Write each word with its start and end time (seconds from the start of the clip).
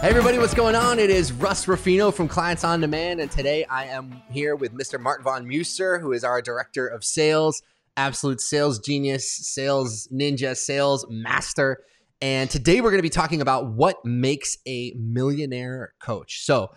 Hey 0.00 0.10
everybody, 0.10 0.38
what's 0.38 0.54
going 0.54 0.76
on? 0.76 1.00
It 1.00 1.10
is 1.10 1.32
Russ 1.32 1.66
Ruffino 1.66 2.12
from 2.12 2.28
Clients 2.28 2.62
on 2.62 2.80
Demand, 2.80 3.20
and 3.20 3.28
today 3.28 3.64
I 3.64 3.86
am 3.86 4.22
here 4.30 4.54
with 4.54 4.72
Mr. 4.72 4.98
Martin 4.98 5.24
Von 5.24 5.48
Muster, 5.48 5.98
who 5.98 6.12
is 6.12 6.22
our 6.22 6.40
Director 6.40 6.86
of 6.86 7.02
Sales, 7.02 7.62
absolute 7.96 8.40
sales 8.40 8.78
genius, 8.78 9.28
sales 9.28 10.08
ninja, 10.14 10.56
sales 10.56 11.04
master. 11.10 11.82
And 12.20 12.48
today 12.48 12.80
we're 12.80 12.90
going 12.90 13.00
to 13.00 13.02
be 13.02 13.10
talking 13.10 13.40
about 13.40 13.72
what 13.72 13.96
makes 14.04 14.56
a 14.68 14.94
millionaire 14.96 15.94
coach. 16.00 16.44
So 16.44 16.68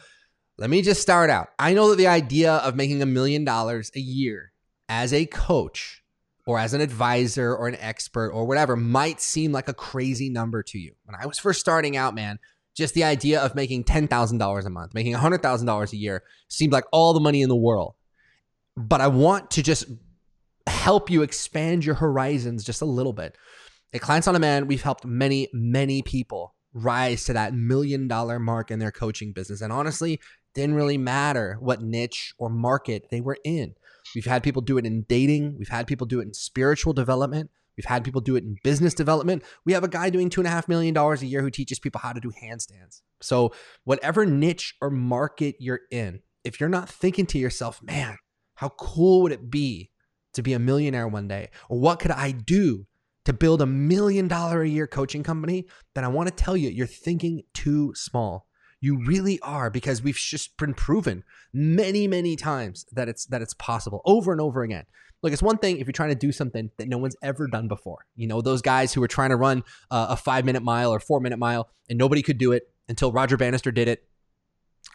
let 0.57 0.71
me 0.71 0.81
just 0.81 0.99
start 0.99 1.29
out. 1.29 1.49
I 1.59 1.75
know 1.75 1.91
that 1.91 1.97
the 1.97 2.07
idea 2.07 2.53
of 2.53 2.75
making 2.75 3.03
a 3.03 3.05
million 3.05 3.45
dollars 3.45 3.91
a 3.95 3.99
year 3.99 4.51
as 4.89 5.13
a 5.13 5.27
coach 5.27 6.01
or 6.47 6.57
as 6.57 6.73
an 6.73 6.81
advisor 6.81 7.55
or 7.55 7.67
an 7.67 7.77
expert 7.79 8.31
or 8.31 8.47
whatever 8.47 8.75
might 8.75 9.21
seem 9.21 9.51
like 9.51 9.67
a 9.67 9.75
crazy 9.75 10.31
number 10.31 10.63
to 10.63 10.79
you. 10.79 10.95
When 11.05 11.15
I 11.21 11.27
was 11.27 11.37
first 11.37 11.59
starting 11.59 11.95
out, 11.95 12.15
man, 12.15 12.39
just 12.81 12.93
the 12.93 13.03
idea 13.03 13.39
of 13.39 13.55
making 13.55 13.85
$10,000 13.85 14.65
a 14.65 14.69
month, 14.69 14.93
making 14.93 15.13
$100,000 15.13 15.93
a 15.93 15.97
year 15.97 16.23
seemed 16.47 16.73
like 16.73 16.83
all 16.91 17.13
the 17.13 17.19
money 17.19 17.41
in 17.41 17.49
the 17.49 17.55
world. 17.55 17.95
But 18.75 19.01
I 19.01 19.07
want 19.07 19.51
to 19.51 19.63
just 19.63 19.85
help 20.67 21.09
you 21.09 21.21
expand 21.21 21.85
your 21.85 21.95
horizons 21.95 22.63
just 22.63 22.81
a 22.81 22.85
little 22.85 23.13
bit. 23.13 23.37
At 23.93 24.01
Clients 24.01 24.27
on 24.27 24.33
Demand, 24.33 24.67
we've 24.67 24.81
helped 24.81 25.05
many, 25.05 25.47
many 25.53 26.01
people 26.01 26.55
rise 26.73 27.25
to 27.25 27.33
that 27.33 27.53
million 27.53 28.07
dollar 28.07 28.39
mark 28.39 28.71
in 28.71 28.79
their 28.79 28.91
coaching 28.91 29.33
business. 29.33 29.61
And 29.61 29.73
honestly, 29.73 30.19
didn't 30.53 30.75
really 30.75 30.97
matter 30.97 31.57
what 31.59 31.81
niche 31.81 32.33
or 32.37 32.49
market 32.49 33.07
they 33.09 33.21
were 33.21 33.37
in. 33.43 33.75
We've 34.15 34.25
had 34.25 34.43
people 34.43 34.61
do 34.61 34.77
it 34.77 34.85
in 34.85 35.03
dating. 35.03 35.57
We've 35.57 35.69
had 35.69 35.87
people 35.87 36.07
do 36.07 36.19
it 36.19 36.27
in 36.27 36.33
spiritual 36.33 36.93
development. 36.93 37.49
We've 37.77 37.85
had 37.85 38.03
people 38.03 38.21
do 38.21 38.35
it 38.35 38.43
in 38.43 38.57
business 38.63 38.93
development. 38.93 39.43
We 39.65 39.73
have 39.73 39.83
a 39.83 39.87
guy 39.87 40.09
doing 40.09 40.29
two 40.29 40.41
and 40.41 40.47
a 40.47 40.51
half 40.51 40.67
million 40.67 40.93
dollars 40.93 41.21
a 41.21 41.25
year 41.25 41.41
who 41.41 41.49
teaches 41.49 41.79
people 41.79 42.01
how 42.01 42.13
to 42.13 42.19
do 42.19 42.31
handstands. 42.31 43.01
So, 43.21 43.53
whatever 43.83 44.25
niche 44.25 44.75
or 44.81 44.89
market 44.89 45.55
you're 45.59 45.81
in, 45.91 46.21
if 46.43 46.59
you're 46.59 46.69
not 46.69 46.89
thinking 46.89 47.25
to 47.27 47.37
yourself, 47.37 47.81
man, 47.81 48.17
how 48.55 48.69
cool 48.69 49.21
would 49.21 49.31
it 49.31 49.49
be 49.49 49.91
to 50.33 50.41
be 50.41 50.53
a 50.53 50.59
millionaire 50.59 51.07
one 51.07 51.27
day? 51.27 51.49
Or 51.69 51.79
what 51.79 51.99
could 51.99 52.11
I 52.11 52.31
do 52.31 52.85
to 53.25 53.33
build 53.33 53.61
a 53.61 53.65
million 53.65 54.27
dollar 54.27 54.61
a 54.61 54.67
year 54.67 54.87
coaching 54.87 55.23
company? 55.23 55.67
Then 55.95 56.03
I 56.03 56.09
want 56.09 56.29
to 56.29 56.35
tell 56.35 56.57
you, 56.57 56.69
you're 56.69 56.87
thinking 56.87 57.43
too 57.53 57.93
small. 57.95 58.47
You 58.79 59.03
really 59.05 59.39
are 59.41 59.69
because 59.69 60.01
we've 60.01 60.15
just 60.15 60.57
been 60.57 60.73
proven 60.73 61.23
many, 61.53 62.07
many 62.07 62.35
times 62.35 62.85
that 62.91 63.07
it's 63.07 63.25
that 63.27 63.41
it's 63.41 63.53
possible 63.53 64.01
over 64.05 64.31
and 64.31 64.41
over 64.41 64.63
again. 64.63 64.85
Look, 65.23 65.33
it's 65.33 65.43
one 65.43 65.57
thing 65.57 65.77
if 65.77 65.87
you're 65.87 65.93
trying 65.93 66.09
to 66.09 66.15
do 66.15 66.31
something 66.31 66.71
that 66.77 66.87
no 66.87 66.97
one's 66.97 67.15
ever 67.21 67.47
done 67.47 67.67
before. 67.67 68.05
You 68.15 68.27
know, 68.27 68.41
those 68.41 68.61
guys 68.61 68.93
who 68.93 69.01
were 69.01 69.07
trying 69.07 69.29
to 69.29 69.35
run 69.35 69.63
uh, 69.91 70.07
a 70.09 70.17
five 70.17 70.45
minute 70.45 70.63
mile 70.63 70.91
or 70.91 70.99
four 70.99 71.19
minute 71.19 71.37
mile 71.37 71.69
and 71.89 71.97
nobody 71.97 72.21
could 72.21 72.37
do 72.37 72.51
it 72.51 72.63
until 72.89 73.11
Roger 73.11 73.37
Bannister 73.37 73.71
did 73.71 73.87
it. 73.87 74.03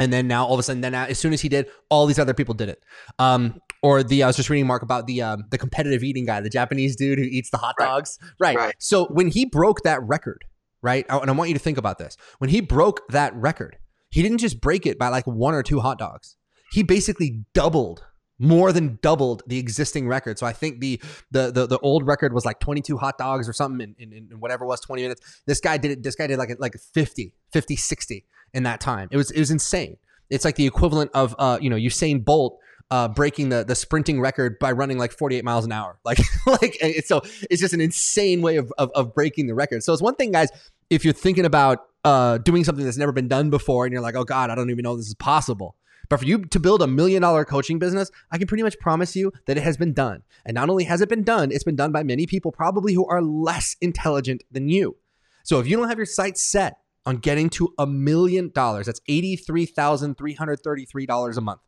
And 0.01 0.13
then 0.13 0.27
now 0.27 0.45
all 0.45 0.55
of 0.55 0.61
a 0.61 0.63
sudden, 0.63 0.81
then 0.83 0.95
as 0.95 1.19
soon 1.19 1.33
as 1.33 1.41
he 1.41 1.49
did, 1.49 1.69
all 1.89 2.07
these 2.07 2.19
other 2.19 2.35
people 2.35 2.55
did 2.55 2.69
it. 2.69 2.85
Um, 3.19 3.61
or 3.83 4.03
the 4.03 4.25
I 4.25 4.27
was 4.27 4.37
just 4.37 4.51
reading 4.51 4.67
Mark 4.67 4.83
about 4.83 5.07
the 5.07 5.23
um, 5.23 5.45
the 5.51 5.59
competitive 5.59 6.03
eating 6.03 6.27
guy, 6.27 6.41
the 6.41 6.51
Japanese 6.51 6.97
dude 6.97 7.19
who 7.19 7.25
eats 7.25 7.51
the 7.51 7.59
hot 7.59 7.77
dogs. 7.79 8.19
Right. 8.39 8.57
right. 8.57 8.67
right. 8.67 8.75
So 8.79 9.07
when 9.07 9.29
he 9.29 9.45
broke 9.45 9.83
that 9.83 10.03
record, 10.03 10.45
right? 10.83 11.07
And 11.09 11.31
I 11.31 11.33
want 11.33 11.49
you 11.49 11.55
to 11.55 11.61
think 11.61 11.79
about 11.79 11.99
this. 11.99 12.17
When 12.39 12.51
he 12.51 12.61
broke 12.61 13.09
that 13.09 13.35
record, 13.35 13.79
he 14.11 14.23
didn't 14.23 14.39
just 14.39 14.61
break 14.61 14.87
it 14.87 14.99
by 14.99 15.09
like 15.09 15.27
one 15.27 15.55
or 15.55 15.63
two 15.63 15.81
hot 15.81 15.99
dogs. 15.99 16.37
He 16.73 16.83
basically 16.83 17.45
doubled 17.55 18.05
more 18.39 18.73
than 18.73 18.99
doubled 19.03 19.43
the 19.47 19.59
existing 19.59 20.09
record. 20.09 20.39
So 20.39 20.47
I 20.47 20.53
think 20.53 20.81
the 20.81 21.01
the 21.31 21.51
the, 21.51 21.67
the 21.67 21.79
old 21.79 22.07
record 22.07 22.33
was 22.33 22.45
like 22.45 22.61
22 22.61 22.97
hot 22.99 23.19
dogs 23.19 23.49
or 23.49 23.53
something 23.53 23.95
in, 23.99 24.13
in, 24.13 24.29
in, 24.31 24.41
whatever 24.41 24.67
was 24.67 24.81
20 24.81 25.03
minutes. 25.03 25.43
This 25.47 25.61
guy 25.61 25.79
did 25.79 25.91
it. 25.91 26.03
This 26.03 26.15
guy 26.15 26.27
did 26.27 26.39
like 26.39 26.57
like 26.59 26.75
50, 26.95 27.33
50, 27.53 27.77
60 27.77 28.25
in 28.55 28.63
that 28.65 28.81
time. 28.81 29.09
It 29.11 29.17
was 29.17 29.31
it 29.31 29.39
was 29.39 29.51
insane. 29.51 29.97
It's 30.29 30.45
like 30.45 30.57
the 30.57 30.67
equivalent 30.67 31.11
of 31.15 31.35
uh 31.39 31.59
you 31.61 31.71
know 31.71 31.77
Usain 31.77 32.25
Bolt 32.25 32.59
uh, 32.91 33.09
breaking 33.09 33.49
the 33.49 33.65
the 33.65 33.75
sprinting 33.75 34.21
record 34.21 34.59
by 34.59 34.73
running 34.73 34.99
like 34.99 35.13
48 35.13 35.45
miles 35.45 35.65
an 35.65 35.73
hour. 35.73 35.99
Like 36.05 36.19
like 36.47 36.77
it's 36.81 37.09
so 37.09 37.23
it's 37.51 37.61
just 37.61 37.75
an 37.75 37.81
insane 37.81 38.43
way 38.43 38.57
of, 38.57 38.73
of, 38.79 38.91
of 38.95 39.15
breaking 39.15 39.49
the 39.49 39.55
record. 39.55 39.83
So 39.83 39.93
it's 39.93 40.03
one 40.03 40.15
thing, 40.15 40.31
guys, 40.31 40.51
if 40.89 41.05
you're 41.05 41.15
thinking 41.15 41.45
about 41.45 41.81
uh, 42.05 42.39
doing 42.39 42.63
something 42.63 42.85
that's 42.85 42.97
never 42.97 43.11
been 43.11 43.27
done 43.27 43.51
before, 43.51 43.85
and 43.87 43.93
you're 43.93 44.03
like, 44.03 44.15
oh 44.15 44.25
god, 44.25 44.51
I 44.51 44.55
don't 44.55 44.71
even 44.71 44.85
know 44.85 44.97
this 44.97 45.09
is 45.09 45.15
possible. 45.15 45.75
But 46.09 46.21
for 46.21 46.27
you 46.27 46.45
to 46.45 46.61
build 46.61 46.83
a 46.83 46.87
million 46.87 47.23
dollar 47.23 47.45
coaching 47.45 47.79
business, 47.79 48.11
I 48.31 48.39
can 48.39 48.47
pretty 48.47 48.63
much 48.63 48.79
promise 48.79 49.17
you 49.17 49.33
that 49.47 49.57
it 49.57 49.63
has 49.63 49.77
been 49.77 49.93
done. 49.93 50.23
And 50.45 50.55
not 50.55 50.71
only 50.71 50.85
has 50.85 51.01
it 51.01 51.09
been 51.09 51.25
done, 51.25 51.51
it's 51.53 51.65
been 51.65 51.75
done 51.77 51.93
by 51.93 52.03
many 52.03 52.27
people 52.27 52.53
probably 52.53 52.93
who 52.95 53.07
are 53.07 53.23
less 53.23 53.77
intelligent 53.81 54.43
than 54.51 54.69
you. 54.69 54.97
So 55.45 55.61
if 55.61 55.67
you 55.67 55.77
don't 55.77 55.89
have 55.89 55.99
your 55.99 56.07
sights 56.07 56.43
set 56.43 56.79
on 57.05 57.19
getting 57.19 57.51
to 57.51 57.75
a 57.79 57.87
million 57.87 58.51
dollars, 58.53 58.87
that's 58.87 59.01
$83,333 59.09 61.37
a 61.37 61.41
month. 61.41 61.61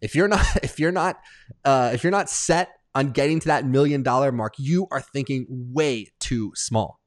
If 0.00 0.14
you're 0.14 0.28
not 0.28 0.46
if 0.62 0.78
you're 0.78 0.92
not 0.92 1.16
uh, 1.64 1.90
if 1.92 2.04
you're 2.04 2.10
not 2.10 2.30
set 2.30 2.70
on 2.94 3.12
getting 3.12 3.40
to 3.40 3.48
that 3.48 3.64
million 3.64 4.02
dollar 4.02 4.32
mark, 4.32 4.54
you 4.58 4.86
are 4.90 5.00
thinking 5.00 5.46
way 5.48 6.08
too 6.20 6.52
small. 6.54 7.00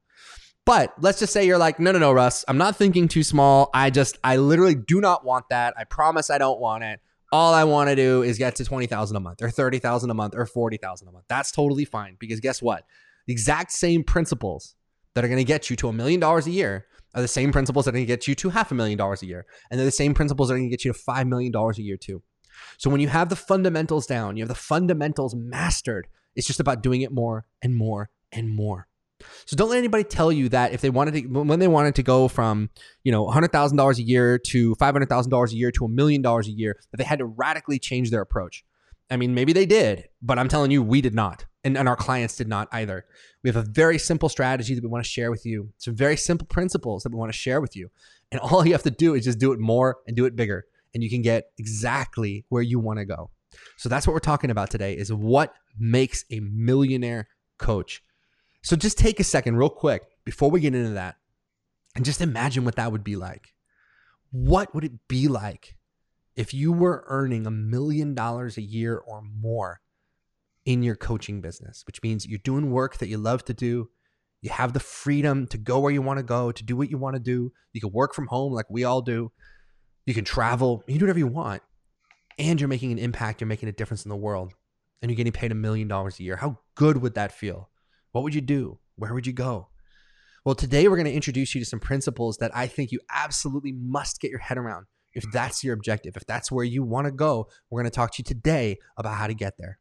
But 0.66 0.92
let's 1.00 1.20
just 1.20 1.32
say 1.32 1.46
you're 1.46 1.58
like, 1.58 1.78
no, 1.78 1.92
no, 1.92 2.00
no, 2.00 2.12
Russ, 2.12 2.44
I'm 2.48 2.58
not 2.58 2.74
thinking 2.74 3.06
too 3.06 3.22
small. 3.22 3.70
I 3.72 3.88
just, 3.88 4.18
I 4.24 4.36
literally 4.36 4.74
do 4.74 5.00
not 5.00 5.24
want 5.24 5.48
that. 5.50 5.74
I 5.78 5.84
promise 5.84 6.28
I 6.28 6.38
don't 6.38 6.60
want 6.60 6.82
it. 6.82 7.00
All 7.32 7.54
I 7.54 7.64
want 7.64 7.88
to 7.88 7.96
do 7.96 8.22
is 8.22 8.36
get 8.36 8.56
to 8.56 8.64
20,000 8.64 9.16
a 9.16 9.20
month 9.20 9.42
or 9.42 9.48
30,000 9.48 10.10
a 10.10 10.14
month 10.14 10.34
or 10.36 10.44
40,000 10.44 11.06
a 11.06 11.12
month. 11.12 11.24
That's 11.28 11.52
totally 11.52 11.84
fine 11.84 12.16
because 12.18 12.40
guess 12.40 12.60
what? 12.60 12.84
The 13.26 13.32
exact 13.32 13.70
same 13.72 14.02
principles 14.02 14.74
that 15.14 15.24
are 15.24 15.28
going 15.28 15.38
to 15.38 15.44
get 15.44 15.70
you 15.70 15.76
to 15.76 15.88
a 15.88 15.92
million 15.92 16.18
dollars 16.18 16.48
a 16.48 16.50
year 16.50 16.86
are 17.14 17.22
the 17.22 17.28
same 17.28 17.52
principles 17.52 17.84
that 17.84 17.90
are 17.90 17.92
going 17.92 18.04
to 18.04 18.12
get 18.12 18.26
you 18.26 18.34
to 18.34 18.50
half 18.50 18.72
a 18.72 18.74
million 18.74 18.98
dollars 18.98 19.22
a 19.22 19.26
year. 19.26 19.46
And 19.70 19.78
they're 19.78 19.84
the 19.84 19.92
same 19.92 20.14
principles 20.14 20.48
that 20.48 20.54
are 20.54 20.58
going 20.58 20.68
to 20.68 20.76
get 20.76 20.84
you 20.84 20.92
to 20.92 20.98
$5 20.98 21.28
million 21.28 21.54
a 21.54 21.80
year 21.80 21.96
too. 21.96 22.22
So 22.76 22.90
when 22.90 23.00
you 23.00 23.08
have 23.08 23.28
the 23.28 23.36
fundamentals 23.36 24.06
down, 24.06 24.36
you 24.36 24.42
have 24.42 24.48
the 24.48 24.54
fundamentals 24.54 25.34
mastered, 25.34 26.08
it's 26.34 26.46
just 26.46 26.60
about 26.60 26.82
doing 26.82 27.02
it 27.02 27.12
more 27.12 27.46
and 27.62 27.74
more 27.76 28.10
and 28.32 28.50
more. 28.50 28.88
So 29.44 29.56
don't 29.56 29.70
let 29.70 29.78
anybody 29.78 30.04
tell 30.04 30.32
you 30.32 30.48
that 30.50 30.72
if 30.72 30.80
they 30.80 30.90
wanted 30.90 31.14
to, 31.14 31.20
when 31.28 31.58
they 31.58 31.68
wanted 31.68 31.94
to 31.96 32.02
go 32.02 32.28
from, 32.28 32.70
you 33.04 33.12
know, 33.12 33.26
$100,000 33.26 33.98
a 33.98 34.02
year 34.02 34.38
to 34.38 34.74
$500,000 34.76 35.50
a 35.50 35.54
year 35.54 35.70
to 35.72 35.84
a 35.84 35.88
million 35.88 36.22
dollars 36.22 36.48
a 36.48 36.52
year, 36.52 36.78
that 36.90 36.96
they 36.96 37.04
had 37.04 37.18
to 37.18 37.26
radically 37.26 37.78
change 37.78 38.10
their 38.10 38.22
approach. 38.22 38.64
I 39.10 39.16
mean, 39.16 39.34
maybe 39.34 39.52
they 39.52 39.66
did, 39.66 40.08
but 40.20 40.38
I'm 40.38 40.48
telling 40.48 40.70
you, 40.70 40.82
we 40.82 41.00
did 41.00 41.14
not. 41.14 41.44
And, 41.62 41.76
and 41.76 41.88
our 41.88 41.96
clients 41.96 42.36
did 42.36 42.48
not 42.48 42.68
either. 42.72 43.04
We 43.42 43.50
have 43.50 43.56
a 43.56 43.68
very 43.68 43.98
simple 43.98 44.28
strategy 44.28 44.74
that 44.74 44.82
we 44.82 44.88
want 44.88 45.04
to 45.04 45.10
share 45.10 45.30
with 45.30 45.46
you, 45.46 45.72
some 45.78 45.94
very 45.94 46.16
simple 46.16 46.46
principles 46.46 47.02
that 47.02 47.12
we 47.12 47.18
want 47.18 47.32
to 47.32 47.38
share 47.38 47.60
with 47.60 47.76
you. 47.76 47.90
And 48.32 48.40
all 48.40 48.66
you 48.66 48.72
have 48.72 48.82
to 48.82 48.90
do 48.90 49.14
is 49.14 49.24
just 49.24 49.38
do 49.38 49.52
it 49.52 49.60
more 49.60 49.98
and 50.06 50.16
do 50.16 50.24
it 50.24 50.34
bigger 50.34 50.66
and 50.96 51.04
you 51.04 51.10
can 51.10 51.20
get 51.20 51.50
exactly 51.58 52.46
where 52.48 52.62
you 52.62 52.80
want 52.80 52.98
to 52.98 53.04
go. 53.04 53.30
So 53.76 53.90
that's 53.90 54.06
what 54.06 54.14
we're 54.14 54.18
talking 54.18 54.50
about 54.50 54.70
today 54.70 54.94
is 54.94 55.12
what 55.12 55.52
makes 55.78 56.24
a 56.30 56.40
millionaire 56.40 57.28
coach. 57.58 58.02
So 58.66 58.74
just 58.74 58.98
take 58.98 59.20
a 59.20 59.24
second 59.24 59.54
real 59.58 59.68
quick 59.70 60.02
before 60.24 60.50
we 60.50 60.58
get 60.58 60.74
into 60.74 60.94
that 60.94 61.14
and 61.94 62.04
just 62.04 62.20
imagine 62.20 62.64
what 62.64 62.74
that 62.74 62.90
would 62.90 63.04
be 63.04 63.14
like. 63.14 63.54
What 64.32 64.74
would 64.74 64.82
it 64.82 65.06
be 65.06 65.28
like 65.28 65.76
if 66.34 66.52
you 66.52 66.72
were 66.72 67.04
earning 67.06 67.46
a 67.46 67.50
million 67.52 68.12
dollars 68.12 68.56
a 68.56 68.62
year 68.62 68.96
or 68.96 69.22
more 69.22 69.82
in 70.64 70.82
your 70.82 70.96
coaching 70.96 71.40
business, 71.40 71.84
which 71.86 72.02
means 72.02 72.26
you're 72.26 72.40
doing 72.42 72.72
work 72.72 72.98
that 72.98 73.06
you 73.06 73.18
love 73.18 73.44
to 73.44 73.54
do. 73.54 73.88
You 74.42 74.50
have 74.50 74.72
the 74.72 74.80
freedom 74.80 75.46
to 75.46 75.58
go 75.58 75.78
where 75.78 75.92
you 75.92 76.02
want 76.02 76.18
to 76.18 76.24
go, 76.24 76.50
to 76.50 76.64
do 76.64 76.76
what 76.76 76.90
you 76.90 76.98
want 76.98 77.14
to 77.14 77.20
do. 77.20 77.52
You 77.72 77.80
can 77.80 77.92
work 77.92 78.14
from 78.14 78.26
home 78.26 78.52
like 78.52 78.66
we 78.68 78.82
all 78.82 79.00
do. 79.00 79.30
You 80.06 80.12
can 80.12 80.24
travel, 80.24 80.82
you 80.88 80.94
can 80.94 80.98
do 80.98 81.04
whatever 81.04 81.20
you 81.20 81.28
want, 81.28 81.62
and 82.36 82.60
you're 82.60 82.66
making 82.66 82.90
an 82.90 82.98
impact, 82.98 83.40
you're 83.40 83.46
making 83.46 83.68
a 83.68 83.72
difference 83.72 84.04
in 84.04 84.08
the 84.08 84.16
world, 84.16 84.54
and 85.00 85.08
you're 85.08 85.16
getting 85.16 85.32
paid 85.32 85.52
a 85.52 85.54
million 85.54 85.86
dollars 85.86 86.18
a 86.18 86.24
year. 86.24 86.34
How 86.34 86.58
good 86.74 86.96
would 86.96 87.14
that 87.14 87.30
feel? 87.30 87.70
What 88.16 88.22
would 88.22 88.34
you 88.34 88.40
do? 88.40 88.78
Where 88.94 89.12
would 89.12 89.26
you 89.26 89.34
go? 89.34 89.68
Well, 90.42 90.54
today 90.54 90.88
we're 90.88 90.96
going 90.96 91.04
to 91.04 91.12
introduce 91.12 91.54
you 91.54 91.60
to 91.60 91.66
some 91.66 91.80
principles 91.80 92.38
that 92.38 92.50
I 92.56 92.66
think 92.66 92.90
you 92.90 92.98
absolutely 93.10 93.72
must 93.72 94.22
get 94.22 94.30
your 94.30 94.40
head 94.40 94.56
around 94.56 94.86
if 95.12 95.30
that's 95.32 95.62
your 95.62 95.74
objective, 95.74 96.16
if 96.16 96.24
that's 96.24 96.50
where 96.50 96.64
you 96.64 96.82
want 96.82 97.04
to 97.04 97.10
go. 97.10 97.48
We're 97.68 97.82
going 97.82 97.90
to 97.90 97.94
talk 97.94 98.12
to 98.12 98.20
you 98.20 98.24
today 98.24 98.78
about 98.96 99.16
how 99.16 99.26
to 99.26 99.34
get 99.34 99.58
there. 99.58 99.78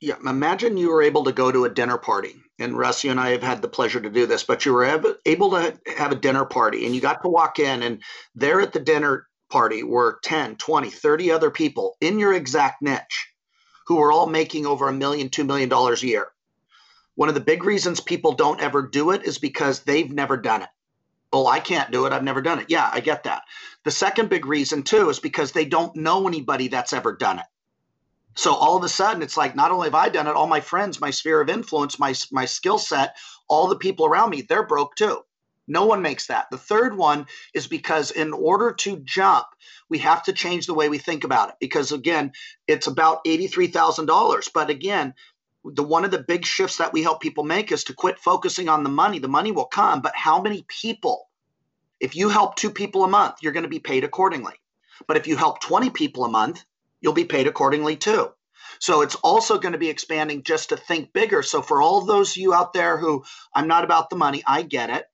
Yeah, 0.00 0.16
imagine 0.26 0.76
you 0.76 0.90
were 0.90 1.02
able 1.02 1.22
to 1.22 1.30
go 1.30 1.52
to 1.52 1.66
a 1.66 1.70
dinner 1.70 1.98
party, 1.98 2.34
and 2.58 2.76
Russ, 2.76 3.04
you 3.04 3.12
and 3.12 3.20
I 3.20 3.30
have 3.30 3.44
had 3.44 3.62
the 3.62 3.68
pleasure 3.68 4.00
to 4.00 4.10
do 4.10 4.26
this, 4.26 4.42
but 4.42 4.66
you 4.66 4.72
were 4.72 4.82
able 5.24 5.50
to 5.52 5.78
have 5.96 6.10
a 6.10 6.16
dinner 6.16 6.44
party, 6.44 6.84
and 6.84 6.96
you 6.96 7.00
got 7.00 7.22
to 7.22 7.28
walk 7.28 7.60
in, 7.60 7.84
and 7.84 8.02
there 8.34 8.60
at 8.60 8.72
the 8.72 8.80
dinner 8.80 9.28
party 9.50 9.84
were 9.84 10.18
10, 10.24 10.56
20, 10.56 10.90
30 10.90 11.30
other 11.30 11.52
people 11.52 11.96
in 12.00 12.18
your 12.18 12.34
exact 12.34 12.82
niche 12.82 13.28
who 13.86 13.98
were 13.98 14.10
all 14.10 14.26
making 14.26 14.66
over 14.66 14.88
a 14.88 14.92
million, 14.92 15.28
two 15.28 15.44
million 15.44 15.68
dollars 15.68 16.02
a 16.02 16.08
year. 16.08 16.26
One 17.14 17.28
of 17.28 17.34
the 17.34 17.40
big 17.40 17.64
reasons 17.64 18.00
people 18.00 18.32
don't 18.32 18.60
ever 18.60 18.82
do 18.82 19.10
it 19.10 19.24
is 19.24 19.38
because 19.38 19.80
they've 19.80 20.10
never 20.10 20.36
done 20.36 20.62
it. 20.62 20.68
Oh, 21.32 21.46
I 21.46 21.60
can't 21.60 21.90
do 21.90 22.06
it. 22.06 22.12
I've 22.12 22.24
never 22.24 22.42
done 22.42 22.58
it. 22.58 22.66
Yeah, 22.68 22.88
I 22.92 23.00
get 23.00 23.24
that. 23.24 23.42
The 23.84 23.90
second 23.90 24.28
big 24.28 24.46
reason, 24.46 24.82
too, 24.82 25.08
is 25.08 25.18
because 25.18 25.52
they 25.52 25.64
don't 25.64 25.96
know 25.96 26.26
anybody 26.28 26.68
that's 26.68 26.92
ever 26.92 27.16
done 27.16 27.38
it. 27.38 27.46
So 28.34 28.54
all 28.54 28.76
of 28.76 28.84
a 28.84 28.88
sudden, 28.88 29.22
it's 29.22 29.36
like 29.36 29.54
not 29.54 29.70
only 29.70 29.88
have 29.88 29.94
I 29.94 30.08
done 30.08 30.26
it, 30.26 30.34
all 30.34 30.46
my 30.46 30.60
friends, 30.60 31.00
my 31.00 31.10
sphere 31.10 31.40
of 31.40 31.50
influence, 31.50 31.98
my 31.98 32.14
my 32.30 32.46
skill 32.46 32.78
set, 32.78 33.16
all 33.48 33.68
the 33.68 33.76
people 33.76 34.06
around 34.06 34.30
me, 34.30 34.42
they're 34.42 34.66
broke 34.66 34.94
too. 34.94 35.20
No 35.68 35.84
one 35.86 36.02
makes 36.02 36.26
that. 36.26 36.46
The 36.50 36.58
third 36.58 36.96
one 36.96 37.26
is 37.54 37.66
because 37.66 38.10
in 38.10 38.32
order 38.32 38.72
to 38.72 38.96
jump, 39.04 39.46
we 39.88 39.98
have 39.98 40.22
to 40.24 40.32
change 40.32 40.66
the 40.66 40.74
way 40.74 40.88
we 40.88 40.98
think 40.98 41.24
about 41.24 41.50
it. 41.50 41.54
Because 41.60 41.92
again, 41.92 42.32
it's 42.66 42.86
about 42.86 43.20
eighty-three 43.26 43.68
thousand 43.68 44.06
dollars. 44.06 44.48
But 44.52 44.70
again, 44.70 45.14
the 45.64 45.82
one 45.82 46.04
of 46.04 46.10
the 46.10 46.22
big 46.22 46.44
shifts 46.44 46.78
that 46.78 46.92
we 46.92 47.02
help 47.02 47.20
people 47.20 47.44
make 47.44 47.70
is 47.72 47.84
to 47.84 47.94
quit 47.94 48.18
focusing 48.18 48.68
on 48.68 48.82
the 48.82 48.90
money. 48.90 49.18
The 49.18 49.28
money 49.28 49.52
will 49.52 49.66
come, 49.66 50.00
but 50.00 50.16
how 50.16 50.42
many 50.42 50.64
people? 50.68 51.28
If 52.00 52.16
you 52.16 52.28
help 52.28 52.56
two 52.56 52.70
people 52.70 53.04
a 53.04 53.08
month, 53.08 53.36
you're 53.42 53.52
going 53.52 53.62
to 53.62 53.68
be 53.68 53.78
paid 53.78 54.02
accordingly. 54.02 54.54
But 55.06 55.16
if 55.16 55.26
you 55.26 55.36
help 55.36 55.60
20 55.60 55.90
people 55.90 56.24
a 56.24 56.28
month, 56.28 56.64
you'll 57.00 57.12
be 57.12 57.24
paid 57.24 57.46
accordingly 57.46 57.96
too. 57.96 58.32
So 58.80 59.02
it's 59.02 59.14
also 59.16 59.58
going 59.58 59.72
to 59.72 59.78
be 59.78 59.88
expanding 59.88 60.42
just 60.42 60.70
to 60.70 60.76
think 60.76 61.12
bigger. 61.12 61.42
So 61.42 61.62
for 61.62 61.80
all 61.80 62.04
those 62.04 62.32
of 62.32 62.36
you 62.38 62.54
out 62.54 62.72
there 62.72 62.96
who 62.98 63.24
I'm 63.54 63.68
not 63.68 63.84
about 63.84 64.10
the 64.10 64.16
money, 64.16 64.42
I 64.46 64.62
get 64.62 64.90
it. 64.90 65.04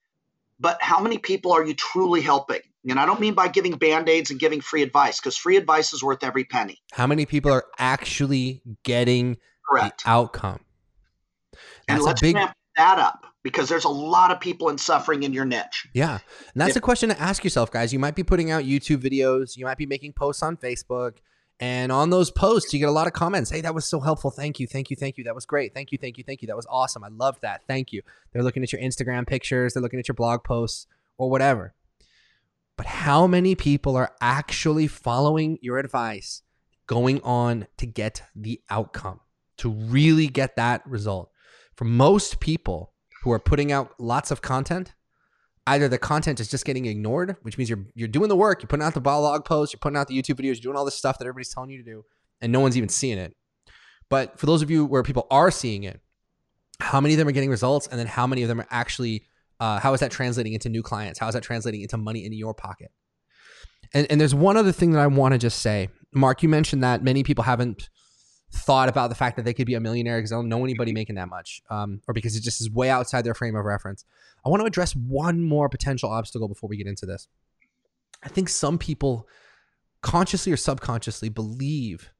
But 0.60 0.82
how 0.82 1.00
many 1.00 1.18
people 1.18 1.52
are 1.52 1.64
you 1.64 1.74
truly 1.74 2.20
helping? 2.20 2.60
And 2.88 2.98
I 2.98 3.06
don't 3.06 3.20
mean 3.20 3.34
by 3.34 3.48
giving 3.48 3.76
band-aids 3.76 4.30
and 4.30 4.40
giving 4.40 4.60
free 4.60 4.82
advice 4.82 5.20
because 5.20 5.36
free 5.36 5.56
advice 5.56 5.92
is 5.92 6.02
worth 6.02 6.24
every 6.24 6.44
penny. 6.44 6.80
How 6.92 7.06
many 7.06 7.26
people 7.26 7.52
are 7.52 7.66
actually 7.78 8.62
getting 8.82 9.36
Correct. 9.68 10.04
the 10.04 10.10
outcome? 10.10 10.60
That's 11.52 11.62
and 11.88 12.02
let's 12.02 12.20
big... 12.20 12.36
ramp 12.36 12.52
that 12.76 12.98
up 12.98 13.26
because 13.42 13.68
there's 13.68 13.84
a 13.84 13.90
lot 13.90 14.30
of 14.30 14.40
people 14.40 14.68
in 14.68 14.78
suffering 14.78 15.22
in 15.22 15.32
your 15.32 15.44
niche. 15.44 15.88
Yeah. 15.92 16.12
And 16.12 16.60
that's 16.60 16.70
if, 16.70 16.76
a 16.76 16.80
question 16.80 17.08
to 17.08 17.20
ask 17.20 17.44
yourself, 17.44 17.70
guys. 17.70 17.92
You 17.92 17.98
might 17.98 18.14
be 18.14 18.22
putting 18.22 18.50
out 18.50 18.64
YouTube 18.64 18.98
videos, 18.98 19.56
you 19.56 19.64
might 19.64 19.78
be 19.78 19.86
making 19.86 20.12
posts 20.12 20.42
on 20.42 20.56
Facebook, 20.56 21.18
and 21.60 21.90
on 21.90 22.10
those 22.10 22.30
posts, 22.30 22.72
you 22.72 22.78
get 22.78 22.88
a 22.88 22.92
lot 22.92 23.06
of 23.06 23.12
comments. 23.12 23.50
Hey, 23.50 23.60
that 23.62 23.74
was 23.74 23.84
so 23.84 24.00
helpful. 24.00 24.30
Thank 24.30 24.60
you. 24.60 24.66
Thank 24.66 24.90
you. 24.90 24.96
Thank 24.96 25.18
you. 25.18 25.24
That 25.24 25.34
was 25.34 25.44
great. 25.44 25.74
Thank 25.74 25.90
you. 25.90 25.98
Thank 25.98 26.18
you. 26.18 26.24
Thank 26.24 26.42
you. 26.42 26.46
That 26.46 26.56
was 26.56 26.66
awesome. 26.70 27.02
I 27.02 27.08
loved 27.08 27.42
that. 27.42 27.62
Thank 27.66 27.92
you. 27.92 28.02
They're 28.32 28.44
looking 28.44 28.62
at 28.62 28.72
your 28.72 28.80
Instagram 28.80 29.26
pictures, 29.26 29.74
they're 29.74 29.82
looking 29.82 29.98
at 29.98 30.08
your 30.08 30.14
blog 30.14 30.44
posts 30.44 30.86
or 31.16 31.30
whatever. 31.30 31.74
But 32.76 32.86
how 32.86 33.26
many 33.26 33.56
people 33.56 33.96
are 33.96 34.12
actually 34.20 34.86
following 34.86 35.58
your 35.60 35.78
advice, 35.78 36.42
going 36.86 37.20
on 37.22 37.66
to 37.76 37.86
get 37.86 38.22
the 38.36 38.60
outcome, 38.70 39.18
to 39.58 39.70
really 39.70 40.26
get 40.26 40.56
that 40.56 40.86
result? 40.86 41.30
For 41.76 41.84
most 41.84 42.40
people 42.40 42.92
who 43.22 43.30
are 43.32 43.38
putting 43.38 43.72
out 43.72 43.92
lots 43.98 44.30
of 44.30 44.42
content, 44.42 44.94
either 45.66 45.88
the 45.88 45.98
content 45.98 46.40
is 46.40 46.48
just 46.48 46.64
getting 46.64 46.86
ignored, 46.86 47.36
which 47.42 47.58
means 47.58 47.68
you're 47.70 47.86
you're 47.94 48.08
doing 48.08 48.28
the 48.28 48.36
work, 48.36 48.62
you're 48.62 48.68
putting 48.68 48.84
out 48.84 48.94
the 48.94 49.00
blog 49.00 49.44
posts, 49.44 49.72
you're 49.72 49.78
putting 49.78 49.96
out 49.96 50.08
the 50.08 50.20
YouTube 50.20 50.40
videos, 50.40 50.54
you're 50.54 50.72
doing 50.72 50.76
all 50.76 50.84
this 50.84 50.96
stuff 50.96 51.18
that 51.18 51.26
everybody's 51.26 51.52
telling 51.52 51.70
you 51.70 51.78
to 51.78 51.84
do, 51.84 52.04
and 52.40 52.52
no 52.52 52.60
one's 52.60 52.76
even 52.76 52.88
seeing 52.88 53.18
it. 53.18 53.36
But 54.08 54.38
for 54.38 54.46
those 54.46 54.62
of 54.62 54.70
you 54.70 54.86
where 54.86 55.02
people 55.02 55.26
are 55.30 55.50
seeing 55.50 55.84
it, 55.84 56.00
how 56.80 57.00
many 57.00 57.14
of 57.14 57.18
them 57.18 57.28
are 57.28 57.32
getting 57.32 57.50
results, 57.50 57.86
and 57.86 57.98
then 57.98 58.06
how 58.06 58.26
many 58.26 58.42
of 58.42 58.48
them 58.48 58.60
are 58.60 58.66
actually 58.70 59.24
uh, 59.60 59.80
how 59.80 59.92
is 59.92 60.00
that 60.00 60.10
translating 60.10 60.52
into 60.52 60.68
new 60.68 60.82
clients? 60.82 61.18
How 61.18 61.28
is 61.28 61.34
that 61.34 61.42
translating 61.42 61.82
into 61.82 61.96
money 61.96 62.24
in 62.24 62.32
your 62.32 62.54
pocket? 62.54 62.90
And 63.92 64.06
and 64.10 64.20
there's 64.20 64.34
one 64.34 64.56
other 64.56 64.72
thing 64.72 64.92
that 64.92 65.00
I 65.00 65.06
want 65.06 65.32
to 65.32 65.38
just 65.38 65.60
say, 65.60 65.88
Mark. 66.12 66.42
You 66.42 66.48
mentioned 66.48 66.82
that 66.82 67.02
many 67.02 67.22
people 67.22 67.44
haven't 67.44 67.88
thought 68.50 68.88
about 68.88 69.08
the 69.08 69.14
fact 69.14 69.36
that 69.36 69.44
they 69.44 69.52
could 69.52 69.66
be 69.66 69.74
a 69.74 69.80
millionaire 69.80 70.18
because 70.18 70.32
I 70.32 70.36
don't 70.36 70.48
know 70.48 70.64
anybody 70.64 70.92
making 70.92 71.16
that 71.16 71.28
much, 71.28 71.62
um, 71.70 72.00
or 72.08 72.14
because 72.14 72.36
it 72.36 72.42
just 72.42 72.60
is 72.60 72.70
way 72.70 72.90
outside 72.90 73.22
their 73.22 73.34
frame 73.34 73.56
of 73.56 73.64
reference. 73.64 74.04
I 74.44 74.48
want 74.48 74.60
to 74.60 74.66
address 74.66 74.94
one 74.94 75.42
more 75.42 75.68
potential 75.68 76.10
obstacle 76.10 76.48
before 76.48 76.68
we 76.68 76.76
get 76.76 76.86
into 76.86 77.06
this. 77.06 77.28
I 78.22 78.28
think 78.28 78.48
some 78.48 78.78
people 78.78 79.28
consciously 80.02 80.52
or 80.52 80.56
subconsciously 80.56 81.28
believe 81.28 82.10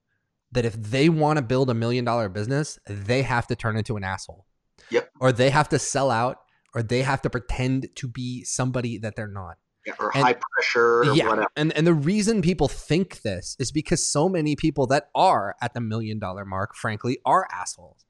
that 0.53 0.65
if 0.65 0.75
they 0.75 1.09
want 1.09 1.39
to 1.39 1.43
build 1.43 1.71
a 1.71 1.75
million 1.75 2.05
dollar 2.05 2.29
business, 2.29 2.79
they 2.87 3.23
have 3.23 3.47
to 3.49 3.57
turn 3.57 3.77
into 3.77 3.97
an 3.97 4.05
asshole. 4.05 4.47
Yep. 4.91 5.11
Or 5.21 5.33
they 5.33 5.51
have 5.51 5.69
to 5.71 5.79
sell 5.79 6.11
out 6.11 6.39
or 6.75 6.83
they 6.83 7.03
have 7.03 7.23
to 7.23 7.31
pretend 7.31 7.89
to 7.97 8.09
be 8.09 8.45
somebody 8.45 8.99
that 8.99 9.17
they're 9.17 9.27
not. 9.27 9.57
Or 9.99 10.11
and, 10.15 10.25
high 10.25 10.35
pressure 10.35 11.01
or 11.01 11.15
yeah, 11.15 11.29
whatever. 11.29 11.49
And 11.57 11.73
and 11.77 11.87
the 11.87 11.95
reason 11.95 12.43
people 12.43 12.69
think 12.69 13.23
this 13.23 13.57
is 13.59 13.73
because 13.73 14.05
so 14.05 14.29
many 14.29 14.57
people 14.57 14.87
that 14.89 15.11
are 15.15 15.55
at 15.61 15.75
the 15.75 15.81
million 15.81 16.19
dollar 16.19 16.45
mark, 16.45 16.75
frankly, 16.75 17.19
are 17.25 17.47
assholes. 17.53 18.05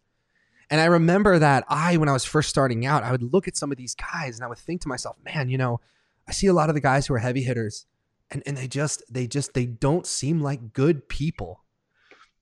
And 0.71 0.81
I 0.81 0.87
remember 0.87 1.39
that 1.39 1.65
I, 1.69 1.97
when 1.97 2.09
I 2.09 2.13
was 2.13 2.25
first 2.25 2.51
starting 2.51 2.85
out, 2.85 3.03
I 3.03 3.11
would 3.11 3.23
look 3.23 3.49
at 3.49 3.57
some 3.57 3.73
of 3.73 3.79
these 3.79 3.95
guys 3.95 4.37
and 4.37 4.45
I 4.45 4.49
would 4.49 4.59
think 4.59 4.83
to 4.83 4.89
myself, 4.89 5.17
man, 5.25 5.49
you 5.49 5.57
know, 5.57 5.81
I 6.27 6.33
see 6.33 6.47
a 6.47 6.53
lot 6.53 6.69
of 6.69 6.75
the 6.75 6.81
guys 6.81 7.07
who 7.07 7.15
are 7.15 7.19
heavy 7.19 7.43
hitters 7.43 7.87
and, 8.31 8.43
and 8.45 8.57
they 8.57 8.69
just, 8.69 9.03
they 9.11 9.27
just, 9.27 9.55
they 9.55 9.65
don't 9.65 10.07
seem 10.07 10.43
like 10.43 10.75
good 10.75 11.09
people. 11.09 11.65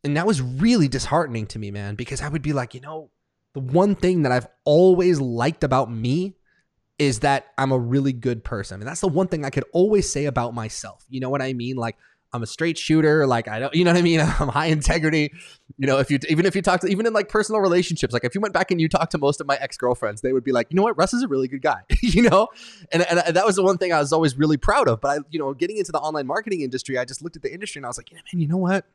And 0.03 0.17
that 0.17 0.27
was 0.27 0.43
really 0.43 0.88
disheartening 0.88 1.47
to 1.49 1.59
me, 1.59 1.71
man, 1.71 1.94
because 1.94 2.21
I 2.21 2.29
would 2.29 2.43
be 2.43 2.53
like, 2.53 2.75
you 2.75 2.81
know, 2.81 3.11
the 3.55 3.61
one 3.61 3.94
thing 3.94 4.23
that 4.23 4.33
I've 4.33 4.49
always 4.65 5.21
liked 5.21 5.62
about 5.62 5.91
me 5.91 6.37
is 6.99 7.21
that 7.21 7.47
I'm 7.59 7.73
a 7.73 7.79
really 7.79 8.13
good 8.13 8.43
person. 8.43 8.81
And 8.81 8.89
that's 8.89 9.01
the 9.01 9.09
one 9.09 9.29
thing 9.29 9.45
I 9.45 9.51
could 9.51 9.65
always 9.73 10.11
say 10.11 10.25
about 10.27 10.55
myself. 10.55 11.05
You 11.09 11.21
know 11.21 11.31
what 11.31 11.43
I 11.43 11.53
mean? 11.53 11.77
Like, 11.77 11.97
I'm 12.37 12.43
a 12.43 12.47
straight 12.47 12.79
shooter. 12.79 13.27
Like 13.27 13.49
I 13.49 13.59
don't, 13.59 13.75
you 13.75 13.85
know 13.85 13.93
what 13.93 13.99
I 13.99 14.03
mean? 14.03 14.21
I'm 14.41 14.49
high 14.49 14.67
integrity. 14.67 15.33
You 15.79 15.87
know, 15.87 15.99
if 15.99 16.11
you 16.11 16.19
even 16.29 16.47
if 16.47 16.55
you 16.55 16.62
talk 16.62 16.81
to 16.81 16.87
even 16.87 17.06
in 17.06 17.12
like 17.12 17.29
personal 17.29 17.61
relationships, 17.61 18.12
like 18.12 18.25
if 18.25 18.35
you 18.35 18.41
went 18.41 18.55
back 18.55 18.71
and 18.71 18.81
you 18.81 18.88
talked 18.88 19.12
to 19.12 19.19
most 19.19 19.41
of 19.41 19.47
my 19.47 19.56
ex 19.56 19.77
girlfriends, 19.77 20.21
they 20.21 20.33
would 20.33 20.44
be 20.44 20.53
like, 20.53 20.69
you 20.71 20.77
know 20.77 20.83
what, 20.83 20.97
Russ 20.97 21.12
is 21.12 21.23
a 21.23 21.29
really 21.29 21.49
good 21.49 21.62
guy. 21.62 21.81
you 22.00 22.23
know, 22.23 22.49
and, 22.93 23.03
and 23.03 23.35
that 23.37 23.44
was 23.44 23.56
the 23.56 23.62
one 23.62 23.79
thing 23.79 23.93
I 23.93 23.99
was 23.99 24.12
always 24.12 24.37
really 24.37 24.56
proud 24.56 24.88
of. 24.88 25.00
But 25.00 25.09
I, 25.09 25.21
you 25.31 25.38
know, 25.38 25.53
getting 25.55 25.79
into 25.79 25.93
the 25.93 25.99
online 25.99 26.27
marketing 26.27 26.61
industry, 26.61 26.99
I 26.99 27.05
just 27.05 27.23
looked 27.23 27.37
at 27.37 27.43
the 27.43 27.53
industry 27.53 27.81
and 27.81 27.87
I 27.87 27.88
was 27.88 27.99
like, 27.99 28.12
yeah, 28.12 28.19
man, 28.33 28.41
you 28.41 28.49
know 28.49 28.59
what? 28.59 28.87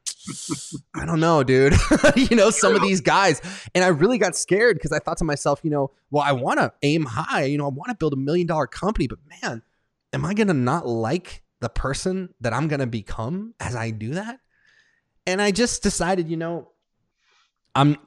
I 0.95 1.05
don't 1.05 1.19
know, 1.19 1.43
dude. 1.43 1.73
you 2.15 2.35
know, 2.35 2.51
some 2.51 2.75
of 2.75 2.81
these 2.81 3.01
guys, 3.01 3.41
and 3.73 3.83
I 3.83 3.87
really 3.87 4.19
got 4.19 4.35
scared 4.35 4.77
because 4.77 4.91
I 4.91 4.99
thought 4.99 5.17
to 5.17 5.23
myself, 5.23 5.61
you 5.63 5.71
know, 5.71 5.91
well, 6.11 6.23
I 6.23 6.31
want 6.31 6.59
to 6.59 6.71
aim 6.83 7.05
high. 7.05 7.45
You 7.45 7.57
know, 7.57 7.65
I 7.65 7.69
want 7.69 7.89
to 7.89 7.95
build 7.95 8.13
a 8.13 8.17
million 8.17 8.45
dollar 8.45 8.67
company, 8.67 9.07
but 9.07 9.19
man, 9.41 9.63
am 10.13 10.25
I 10.25 10.33
gonna 10.33 10.53
not 10.53 10.87
like 10.87 11.40
the 11.61 11.69
person 11.69 12.33
that 12.41 12.53
I'm 12.53 12.67
going 12.67 12.79
to 12.79 12.87
become 12.87 13.53
as 13.59 13.75
I 13.75 13.91
do 13.91 14.15
that. 14.15 14.39
And 15.25 15.41
I 15.41 15.51
just 15.51 15.83
decided, 15.83 16.29
you 16.29 16.37
know, 16.37 16.71
I'm 17.75 17.97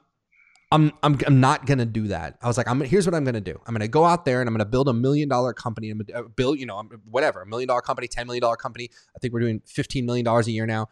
I'm 0.73 0.91
I'm 1.05 1.19
I'm 1.25 1.39
not 1.39 1.67
gonna 1.67 1.87
do 1.87 2.09
that. 2.09 2.37
I 2.43 2.49
was 2.49 2.57
like, 2.57 2.67
I'm 2.67 2.81
here's 2.81 3.07
what 3.07 3.15
I'm 3.15 3.23
gonna 3.23 3.41
do. 3.41 3.61
I'm 3.65 3.75
gonna 3.75 3.87
go 3.87 4.05
out 4.05 4.25
there 4.25 4.41
and 4.41 4.49
I'm 4.49 4.55
gonna 4.55 4.65
build 4.65 4.89
a 4.89 4.93
million 4.93 5.29
dollar 5.29 5.53
company. 5.53 5.93
Gonna 5.93 6.05
uh, 6.13 6.29
build, 6.29 6.59
you 6.59 6.67
know, 6.67 6.83
whatever, 7.09 7.43
a 7.43 7.47
million 7.47 7.69
dollar 7.69 7.81
company, 7.81 8.09
ten 8.09 8.27
million 8.27 8.43
dollar 8.43 8.57
company. 8.57 8.91
I 9.15 9.21
think 9.21 9.33
we're 9.33 9.41
doing 9.41 9.63
fifteen 9.67 10.05
million 10.05 10.25
dollars 10.25 10.49
a 10.49 10.51
year 10.51 10.67
now. 10.67 10.89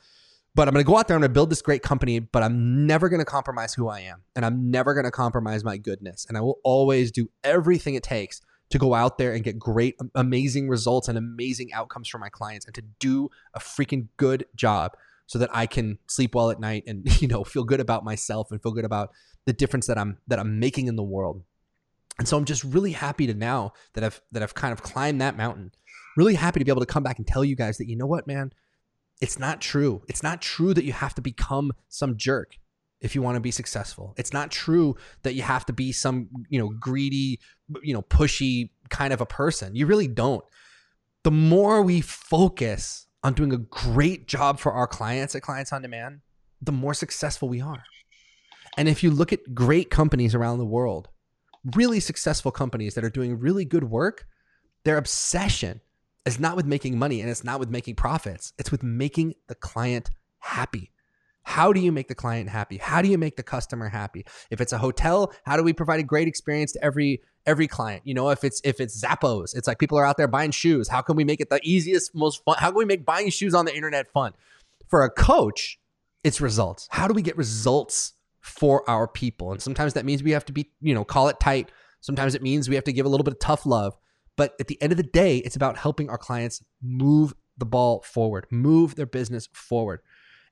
But 0.55 0.69
I'm 0.69 0.75
gonna 0.75 0.85
go 0.85 0.97
out 0.97 1.09
there. 1.09 1.17
And 1.17 1.25
I'm 1.25 1.29
gonna 1.29 1.35
build 1.35 1.51
this 1.51 1.63
great 1.63 1.83
company. 1.83 2.21
But 2.21 2.45
I'm 2.45 2.87
never 2.87 3.09
gonna 3.09 3.25
compromise 3.25 3.75
who 3.75 3.89
I 3.89 4.01
am, 4.01 4.23
and 4.37 4.47
I'm 4.47 4.71
never 4.71 4.95
gonna 4.95 5.11
compromise 5.11 5.65
my 5.65 5.79
goodness. 5.79 6.27
And 6.29 6.39
I 6.39 6.43
will 6.43 6.61
always 6.63 7.11
do 7.11 7.29
everything 7.43 7.97
it 7.97 8.05
takes 8.05 8.41
to 8.73 8.79
go 8.79 8.95
out 8.95 9.19
there 9.19 9.35
and 9.35 9.45
get 9.45 9.59
great, 9.59 9.97
amazing 10.15 10.67
results 10.67 11.07
and 11.07 11.19
amazing 11.19 11.73
outcomes 11.75 12.09
for 12.09 12.19
my 12.19 12.31
clients 12.31 12.65
and 12.65 12.75
to 12.75 12.83
do 12.99 13.31
a 13.53 13.61
freaking 13.61 14.09
good 14.17 14.47
job 14.57 14.97
so 15.27 15.39
that 15.39 15.51
I 15.53 15.67
can 15.67 15.99
sleep 16.09 16.35
well 16.35 16.51
at 16.51 16.59
night 16.59 16.85
and, 16.87 17.07
you 17.23 17.29
know, 17.29 17.45
feel 17.45 17.65
good 17.65 17.81
about 17.81 18.03
myself 18.03 18.51
and 18.51 18.63
feel 18.63 18.73
good 18.73 18.87
about 18.87 19.13
the 19.45 19.53
difference 19.53 19.87
that 19.89 19.99
I'm, 19.99 20.17
that 20.27 20.39
I'm 20.39 20.59
making 20.59 20.87
in 20.87 20.97
the 20.97 21.03
world. 21.03 21.43
And 22.19 22.27
so 22.27 22.37
I'm 22.37 22.47
just 22.47 22.65
really 22.65 22.93
happy 22.93 23.27
to 23.27 23.35
now 23.35 23.75
that 23.93 24.05
I've, 24.05 24.21
that 24.33 24.43
I've 24.43 24.55
kind 24.55 24.73
of 24.73 24.83
climbed 24.83 25.21
that 25.21 25.37
mountain, 25.37 25.73
really 26.17 26.35
happy 26.35 26.59
to 26.59 26.65
be 26.65 26.71
able 26.71 26.81
to 26.81 26.87
come 26.87 27.03
back 27.03 27.19
and 27.19 27.27
tell 27.27 27.45
you 27.45 27.55
guys 27.55 27.77
that, 27.77 27.89
you 27.89 27.97
know 27.97 28.07
what, 28.07 28.27
man, 28.27 28.53
it's 29.21 29.39
not 29.39 29.61
true. 29.61 30.03
It's 30.09 30.23
not 30.23 30.41
true 30.41 30.73
that 30.73 30.85
you 30.85 30.93
have 30.95 31.15
to 31.17 31.23
become 31.23 31.73
some 31.89 32.17
jerk 32.17 32.57
if 33.03 33.15
you 33.15 33.21
want 33.21 33.35
to 33.35 33.41
be 33.41 33.51
successful. 33.51 34.15
It's 34.17 34.33
not 34.33 34.51
true 34.51 34.97
that 35.23 35.35
you 35.35 35.43
have 35.43 35.67
to 35.67 35.73
be 35.73 35.93
some, 35.93 36.29
you 36.49 36.59
know, 36.59 36.71
greedy, 36.81 37.41
you 37.83 37.93
know, 37.93 38.03
pushy 38.03 38.71
kind 38.89 39.13
of 39.13 39.21
a 39.21 39.27
person. 39.27 39.75
You 39.75 39.87
really 39.87 40.09
don't. 40.09 40.45
The 41.25 41.33
more 41.33 41.83
we 41.83 42.01
focus 42.01 43.07
on 43.23 43.35
doing 43.35 43.53
a 43.53 43.59
great 43.59 44.27
job 44.27 44.59
for 44.59 44.73
our 44.73 44.87
clients 44.87 45.35
at 45.35 45.43
Clients 45.43 45.73
on 45.73 45.83
Demand, 45.83 46.21
the 46.61 46.73
more 46.73 46.95
successful 46.95 47.49
we 47.49 47.61
are. 47.61 47.83
And 48.77 48.89
if 48.89 49.03
you 49.03 49.11
look 49.11 49.33
at 49.33 49.55
great 49.55 49.91
companies 49.91 50.35
around 50.35 50.59
the 50.59 50.65
world, 50.65 51.09
really 51.75 52.01
successful 52.01 52.51
companies 52.51 52.95
that 52.95 53.05
are 53.05 53.11
doing 53.11 53.39
really 53.39 53.65
good 53.65 53.85
work, 53.85 54.27
their 54.85 54.97
obsession 54.97 55.81
is 56.25 56.39
not 56.39 56.57
with 56.57 56.67
making 56.67 56.99
money 56.99 57.21
and 57.21 57.29
it's 57.29 57.45
not 57.45 57.61
with 57.61 57.69
making 57.69 57.97
profits. 57.97 58.53
It's 58.59 58.71
with 58.71 58.83
making 58.83 59.35
the 59.49 59.55
client 59.57 60.09
happy 60.39 60.92
How 61.43 61.73
do 61.73 61.81
you 61.81 61.93
make 61.93 62.09
the 62.09 62.15
client 62.15 62.49
happy? 62.49 62.79
How 62.79 63.03
do 63.03 63.09
you 63.09 63.19
make 63.19 63.37
the 63.37 63.43
customer 63.43 63.89
happy? 63.89 64.25
If 64.51 64.61
it's 64.61 64.73
a 64.73 64.79
hotel, 64.79 65.33
how 65.45 65.57
do 65.57 65.63
we 65.63 65.73
provide 65.73 66.01
a 66.01 66.05
great 66.05 66.29
experience 66.29 66.73
to 66.73 66.85
every 66.85 67.23
every 67.47 67.67
client? 67.67 68.03
You 68.05 68.15
know, 68.15 68.31
if 68.31 68.45
it's 68.45 68.61
if 68.65 68.81
it's 68.81 69.03
Zappos, 69.03 69.57
it's 69.57 69.67
like 69.67 69.79
people 69.79 69.99
are 69.99 70.07
out 70.07 70.17
there 70.17 70.29
buying 70.29 70.53
shoes. 70.53 70.89
How 70.89 71.03
can 71.03 71.17
we 71.17 71.25
make 71.25 71.41
it 71.41 71.51
the 71.51 71.61
easiest, 71.63 72.15
most 72.15 72.45
fun? 72.45 72.57
How 72.59 72.69
can 72.69 72.79
we 72.79 72.85
make 72.85 73.05
buying 73.05 73.31
shoes 73.31 73.55
on 73.55 73.65
the 73.65 73.75
internet 73.75 74.13
fun? 74.13 74.33
For 74.89 75.05
a 75.05 75.11
coach, 75.11 75.79
it's 76.23 76.41
results. 76.41 76.87
How 76.91 77.09
do 77.09 77.15
we 77.15 77.23
get 77.23 77.37
results 77.37 78.13
for 78.41 78.89
our 78.89 79.09
people? 79.09 79.53
And 79.53 79.61
sometimes 79.61 79.95
that 79.95 80.05
means 80.05 80.23
we 80.23 80.33
have 80.33 80.45
to 80.47 80.53
be, 80.53 80.71
you 80.81 80.95
know, 80.95 81.05
call 81.05 81.29
it 81.29 81.41
tight. 81.41 81.73
Sometimes 82.01 82.35
it 82.35 82.43
means 82.43 82.69
we 82.69 82.75
have 82.75 82.85
to 82.85 82.93
give 82.93 83.07
a 83.07 83.09
little 83.09 83.25
bit 83.25 83.35
of 83.35 83.41
tough 83.41 83.67
love. 83.67 83.97
But 84.37 84.55
at 84.61 84.69
the 84.69 84.81
end 84.81 84.93
of 84.93 84.97
the 84.97 85.03
day, 85.03 85.39
it's 85.39 85.57
about 85.57 85.77
helping 85.77 86.09
our 86.09 86.19
clients 86.19 86.63
move 86.83 87.35
the 87.59 87.67
ball 87.67 88.03
forward, 88.03 88.47
move 88.51 88.95
their 88.95 89.07
business 89.07 89.49
forward. 89.53 90.01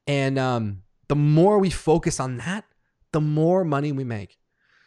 And 0.07 0.39
um, 0.39 0.83
the 1.09 1.17
more 1.17 1.59
we 1.59 1.71
focus 1.71 2.21
on 2.21 2.39
that, 2.39 2.65
the 3.13 3.21
more 3.21 3.65
money 3.65 3.93
we 3.93 4.05
make. 4.05 4.39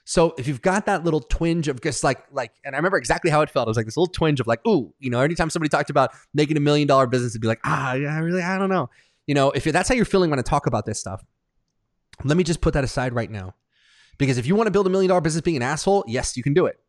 So 0.06 0.34
if 0.38 0.48
you've 0.48 0.62
got 0.62 0.86
that 0.88 1.04
little 1.06 1.22
twinge 1.22 1.68
of 1.70 1.82
just 1.82 2.04
like 2.04 2.26
like, 2.32 2.52
and 2.66 2.76
I 2.76 2.78
remember 2.78 2.98
exactly 2.98 3.32
how 3.32 3.42
it 3.42 3.50
felt. 3.50 3.68
It 3.68 3.70
was 3.70 3.78
like 3.78 3.86
this 3.86 3.96
little 3.96 4.12
twinge 4.12 4.40
of 4.40 4.48
like, 4.48 4.66
ooh, 4.68 4.94
you 5.00 5.10
know, 5.10 5.22
anytime 5.22 5.50
somebody 5.50 5.70
talked 5.70 5.90
about 5.90 6.12
making 6.34 6.58
a 6.58 6.60
million 6.60 6.88
dollar 6.88 7.08
business, 7.08 7.32
it'd 7.32 7.42
be 7.42 7.48
like, 7.48 7.62
ah, 7.64 7.94
yeah, 7.94 8.14
I 8.14 8.20
really, 8.20 8.42
I 8.42 8.58
don't 8.58 8.70
know. 8.70 8.90
You 9.28 9.36
know, 9.36 9.52
if 9.52 9.64
that's 9.64 9.88
how 9.88 9.96
you're 9.96 10.04
feeling 10.04 10.30
when 10.30 10.40
I 10.40 10.42
talk 10.42 10.68
about 10.68 10.86
this 10.86 11.00
stuff, 11.00 11.24
let 12.24 12.36
me 12.36 12.44
just 12.44 12.60
put 12.60 12.74
that 12.74 12.84
aside 12.84 13.14
right 13.14 13.32
now. 13.32 13.56
Because 14.18 14.38
if 14.38 14.46
you 14.46 14.56
want 14.56 14.68
to 14.68 14.72
build 14.72 14.88
a 14.88 14.90
million 14.90 15.08
dollar 15.08 15.22
business 15.22 15.42
being 15.42 15.58
an 15.58 15.64
asshole, 15.64 16.04
yes, 16.08 16.36
you 16.36 16.44
can 16.44 16.54
do 16.54 16.66
it. 16.66 16.80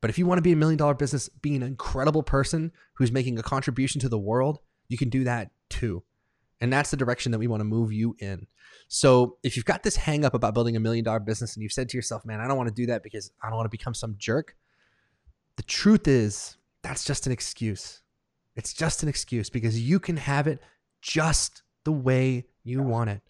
But 0.00 0.10
if 0.10 0.18
you 0.18 0.26
want 0.26 0.38
to 0.38 0.42
be 0.42 0.52
a 0.52 0.56
million 0.56 0.78
dollar 0.78 0.94
business 0.94 1.28
being 1.28 1.56
an 1.56 1.62
incredible 1.62 2.22
person 2.22 2.72
who's 2.94 3.12
making 3.12 3.38
a 3.38 3.42
contribution 3.42 4.00
to 4.00 4.08
the 4.08 4.18
world, 4.18 4.60
you 4.88 4.96
can 4.96 5.08
do 5.08 5.24
that 5.24 5.50
too. 5.68 6.02
And 6.60 6.72
that's 6.72 6.90
the 6.90 6.96
direction 6.96 7.32
that 7.32 7.38
we 7.38 7.46
want 7.46 7.60
to 7.60 7.64
move 7.64 7.92
you 7.92 8.16
in. 8.18 8.46
So 8.88 9.36
if 9.42 9.56
you've 9.56 9.64
got 9.64 9.82
this 9.82 9.96
hang 9.96 10.24
up 10.24 10.34
about 10.34 10.54
building 10.54 10.76
a 10.76 10.80
million 10.80 11.04
dollar 11.04 11.20
business 11.20 11.54
and 11.54 11.62
you've 11.62 11.72
said 11.72 11.88
to 11.90 11.98
yourself, 11.98 12.24
man, 12.24 12.40
I 12.40 12.48
don't 12.48 12.56
want 12.56 12.68
to 12.68 12.74
do 12.74 12.86
that 12.86 13.02
because 13.02 13.30
I 13.42 13.48
don't 13.48 13.56
want 13.56 13.66
to 13.66 13.70
become 13.70 13.94
some 13.94 14.14
jerk. 14.18 14.56
The 15.56 15.62
truth 15.64 16.08
is, 16.08 16.56
that's 16.82 17.04
just 17.04 17.26
an 17.26 17.32
excuse. 17.32 18.02
It's 18.54 18.72
just 18.72 19.02
an 19.02 19.08
excuse 19.08 19.50
because 19.50 19.80
you 19.80 19.98
can 19.98 20.16
have 20.16 20.46
it 20.46 20.60
just 21.02 21.62
the 21.84 21.92
way 21.92 22.46
you 22.64 22.82
want 22.82 23.10
it. 23.10 23.22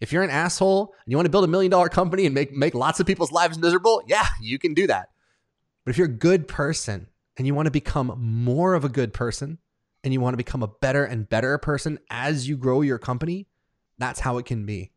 If 0.00 0.12
you're 0.12 0.22
an 0.22 0.30
asshole 0.30 0.94
and 1.04 1.12
you 1.12 1.16
want 1.16 1.26
to 1.26 1.30
build 1.30 1.44
a 1.44 1.48
million 1.48 1.70
dollar 1.70 1.88
company 1.90 2.24
and 2.24 2.34
make, 2.34 2.52
make 2.52 2.74
lots 2.74 3.00
of 3.00 3.06
people's 3.06 3.32
lives 3.32 3.58
miserable, 3.58 4.02
yeah, 4.06 4.26
you 4.40 4.58
can 4.58 4.72
do 4.72 4.86
that. 4.86 5.10
But 5.84 5.90
if 5.90 5.98
you're 5.98 6.06
a 6.06 6.10
good 6.10 6.48
person 6.48 7.08
and 7.36 7.46
you 7.46 7.54
want 7.54 7.66
to 7.66 7.70
become 7.70 8.14
more 8.18 8.74
of 8.74 8.84
a 8.84 8.88
good 8.88 9.12
person 9.12 9.58
and 10.02 10.12
you 10.12 10.20
want 10.20 10.34
to 10.34 10.38
become 10.38 10.62
a 10.62 10.68
better 10.68 11.04
and 11.04 11.28
better 11.28 11.58
person 11.58 11.98
as 12.10 12.48
you 12.48 12.56
grow 12.56 12.80
your 12.80 12.98
company, 12.98 13.46
that's 13.98 14.20
how 14.20 14.38
it 14.38 14.46
can 14.46 14.64
be. 14.64 14.92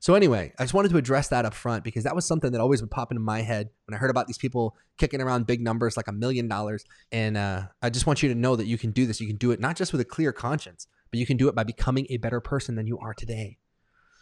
So 0.00 0.14
anyway, 0.14 0.52
I 0.58 0.64
just 0.64 0.74
wanted 0.74 0.90
to 0.90 0.96
address 0.96 1.28
that 1.28 1.44
up 1.44 1.54
front 1.54 1.84
because 1.84 2.04
that 2.04 2.14
was 2.14 2.26
something 2.26 2.52
that 2.52 2.60
always 2.60 2.80
would 2.80 2.90
pop 2.90 3.10
into 3.10 3.20
my 3.20 3.42
head 3.42 3.70
when 3.86 3.94
I 3.94 3.98
heard 3.98 4.10
about 4.10 4.26
these 4.26 4.38
people 4.38 4.76
kicking 4.98 5.20
around 5.20 5.46
big 5.46 5.60
numbers 5.60 5.96
like 5.96 6.08
a 6.08 6.12
million 6.12 6.48
dollars. 6.48 6.84
And 7.10 7.36
uh, 7.36 7.62
I 7.82 7.90
just 7.90 8.06
want 8.06 8.22
you 8.22 8.28
to 8.28 8.34
know 8.34 8.56
that 8.56 8.66
you 8.66 8.78
can 8.78 8.90
do 8.90 9.06
this. 9.06 9.20
You 9.20 9.26
can 9.26 9.36
do 9.36 9.50
it 9.50 9.60
not 9.60 9.76
just 9.76 9.92
with 9.92 10.00
a 10.00 10.04
clear 10.04 10.32
conscience, 10.32 10.86
but 11.10 11.20
you 11.20 11.26
can 11.26 11.36
do 11.36 11.48
it 11.48 11.54
by 11.54 11.64
becoming 11.64 12.06
a 12.10 12.18
better 12.18 12.40
person 12.40 12.74
than 12.74 12.86
you 12.86 12.98
are 12.98 13.14
today. 13.14 13.58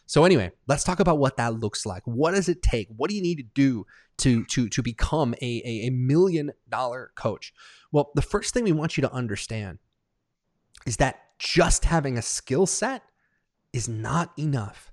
So 0.07 0.25
anyway, 0.25 0.53
let's 0.67 0.85
talk 0.85 1.01
about 1.01 1.19
what 1.19 1.37
that 1.37 1.55
looks 1.55 1.87
like. 1.87 2.03
What 2.05 2.33
does 2.33 2.49
it 2.49 2.63
take? 2.63 2.89
What 2.97 3.09
do 3.09 3.17
you 3.17 3.23
need 3.23 3.37
to 3.37 3.45
do 3.55 3.87
to 4.19 4.45
to 4.47 4.69
to 4.69 4.83
become 4.83 5.35
a, 5.41 5.63
a, 5.65 5.87
a 5.87 5.91
million 5.91 6.53
dollar 6.69 7.13
coach? 7.15 7.55
Well, 7.93 8.11
the 8.15 8.23
first 8.23 8.53
thing 8.53 8.65
we 8.65 8.73
want 8.73 8.97
you 8.97 9.01
to 9.03 9.13
understand 9.13 9.79
is 10.87 10.97
that 10.99 11.21
just 11.39 11.85
having 11.85 12.19
a 12.19 12.23
skill 12.23 12.67
set 12.67 13.03
is 13.73 13.89
not 13.89 14.33
enough. 14.39 14.93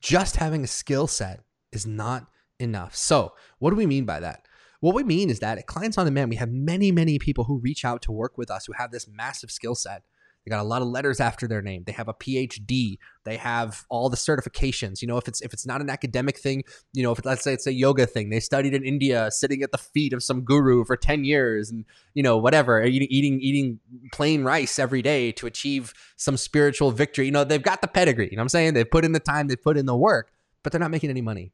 Just 0.00 0.36
having 0.36 0.64
a 0.64 0.68
skill 0.68 1.06
set 1.06 1.40
is 1.72 1.86
not 1.86 2.26
enough. 2.58 2.94
So, 2.94 3.32
what 3.58 3.70
do 3.70 3.76
we 3.76 3.86
mean 3.86 4.04
by 4.04 4.20
that? 4.20 4.46
What 4.80 4.94
we 4.94 5.02
mean 5.02 5.28
is 5.28 5.40
that 5.40 5.58
at 5.58 5.66
Clients 5.66 5.98
on 5.98 6.04
Demand, 6.04 6.30
we 6.30 6.36
have 6.36 6.50
many, 6.50 6.92
many 6.92 7.18
people 7.18 7.44
who 7.44 7.58
reach 7.58 7.84
out 7.84 8.00
to 8.02 8.12
work 8.12 8.38
with 8.38 8.50
us 8.50 8.66
who 8.66 8.74
have 8.74 8.92
this 8.92 9.08
massive 9.08 9.50
skill 9.50 9.74
set 9.74 10.02
they 10.44 10.50
got 10.50 10.60
a 10.60 10.66
lot 10.66 10.80
of 10.80 10.88
letters 10.88 11.20
after 11.20 11.46
their 11.46 11.60
name. 11.60 11.84
They 11.84 11.92
have 11.92 12.08
a 12.08 12.14
PhD. 12.14 12.98
They 13.24 13.36
have 13.36 13.84
all 13.90 14.08
the 14.08 14.16
certifications. 14.16 15.02
You 15.02 15.08
know, 15.08 15.18
if 15.18 15.28
it's 15.28 15.42
if 15.42 15.52
it's 15.52 15.66
not 15.66 15.80
an 15.80 15.90
academic 15.90 16.38
thing, 16.38 16.64
you 16.94 17.02
know, 17.02 17.12
if 17.12 17.24
let's 17.24 17.42
say 17.42 17.52
it's 17.52 17.66
a 17.66 17.72
yoga 17.72 18.06
thing, 18.06 18.30
they 18.30 18.40
studied 18.40 18.72
in 18.72 18.82
India, 18.84 19.30
sitting 19.30 19.62
at 19.62 19.72
the 19.72 19.78
feet 19.78 20.12
of 20.12 20.22
some 20.22 20.42
guru 20.42 20.84
for 20.84 20.96
ten 20.96 21.24
years, 21.24 21.70
and 21.70 21.84
you 22.14 22.22
know, 22.22 22.38
whatever, 22.38 22.82
eating 22.82 23.08
eating 23.10 23.40
eating 23.40 23.80
plain 24.12 24.42
rice 24.42 24.78
every 24.78 25.02
day 25.02 25.32
to 25.32 25.46
achieve 25.46 25.92
some 26.16 26.36
spiritual 26.36 26.92
victory. 26.92 27.26
You 27.26 27.32
know, 27.32 27.44
they've 27.44 27.62
got 27.62 27.82
the 27.82 27.88
pedigree. 27.88 28.28
You 28.30 28.36
know 28.36 28.40
what 28.40 28.44
I'm 28.44 28.48
saying? 28.50 28.74
They've 28.74 28.90
put 28.90 29.04
in 29.04 29.12
the 29.12 29.20
time, 29.20 29.48
they've 29.48 29.62
put 29.62 29.76
in 29.76 29.86
the 29.86 29.96
work, 29.96 30.32
but 30.62 30.72
they're 30.72 30.80
not 30.80 30.90
making 30.90 31.10
any 31.10 31.20
money. 31.20 31.52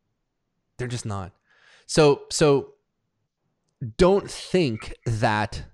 They're 0.79 0.89
just 0.89 1.07
not. 1.07 1.33
So 1.87 2.23
so 2.31 2.75
don't 3.97 4.31
think 4.31 4.95
that 5.05 5.65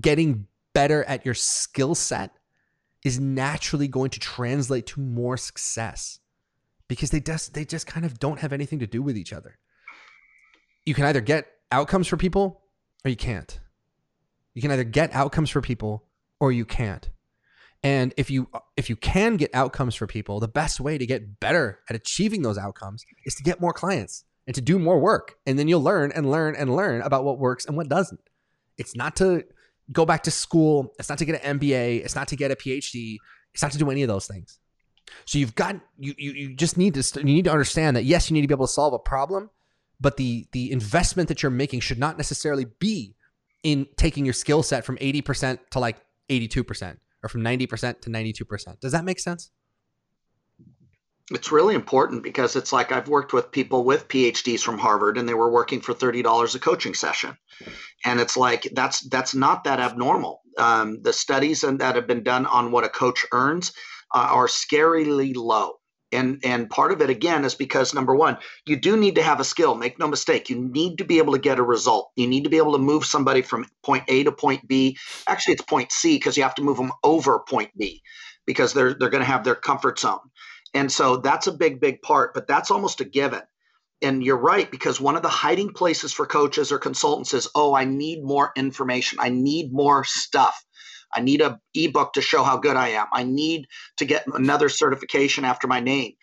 getting 0.00 0.46
better 0.74 1.04
at 1.04 1.24
your 1.24 1.34
skill 1.34 1.94
set 1.94 2.30
is 3.04 3.20
naturally 3.20 3.88
going 3.88 4.10
to 4.10 4.20
translate 4.20 4.86
to 4.86 5.00
more 5.00 5.36
success 5.36 6.20
because 6.88 7.10
they 7.10 7.20
just 7.20 7.54
they 7.54 7.64
just 7.64 7.86
kind 7.86 8.04
of 8.04 8.18
don't 8.18 8.40
have 8.40 8.52
anything 8.52 8.78
to 8.80 8.86
do 8.86 9.02
with 9.02 9.16
each 9.16 9.32
other. 9.32 9.58
You 10.84 10.94
can 10.94 11.04
either 11.04 11.20
get 11.20 11.46
outcomes 11.72 12.06
for 12.06 12.16
people 12.16 12.62
or 13.04 13.10
you 13.10 13.16
can't. 13.16 13.58
You 14.54 14.62
can 14.62 14.70
either 14.70 14.84
get 14.84 15.14
outcomes 15.14 15.50
for 15.50 15.60
people 15.60 16.04
or 16.40 16.52
you 16.52 16.64
can't. 16.64 17.08
And 17.82 18.14
if 18.16 18.30
you 18.30 18.48
if 18.76 18.88
you 18.88 18.96
can 18.96 19.36
get 19.36 19.54
outcomes 19.54 19.94
for 19.94 20.06
people, 20.06 20.40
the 20.40 20.48
best 20.48 20.80
way 20.80 20.96
to 20.96 21.06
get 21.06 21.38
better 21.40 21.80
at 21.88 21.96
achieving 21.96 22.42
those 22.42 22.58
outcomes 22.58 23.04
is 23.24 23.34
to 23.34 23.42
get 23.42 23.60
more 23.60 23.72
clients 23.72 24.24
and 24.46 24.54
to 24.54 24.60
do 24.60 24.78
more 24.78 24.98
work. 24.98 25.36
And 25.46 25.58
then 25.58 25.68
you'll 25.68 25.82
learn 25.82 26.10
and 26.12 26.30
learn 26.30 26.56
and 26.56 26.74
learn 26.74 27.02
about 27.02 27.24
what 27.24 27.38
works 27.38 27.66
and 27.66 27.76
what 27.76 27.88
doesn't. 27.88 28.20
It's 28.78 28.96
not 28.96 29.16
to 29.16 29.44
go 29.92 30.04
back 30.04 30.22
to 30.24 30.30
school. 30.30 30.94
It's 30.98 31.08
not 31.08 31.18
to 31.18 31.24
get 31.24 31.42
an 31.44 31.58
MBA. 31.58 32.04
It's 32.04 32.14
not 32.14 32.28
to 32.28 32.36
get 32.36 32.50
a 32.50 32.56
PhD. 32.56 33.16
It's 33.52 33.62
not 33.62 33.72
to 33.72 33.78
do 33.78 33.90
any 33.90 34.02
of 34.02 34.08
those 34.08 34.26
things. 34.26 34.58
So 35.26 35.38
you've 35.38 35.54
got 35.54 35.76
you 35.98 36.14
you, 36.16 36.32
you 36.32 36.54
just 36.54 36.76
need 36.76 36.94
to 36.94 37.18
you 37.18 37.24
need 37.24 37.44
to 37.44 37.52
understand 37.52 37.96
that 37.96 38.04
yes, 38.04 38.30
you 38.30 38.34
need 38.34 38.42
to 38.42 38.48
be 38.48 38.54
able 38.54 38.66
to 38.66 38.72
solve 38.72 38.94
a 38.94 38.98
problem, 38.98 39.50
but 40.00 40.16
the 40.16 40.46
the 40.52 40.72
investment 40.72 41.28
that 41.28 41.42
you're 41.42 41.50
making 41.50 41.80
should 41.80 41.98
not 41.98 42.16
necessarily 42.16 42.66
be 42.78 43.14
in 43.62 43.86
taking 43.96 44.24
your 44.24 44.34
skill 44.34 44.62
set 44.62 44.84
from 44.84 44.96
80% 44.98 45.58
to 45.70 45.78
like 45.78 45.96
82% 46.28 46.98
or 47.22 47.28
from 47.30 47.40
90% 47.40 48.00
to 48.02 48.10
92%. 48.10 48.80
Does 48.80 48.92
that 48.92 49.04
make 49.04 49.18
sense? 49.18 49.50
It's 51.30 51.50
really 51.50 51.74
important 51.74 52.22
because 52.22 52.54
it's 52.54 52.72
like 52.72 52.92
I've 52.92 53.08
worked 53.08 53.32
with 53.32 53.50
people 53.50 53.84
with 53.84 54.08
PhDs 54.08 54.60
from 54.60 54.78
Harvard 54.78 55.16
and 55.16 55.28
they 55.28 55.34
were 55.34 55.50
working 55.50 55.80
for 55.80 55.94
$30 55.94 56.54
a 56.54 56.58
coaching 56.58 56.94
session. 56.94 57.36
And 58.04 58.20
it's 58.20 58.36
like 58.36 58.68
that's 58.72 59.00
that's 59.08 59.34
not 59.34 59.64
that 59.64 59.80
abnormal. 59.80 60.42
Um, 60.58 61.00
the 61.02 61.12
studies 61.12 61.62
that 61.62 61.94
have 61.94 62.06
been 62.06 62.22
done 62.22 62.44
on 62.46 62.70
what 62.70 62.84
a 62.84 62.90
coach 62.90 63.24
earns 63.32 63.72
uh, 64.14 64.28
are 64.30 64.46
scarily 64.46 65.34
low. 65.34 65.74
And, 66.12 66.40
and 66.44 66.70
part 66.70 66.92
of 66.92 67.02
it 67.02 67.10
again 67.10 67.44
is 67.44 67.56
because 67.56 67.92
number 67.92 68.14
one, 68.14 68.38
you 68.66 68.76
do 68.76 68.96
need 68.96 69.16
to 69.16 69.22
have 69.22 69.40
a 69.40 69.44
skill. 69.44 69.74
Make 69.74 69.98
no 69.98 70.06
mistake, 70.06 70.48
you 70.48 70.60
need 70.60 70.98
to 70.98 71.04
be 71.04 71.18
able 71.18 71.32
to 71.32 71.40
get 71.40 71.58
a 71.58 71.62
result. 71.62 72.12
You 72.14 72.28
need 72.28 72.44
to 72.44 72.50
be 72.50 72.58
able 72.58 72.72
to 72.72 72.78
move 72.78 73.04
somebody 73.04 73.42
from 73.42 73.66
point 73.82 74.04
A 74.08 74.22
to 74.24 74.30
point 74.30 74.68
B. 74.68 74.96
Actually, 75.26 75.54
it's 75.54 75.62
point 75.62 75.90
C 75.90 76.16
because 76.16 76.36
you 76.36 76.44
have 76.44 76.54
to 76.56 76.62
move 76.62 76.76
them 76.76 76.92
over 77.02 77.40
point 77.40 77.70
B 77.76 78.02
because 78.46 78.74
they're 78.74 78.94
they're 78.94 79.10
going 79.10 79.24
to 79.24 79.30
have 79.30 79.42
their 79.42 79.56
comfort 79.56 79.98
zone. 79.98 80.20
And 80.74 80.90
so 80.90 81.16
that's 81.18 81.46
a 81.46 81.52
big, 81.52 81.80
big 81.80 82.02
part, 82.02 82.34
but 82.34 82.46
that's 82.46 82.70
almost 82.70 83.00
a 83.00 83.04
given. 83.04 83.42
And 84.02 84.22
you're 84.22 84.36
right, 84.36 84.70
because 84.70 85.00
one 85.00 85.16
of 85.16 85.22
the 85.22 85.28
hiding 85.28 85.72
places 85.72 86.12
for 86.12 86.26
coaches 86.26 86.72
or 86.72 86.78
consultants 86.78 87.32
is, 87.32 87.48
oh, 87.54 87.74
I 87.74 87.84
need 87.84 88.22
more 88.24 88.52
information. 88.56 89.18
I 89.20 89.30
need 89.30 89.72
more 89.72 90.04
stuff. 90.04 90.64
I 91.14 91.20
need 91.20 91.40
a 91.40 91.60
ebook 91.74 92.12
to 92.14 92.20
show 92.20 92.42
how 92.42 92.56
good 92.58 92.76
I 92.76 92.88
am. 92.88 93.06
I 93.12 93.22
need 93.22 93.68
to 93.98 94.04
get 94.04 94.26
another 94.26 94.68
certification 94.68 95.44
after 95.44 95.68
my 95.68 95.80
name. 95.80 96.14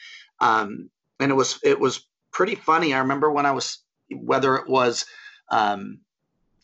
Um, 0.41 0.89
and 1.20 1.31
it 1.31 1.36
was 1.36 1.60
it 1.63 1.79
was 1.79 2.05
pretty 2.31 2.55
funny. 2.55 2.93
I 2.93 3.00
remember 3.00 3.31
when 3.31 3.46
I 3.46 3.51
was 3.51 3.79
whether 4.12 4.58
it 4.58 4.67
was 4.67 5.05
um, 5.50 6.00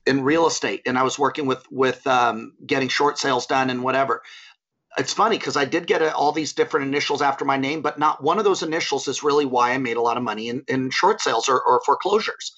in 0.06 0.24
real 0.24 0.48
estate 0.48 0.82
and 0.86 0.98
I 0.98 1.04
was 1.04 1.18
working 1.18 1.46
with 1.46 1.64
with 1.72 2.06
um, 2.06 2.54
getting 2.66 2.90
short 2.90 3.18
sales 3.18 3.46
done 3.46 3.70
and 3.70 3.84
whatever 3.84 4.24
it's 4.98 5.14
funny 5.14 5.38
because 5.38 5.56
I 5.56 5.66
did 5.66 5.88
get 5.88 6.02
a, 6.02 6.14
all 6.16 6.32
these 6.32 6.54
different 6.54 6.88
initials 6.88 7.22
after 7.22 7.46
my 7.46 7.58
name, 7.58 7.82
but 7.82 8.00
not 8.00 8.24
one 8.24 8.40
of 8.40 8.46
those 8.46 8.64
initials 8.64 9.08
is 9.08 9.24
really 9.24 9.46
why 9.46 9.72
I 9.72 9.78
made 9.78 9.98
a 9.98 10.02
lot 10.02 10.18
of 10.18 10.24
money 10.24 10.50
in, 10.50 10.64
in 10.68 10.90
short 10.90 11.22
sales 11.22 11.48
or, 11.48 11.62
or 11.62 11.82
foreclosures. 11.86 12.56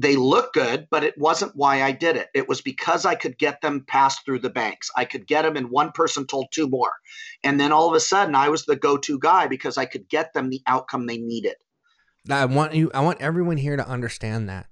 They 0.00 0.14
look 0.14 0.52
good, 0.52 0.86
but 0.90 1.02
it 1.02 1.18
wasn't 1.18 1.56
why 1.56 1.82
I 1.82 1.90
did 1.90 2.16
it. 2.16 2.28
It 2.32 2.48
was 2.48 2.60
because 2.60 3.04
I 3.04 3.16
could 3.16 3.36
get 3.36 3.62
them 3.62 3.84
passed 3.88 4.24
through 4.24 4.40
the 4.40 4.50
banks. 4.50 4.90
I 4.96 5.04
could 5.04 5.26
get 5.26 5.42
them, 5.42 5.56
and 5.56 5.70
one 5.70 5.90
person 5.90 6.26
told 6.26 6.48
two 6.52 6.68
more. 6.68 6.92
And 7.42 7.58
then 7.58 7.72
all 7.72 7.88
of 7.88 7.94
a 7.94 8.00
sudden, 8.00 8.36
I 8.36 8.48
was 8.48 8.64
the 8.64 8.76
go 8.76 8.96
to 8.98 9.18
guy 9.18 9.48
because 9.48 9.76
I 9.76 9.86
could 9.86 10.08
get 10.08 10.34
them 10.34 10.50
the 10.50 10.62
outcome 10.68 11.06
they 11.06 11.18
needed. 11.18 11.56
I 12.30 12.44
want 12.44 12.74
you, 12.74 12.90
I 12.94 13.00
want 13.00 13.20
everyone 13.20 13.56
here 13.56 13.76
to 13.76 13.88
understand 13.88 14.48
that. 14.48 14.66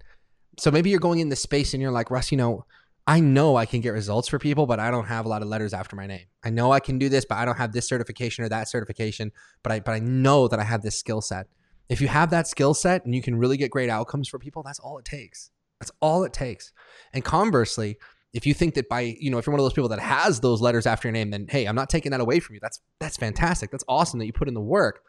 So 0.59 0.71
maybe 0.71 0.91
you're 0.91 1.01
going 1.01 1.19
in 1.19 1.29
this 1.29 1.43
space 1.43 1.75
and 1.75 1.83
you're 1.83 1.91
like, 1.91 2.11
Russ, 2.11 2.31
you 2.31 2.39
know, 2.39 2.65
I 3.09 3.21
know 3.21 3.55
I 3.57 3.67
can 3.67 3.81
get 3.81 3.91
results 3.91 4.27
for 4.27 4.39
people, 4.39 4.67
but 4.67 4.81
I 4.81 4.91
don't 4.91 5.07
have 5.07 5.27
a 5.27 5.29
lot 5.29 5.41
of 5.41 5.49
letters 5.49 5.73
after 5.73 5.95
my 5.95 6.09
name. 6.09 6.27
I 6.45 6.51
know 6.51 6.73
I 6.73 6.81
can 6.81 6.99
do 6.99 7.09
this, 7.09 7.25
but 7.25 7.39
I 7.39 7.45
don't 7.45 7.57
have 7.57 7.73
this 7.73 7.89
certification 7.89 8.45
or 8.45 8.49
that 8.49 8.69
certification, 8.69 9.31
but 9.63 9.71
I 9.71 9.81
but 9.81 9.93
I 9.93 10.01
know 10.01 10.49
that 10.49 10.59
I 10.59 10.65
have 10.65 10.83
this 10.83 10.99
skill 10.99 11.21
set. 11.21 11.47
If 11.89 12.01
you 12.01 12.09
have 12.09 12.31
that 12.31 12.49
skill 12.49 12.75
set 12.75 13.05
and 13.05 13.15
you 13.15 13.23
can 13.23 13.37
really 13.37 13.57
get 13.57 13.71
great 13.71 13.91
outcomes 13.91 14.29
for 14.29 14.41
people, 14.41 14.65
that's 14.65 14.81
all 14.81 14.99
it 14.99 15.05
takes. 15.05 15.51
That's 15.79 15.93
all 16.01 16.25
it 16.25 16.33
takes. 16.33 16.73
And 17.13 17.25
conversely, 17.25 17.97
if 18.33 18.45
you 18.45 18.55
think 18.55 18.75
that 18.75 18.89
by, 18.89 19.17
you 19.21 19.31
know, 19.31 19.39
if 19.39 19.47
you're 19.47 19.53
one 19.53 19.61
of 19.61 19.65
those 19.65 19.73
people 19.73 19.91
that 19.91 20.01
has 20.01 20.41
those 20.41 20.61
letters 20.61 20.85
after 20.85 21.07
your 21.07 21.13
name, 21.13 21.31
then 21.31 21.47
hey, 21.49 21.67
I'm 21.67 21.77
not 21.77 21.89
taking 21.89 22.11
that 22.11 22.21
away 22.21 22.41
from 22.41 22.55
you. 22.55 22.61
That's 22.61 22.81
that's 22.99 23.17
fantastic. 23.17 23.71
That's 23.71 23.85
awesome 23.87 24.19
that 24.19 24.27
you 24.27 24.33
put 24.33 24.49
in 24.49 24.55
the 24.55 24.61
work. 24.61 25.03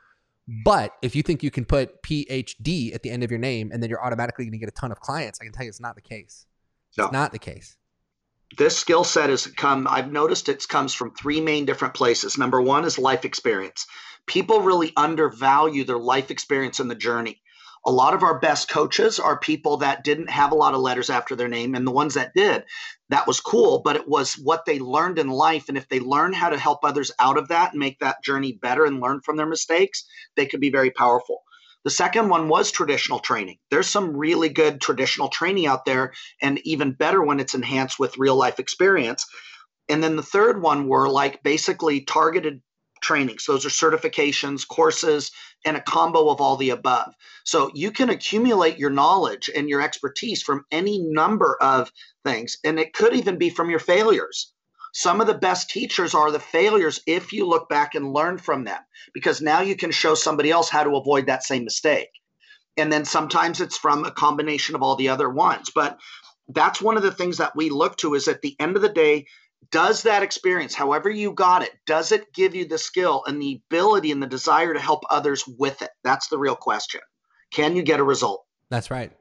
But 0.63 0.93
if 1.01 1.15
you 1.15 1.23
think 1.23 1.41
you 1.41 1.49
can 1.49 1.65
put 1.65 2.03
PhD 2.03 2.93
at 2.93 3.01
the 3.01 3.09
end 3.09 3.23
of 3.23 3.31
your 3.31 3.39
name 3.39 3.71
and 3.73 3.81
then 3.81 3.89
you're 3.89 4.03
automatically 4.03 4.45
going 4.45 4.53
to 4.53 4.59
get 4.59 4.69
a 4.69 4.71
ton 4.71 4.91
of 4.91 4.99
clients, 4.99 5.39
I 5.41 5.45
can 5.45 5.51
tell 5.51 5.63
you 5.63 5.69
it's 5.69 5.81
not 5.81 5.95
the 5.95 6.01
case. 6.01 6.45
It's 6.89 6.97
no. 6.99 7.09
not 7.09 7.31
the 7.31 7.39
case 7.39 7.75
this 8.55 8.77
skill 8.77 9.03
set 9.03 9.29
has 9.29 9.47
come 9.47 9.87
i've 9.89 10.11
noticed 10.11 10.47
it 10.47 10.67
comes 10.67 10.93
from 10.93 11.11
three 11.11 11.41
main 11.41 11.65
different 11.65 11.93
places. 11.93 12.37
Number 12.37 12.61
one 12.61 12.85
is 12.85 12.97
life 12.97 13.25
experience. 13.25 13.85
People 14.25 14.61
really 14.61 14.93
undervalue 14.95 15.83
their 15.83 15.97
life 15.97 16.31
experience 16.31 16.79
in 16.79 16.87
the 16.87 16.95
journey. 16.95 17.41
A 17.85 17.91
lot 17.91 18.13
of 18.13 18.23
our 18.23 18.39
best 18.39 18.69
coaches 18.69 19.19
are 19.19 19.39
people 19.39 19.77
that 19.77 20.03
didn't 20.03 20.29
have 20.29 20.51
a 20.51 20.55
lot 20.55 20.73
of 20.73 20.81
letters 20.81 21.09
after 21.09 21.35
their 21.35 21.47
name 21.47 21.75
and 21.75 21.85
the 21.85 21.91
ones 21.91 22.15
that 22.15 22.33
did 22.33 22.63
that 23.09 23.27
was 23.27 23.39
cool 23.39 23.81
but 23.83 23.95
it 23.95 24.07
was 24.07 24.33
what 24.37 24.65
they 24.65 24.79
learned 24.79 25.19
in 25.19 25.29
life 25.29 25.69
and 25.69 25.77
if 25.77 25.87
they 25.87 25.99
learn 25.99 26.33
how 26.33 26.49
to 26.49 26.57
help 26.57 26.83
others 26.83 27.11
out 27.19 27.37
of 27.37 27.47
that 27.49 27.71
and 27.71 27.79
make 27.79 27.99
that 27.99 28.23
journey 28.23 28.51
better 28.51 28.85
and 28.85 28.99
learn 28.99 29.21
from 29.21 29.37
their 29.37 29.45
mistakes 29.45 30.05
they 30.35 30.45
could 30.45 30.59
be 30.59 30.69
very 30.69 30.91
powerful 30.91 31.43
the 31.83 31.91
second 31.91 32.29
one 32.29 32.49
was 32.49 32.71
traditional 32.71 33.19
training. 33.19 33.57
There's 33.71 33.87
some 33.87 34.15
really 34.15 34.49
good 34.49 34.81
traditional 34.81 35.29
training 35.29 35.67
out 35.67 35.85
there, 35.85 36.13
and 36.41 36.59
even 36.65 36.93
better 36.93 37.21
when 37.21 37.39
it's 37.39 37.55
enhanced 37.55 37.99
with 37.99 38.17
real 38.17 38.35
life 38.35 38.59
experience. 38.59 39.25
And 39.89 40.03
then 40.03 40.15
the 40.15 40.23
third 40.23 40.61
one 40.61 40.87
were 40.87 41.07
like 41.07 41.43
basically 41.43 42.01
targeted 42.01 42.61
trainings. 43.01 43.45
Those 43.45 43.65
are 43.65 43.69
certifications, 43.69 44.67
courses, 44.67 45.31
and 45.65 45.77
a 45.77 45.81
combo 45.81 46.29
of 46.29 46.41
all 46.41 46.57
the 46.57 46.71
above. 46.71 47.13
So 47.45 47.71
you 47.73 47.91
can 47.91 48.09
accumulate 48.09 48.77
your 48.77 48.89
knowledge 48.89 49.49
and 49.55 49.69
your 49.69 49.81
expertise 49.81 50.41
from 50.41 50.65
any 50.71 50.99
number 50.99 51.57
of 51.61 51.91
things, 52.25 52.57
and 52.63 52.79
it 52.79 52.93
could 52.93 53.15
even 53.15 53.37
be 53.37 53.49
from 53.49 53.69
your 53.69 53.79
failures. 53.79 54.51
Some 54.93 55.21
of 55.21 55.27
the 55.27 55.33
best 55.33 55.69
teachers 55.69 56.13
are 56.15 56.31
the 56.31 56.39
failures 56.39 57.01
if 57.05 57.33
you 57.33 57.45
look 57.45 57.69
back 57.69 57.95
and 57.95 58.13
learn 58.13 58.37
from 58.37 58.63
them, 58.63 58.79
because 59.13 59.41
now 59.41 59.61
you 59.61 59.75
can 59.75 59.91
show 59.91 60.15
somebody 60.15 60.51
else 60.51 60.69
how 60.69 60.83
to 60.83 60.95
avoid 60.95 61.27
that 61.27 61.43
same 61.43 61.63
mistake. 61.63 62.09
And 62.77 62.91
then 62.91 63.05
sometimes 63.05 63.61
it's 63.61 63.77
from 63.77 64.05
a 64.05 64.11
combination 64.11 64.75
of 64.75 64.83
all 64.83 64.95
the 64.95 65.09
other 65.09 65.29
ones. 65.29 65.71
But 65.73 65.99
that's 66.49 66.81
one 66.81 66.97
of 66.97 67.03
the 67.03 67.11
things 67.11 67.37
that 67.37 67.55
we 67.55 67.69
look 67.69 67.97
to 67.97 68.13
is 68.13 68.27
at 68.27 68.41
the 68.41 68.55
end 68.59 68.75
of 68.75 68.81
the 68.81 68.89
day, 68.89 69.25
does 69.71 70.03
that 70.03 70.23
experience, 70.23 70.73
however 70.73 71.09
you 71.09 71.33
got 71.33 71.63
it, 71.63 71.71
does 71.85 72.11
it 72.11 72.33
give 72.33 72.55
you 72.55 72.65
the 72.65 72.77
skill 72.77 73.23
and 73.25 73.41
the 73.41 73.61
ability 73.69 74.11
and 74.11 74.21
the 74.21 74.27
desire 74.27 74.73
to 74.73 74.79
help 74.79 75.03
others 75.09 75.43
with 75.57 75.81
it? 75.81 75.89
That's 76.03 76.27
the 76.27 76.37
real 76.37 76.55
question. 76.55 77.01
Can 77.51 77.75
you 77.75 77.83
get 77.83 77.99
a 77.99 78.03
result? 78.03 78.45
That's 78.69 78.91
right. 78.91 79.11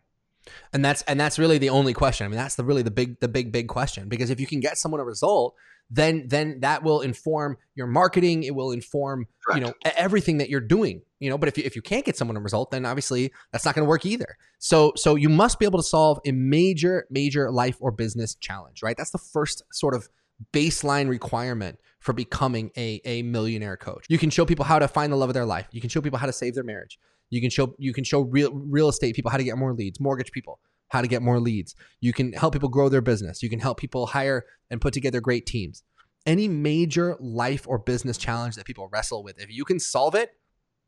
And 0.73 0.85
that's 0.85 1.03
and 1.03 1.19
that's 1.19 1.39
really 1.39 1.59
the 1.59 1.71
only 1.71 1.93
question. 1.93 2.25
I 2.25 2.29
mean, 2.29 2.39
that's 2.39 2.57
the 2.57 2.65
really 2.65 2.83
the 2.83 2.91
big 2.91 3.21
the 3.21 3.29
big 3.29 3.53
big 3.53 3.69
question 3.69 4.09
because 4.09 4.31
if 4.31 4.41
you 4.41 4.47
can 4.47 4.61
get 4.61 4.79
someone 4.79 5.01
a 5.01 5.05
result, 5.05 5.55
then 5.91 6.27
then 6.29 6.61
that 6.61 6.83
will 6.83 7.01
inform 7.01 7.57
your 7.75 7.87
marketing. 7.87 8.43
It 8.43 8.55
will 8.55 8.73
inform 8.73 9.27
Correct. 9.45 9.61
you 9.61 9.67
know 9.67 9.75
everything 9.97 10.39
that 10.39 10.49
you're 10.49 10.61
doing. 10.61 11.03
You 11.21 11.31
know, 11.31 11.39
but 11.39 11.49
if 11.49 11.57
you, 11.57 11.65
if 11.65 11.75
you 11.75 11.83
can't 11.83 12.05
get 12.05 12.17
someone 12.17 12.37
a 12.37 12.41
result, 12.41 12.71
then 12.71 12.85
obviously 12.85 13.33
that's 13.53 13.65
not 13.65 13.75
going 13.75 13.85
to 13.85 13.89
work 13.89 14.05
either. 14.05 14.37
So 14.59 14.93
so 14.97 15.15
you 15.15 15.29
must 15.29 15.59
be 15.59 15.65
able 15.65 15.79
to 15.79 15.89
solve 15.89 16.21
a 16.27 16.33
major 16.33 17.07
major 17.11 17.51
life 17.51 17.77
or 17.81 17.91
business 17.91 18.35
challenge, 18.35 18.83
right? 18.83 18.97
That's 18.97 19.11
the 19.11 19.19
first 19.19 19.63
sort 19.73 19.95
of 19.95 20.09
baseline 20.53 21.09
requirement 21.09 21.79
for 22.01 22.13
becoming 22.13 22.71
a, 22.77 23.01
a 23.05 23.23
millionaire 23.23 23.77
coach. 23.77 24.05
You 24.09 24.19
can 24.19 24.31
show 24.31 24.45
people 24.45 24.65
how 24.65 24.79
to 24.79 24.87
find 24.87 25.13
the 25.13 25.17
love 25.17 25.31
of 25.31 25.35
their 25.35 25.47
life. 25.47 25.67
You 25.73 25.81
can 25.81 25.91
show 25.91 26.01
people 26.01 26.19
how 26.19 26.27
to 26.27 26.33
save 26.33 26.55
their 26.55 26.65
marriage. 26.65 26.99
You 27.31 27.41
can 27.41 27.51
show 27.51 27.75
you 27.79 27.93
can 27.93 28.05
show 28.05 28.21
real 28.21 28.53
real 28.53 28.89
estate 28.89 29.15
people 29.15 29.31
how 29.31 29.37
to 29.37 29.45
get 29.45 29.59
more 29.59 29.75
leads, 29.75 30.01
mortgage 30.01 30.31
people 30.33 30.61
how 30.89 31.01
to 31.01 31.09
get 31.09 31.23
more 31.23 31.41
leads. 31.41 31.75
You 32.01 32.13
can 32.13 32.33
help 32.33 32.53
people 32.53 32.69
grow 32.69 32.89
their 32.89 33.01
business. 33.01 33.43
You 33.43 33.51
can 33.51 33.61
help 33.61 33.79
people 33.79 34.07
hire 34.07 34.45
and 34.71 34.81
put 34.81 34.95
together 34.95 35.21
great 35.21 35.47
teams. 35.47 35.83
Any 36.25 36.49
major 36.49 37.17
life 37.21 37.67
or 37.69 37.79
business 37.79 38.19
challenge 38.19 38.57
that 38.57 38.65
people 38.65 38.89
wrestle 38.93 39.23
with, 39.23 39.41
if 39.41 39.51
you 39.51 39.65
can 39.65 39.79
solve 39.79 40.15
it, 40.15 40.31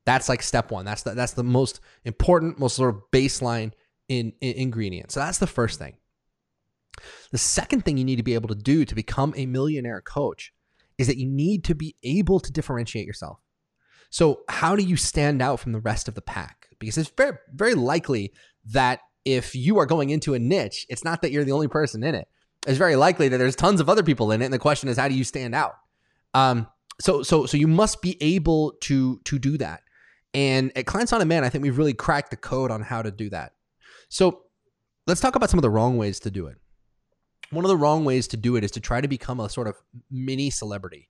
that's 0.05 0.29
like 0.29 0.43
step 0.43 0.71
one. 0.71 0.85
That's 0.85 1.03
the, 1.03 1.15
that's 1.15 1.35
the 1.35 1.45
most 1.45 1.81
important, 2.05 2.59
most 2.59 2.77
sort 2.77 2.95
of 2.95 3.03
baseline 3.13 3.73
in, 4.09 4.33
in 4.41 4.55
ingredient. 4.57 5.13
So 5.13 5.21
that's 5.21 5.39
the 5.39 5.47
first 5.47 5.79
thing. 5.79 5.97
The 7.31 7.39
second 7.39 7.85
thing 7.85 7.99
you 7.99 8.05
need 8.05 8.17
to 8.17 8.23
be 8.23 8.35
able 8.35 8.49
to 8.49 8.55
do 8.55 8.85
to 8.85 8.95
become 8.95 9.33
a 9.37 9.47
millionaire 9.47 10.01
coach 10.01 10.53
is 10.97 11.07
that 11.07 11.19
you 11.19 11.29
need 11.29 11.63
to 11.65 11.75
be 11.75 11.95
able 12.03 12.41
to 12.41 12.51
differentiate 12.51 13.07
yourself. 13.07 13.39
So, 14.11 14.41
how 14.49 14.77
do 14.77 14.83
you 14.83 14.97
stand 14.97 15.43
out 15.43 15.61
from 15.61 15.73
the 15.73 15.81
rest 15.81 16.09
of 16.09 16.15
the 16.15 16.23
pack? 16.23 16.69
Because 16.79 16.97
it's 16.97 17.11
very, 17.17 17.37
very 17.53 17.75
likely 17.75 18.33
that 18.67 19.01
if 19.25 19.55
you 19.55 19.79
are 19.79 19.87
going 19.87 20.11
into 20.11 20.35
a 20.35 20.39
niche, 20.39 20.87
it's 20.89 21.05
not 21.05 21.23
that 21.23 21.31
you're 21.31 21.45
the 21.45 21.53
only 21.53 21.69
person 21.69 22.03
in 22.03 22.15
it. 22.15 22.29
It's 22.67 22.79
very 22.79 22.97
likely 22.97 23.29
that 23.29 23.39
there's 23.39 23.57
tons 23.57 23.81
of 23.81 23.89
other 23.89 24.03
people 24.03 24.33
in 24.33 24.43
it, 24.43 24.47
and 24.47 24.55
the 24.55 24.59
question 24.59 24.89
is, 24.89 24.97
how 24.97 25.09
do 25.09 25.15
you 25.15 25.25
stand 25.25 25.55
out? 25.55 25.75
Um, 26.35 26.67
so, 27.01 27.23
so, 27.23 27.47
so 27.47 27.57
you 27.57 27.69
must 27.69 28.03
be 28.03 28.17
able 28.21 28.73
to 28.83 29.21
to 29.25 29.39
do 29.39 29.59
that. 29.59 29.83
And 30.35 30.73
at 30.77 30.87
Clients 30.87 31.13
on 31.13 31.21
Demand, 31.21 31.45
I 31.45 31.49
think 31.49 31.63
we've 31.63 31.79
really 31.79 31.95
cracked 31.95 32.31
the 32.31 32.37
code 32.37 32.71
on 32.71 32.83
how 32.83 33.03
to 33.03 33.11
do 33.11 33.31
that. 33.31 33.53
So, 34.09 34.43
let's 35.07 35.21
talk 35.21 35.37
about 35.37 35.51
some 35.51 35.59
of 35.59 35.63
the 35.63 35.71
wrong 35.71 35.97
ways 35.97 36.21
to 36.21 36.31
do 36.31 36.47
it. 36.47 36.57
One 37.51 37.65
of 37.65 37.71
the 37.71 37.77
wrong 37.77 38.05
ways 38.05 38.29
to 38.29 38.37
do 38.37 38.57
it 38.57 38.65
is 38.65 38.71
to 38.73 38.81
try 38.81 39.01
to 39.01 39.09
become 39.09 39.41
a 39.41 39.49
sort 39.49 39.69
of 39.69 39.77
mini 40.11 40.51
celebrity. 40.51 41.09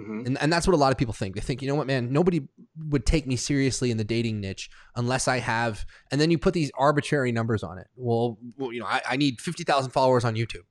Mm-hmm. 0.00 0.26
And, 0.26 0.38
and 0.40 0.52
that's 0.52 0.66
what 0.66 0.74
a 0.74 0.76
lot 0.76 0.92
of 0.92 0.98
people 0.98 1.14
think. 1.14 1.34
They 1.34 1.40
think, 1.40 1.60
you 1.60 1.68
know 1.68 1.74
what, 1.74 1.86
man, 1.86 2.12
nobody 2.12 2.42
would 2.88 3.04
take 3.04 3.26
me 3.26 3.36
seriously 3.36 3.90
in 3.90 3.96
the 3.96 4.04
dating 4.04 4.40
niche 4.40 4.70
unless 4.94 5.26
I 5.26 5.38
have, 5.38 5.84
and 6.12 6.20
then 6.20 6.30
you 6.30 6.38
put 6.38 6.54
these 6.54 6.70
arbitrary 6.78 7.32
numbers 7.32 7.62
on 7.62 7.78
it. 7.78 7.88
Well, 7.96 8.38
well 8.56 8.72
you 8.72 8.80
know, 8.80 8.86
I, 8.86 9.02
I 9.08 9.16
need 9.16 9.40
50,000 9.40 9.90
followers 9.90 10.24
on 10.24 10.36
YouTube, 10.36 10.64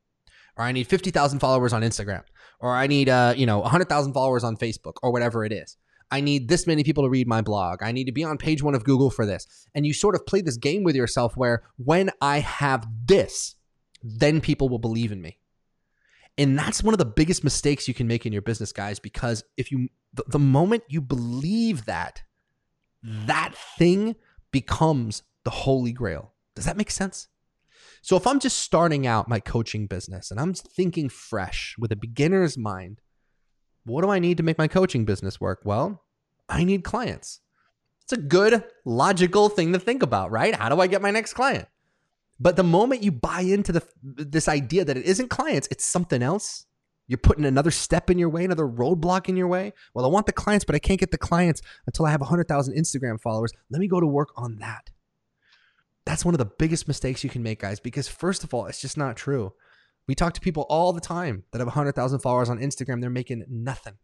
or 0.55 0.63
I 0.63 0.71
need 0.71 0.87
50,000 0.87 1.39
followers 1.39 1.73
on 1.73 1.81
Instagram, 1.81 2.23
or 2.59 2.73
I 2.73 2.87
need, 2.87 3.09
uh, 3.09 3.33
you 3.35 3.45
know, 3.45 3.59
100,000 3.59 4.13
followers 4.13 4.43
on 4.43 4.55
Facebook, 4.55 4.93
or 5.03 5.11
whatever 5.11 5.43
it 5.43 5.51
is. 5.51 5.77
I 6.09 6.21
need 6.21 6.47
this 6.47 6.65
many 6.65 6.83
people 6.83 7.03
to 7.03 7.09
read 7.09 7.27
my 7.27 7.41
blog. 7.41 7.83
I 7.83 7.91
need 7.91 8.05
to 8.05 8.13
be 8.13 8.23
on 8.23 8.37
page 8.37 8.63
one 8.63 8.75
of 8.75 8.85
Google 8.85 9.09
for 9.09 9.25
this. 9.25 9.45
And 9.75 9.85
you 9.85 9.93
sort 9.93 10.15
of 10.15 10.25
play 10.25 10.41
this 10.41 10.55
game 10.55 10.83
with 10.83 10.95
yourself 10.95 11.35
where 11.35 11.63
when 11.77 12.11
I 12.21 12.39
have 12.39 12.87
this, 13.05 13.55
then 14.01 14.39
people 14.39 14.69
will 14.69 14.79
believe 14.79 15.11
in 15.11 15.21
me. 15.21 15.39
And 16.37 16.57
that's 16.57 16.83
one 16.83 16.93
of 16.93 16.99
the 16.99 17.05
biggest 17.05 17.43
mistakes 17.43 17.87
you 17.87 17.93
can 17.93 18.07
make 18.07 18.25
in 18.25 18.33
your 18.33 18.41
business, 18.41 18.71
guys, 18.71 18.99
because 18.99 19.43
if 19.57 19.71
you, 19.71 19.89
the, 20.13 20.23
the 20.27 20.39
moment 20.39 20.83
you 20.87 21.01
believe 21.01 21.85
that, 21.85 22.21
that 23.03 23.55
thing 23.77 24.15
becomes 24.51 25.23
the 25.43 25.49
holy 25.49 25.91
grail. 25.91 26.33
Does 26.55 26.65
that 26.65 26.77
make 26.77 26.91
sense? 26.91 27.27
So 28.01 28.15
if 28.15 28.27
I'm 28.27 28.39
just 28.39 28.59
starting 28.59 29.07
out 29.07 29.27
my 29.27 29.39
coaching 29.39 29.87
business 29.87 30.31
and 30.31 30.39
I'm 30.39 30.53
thinking 30.53 31.09
fresh 31.09 31.75
with 31.77 31.91
a 31.91 31.95
beginner's 31.95 32.57
mind, 32.57 33.01
what 33.85 34.01
do 34.01 34.09
I 34.09 34.19
need 34.19 34.37
to 34.37 34.43
make 34.43 34.57
my 34.57 34.67
coaching 34.67 35.05
business 35.05 35.41
work? 35.41 35.61
Well, 35.63 36.03
I 36.49 36.63
need 36.63 36.83
clients. 36.83 37.41
It's 38.03 38.13
a 38.13 38.17
good, 38.17 38.63
logical 38.85 39.49
thing 39.49 39.73
to 39.73 39.79
think 39.79 40.03
about, 40.03 40.31
right? 40.31 40.55
How 40.55 40.69
do 40.69 40.79
I 40.79 40.87
get 40.87 41.01
my 41.01 41.11
next 41.11 41.33
client? 41.33 41.67
But 42.39 42.55
the 42.55 42.63
moment 42.63 43.03
you 43.03 43.11
buy 43.11 43.41
into 43.41 43.71
the 43.71 43.83
this 44.03 44.47
idea 44.47 44.85
that 44.85 44.97
it 44.97 45.05
isn't 45.05 45.29
clients, 45.29 45.67
it's 45.71 45.85
something 45.85 46.21
else, 46.21 46.65
you're 47.07 47.17
putting 47.17 47.45
another 47.45 47.71
step 47.71 48.09
in 48.09 48.19
your 48.19 48.29
way, 48.29 48.43
another 48.43 48.67
roadblock 48.67 49.29
in 49.29 49.37
your 49.37 49.47
way. 49.47 49.73
Well, 49.93 50.05
I 50.05 50.09
want 50.09 50.25
the 50.25 50.33
clients, 50.33 50.65
but 50.65 50.75
I 50.75 50.79
can't 50.79 50.99
get 50.99 51.11
the 51.11 51.17
clients 51.17 51.61
until 51.87 52.05
I 52.05 52.11
have 52.11 52.21
100,000 52.21 52.75
Instagram 52.75 53.19
followers. 53.19 53.51
Let 53.71 53.79
me 53.79 53.87
go 53.87 53.99
to 53.99 54.07
work 54.07 54.29
on 54.35 54.57
that. 54.59 54.89
That's 56.05 56.23
one 56.23 56.33
of 56.33 56.39
the 56.39 56.45
biggest 56.45 56.87
mistakes 56.87 57.23
you 57.23 57.29
can 57.29 57.43
make, 57.43 57.59
guys, 57.59 57.79
because 57.79 58.07
first 58.07 58.43
of 58.43 58.53
all, 58.53 58.65
it's 58.65 58.81
just 58.81 58.97
not 58.97 59.17
true. 59.17 59.53
We 60.07 60.15
talk 60.15 60.33
to 60.33 60.41
people 60.41 60.65
all 60.69 60.93
the 60.93 61.01
time 61.01 61.43
that 61.51 61.59
have 61.59 61.67
100,000 61.67 62.19
followers 62.19 62.49
on 62.49 62.59
Instagram. 62.59 63.01
They're 63.01 63.09
making 63.09 63.45
nothing. 63.49 63.95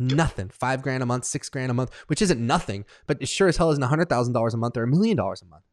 Nothing. 0.00 0.48
Five 0.48 0.82
grand 0.82 1.02
a 1.02 1.06
month, 1.06 1.24
six 1.24 1.48
grand 1.48 1.70
a 1.70 1.74
month, 1.74 1.90
which 2.06 2.22
isn't 2.22 2.44
nothing, 2.44 2.84
but 3.06 3.18
it 3.20 3.28
sure 3.28 3.48
as 3.48 3.56
hell 3.56 3.70
isn't 3.70 3.82
$100,000 3.82 4.54
a 4.54 4.56
month 4.56 4.76
or 4.76 4.82
a 4.84 4.86
million 4.86 5.16
dollars 5.16 5.42
a 5.42 5.46
month. 5.46 5.64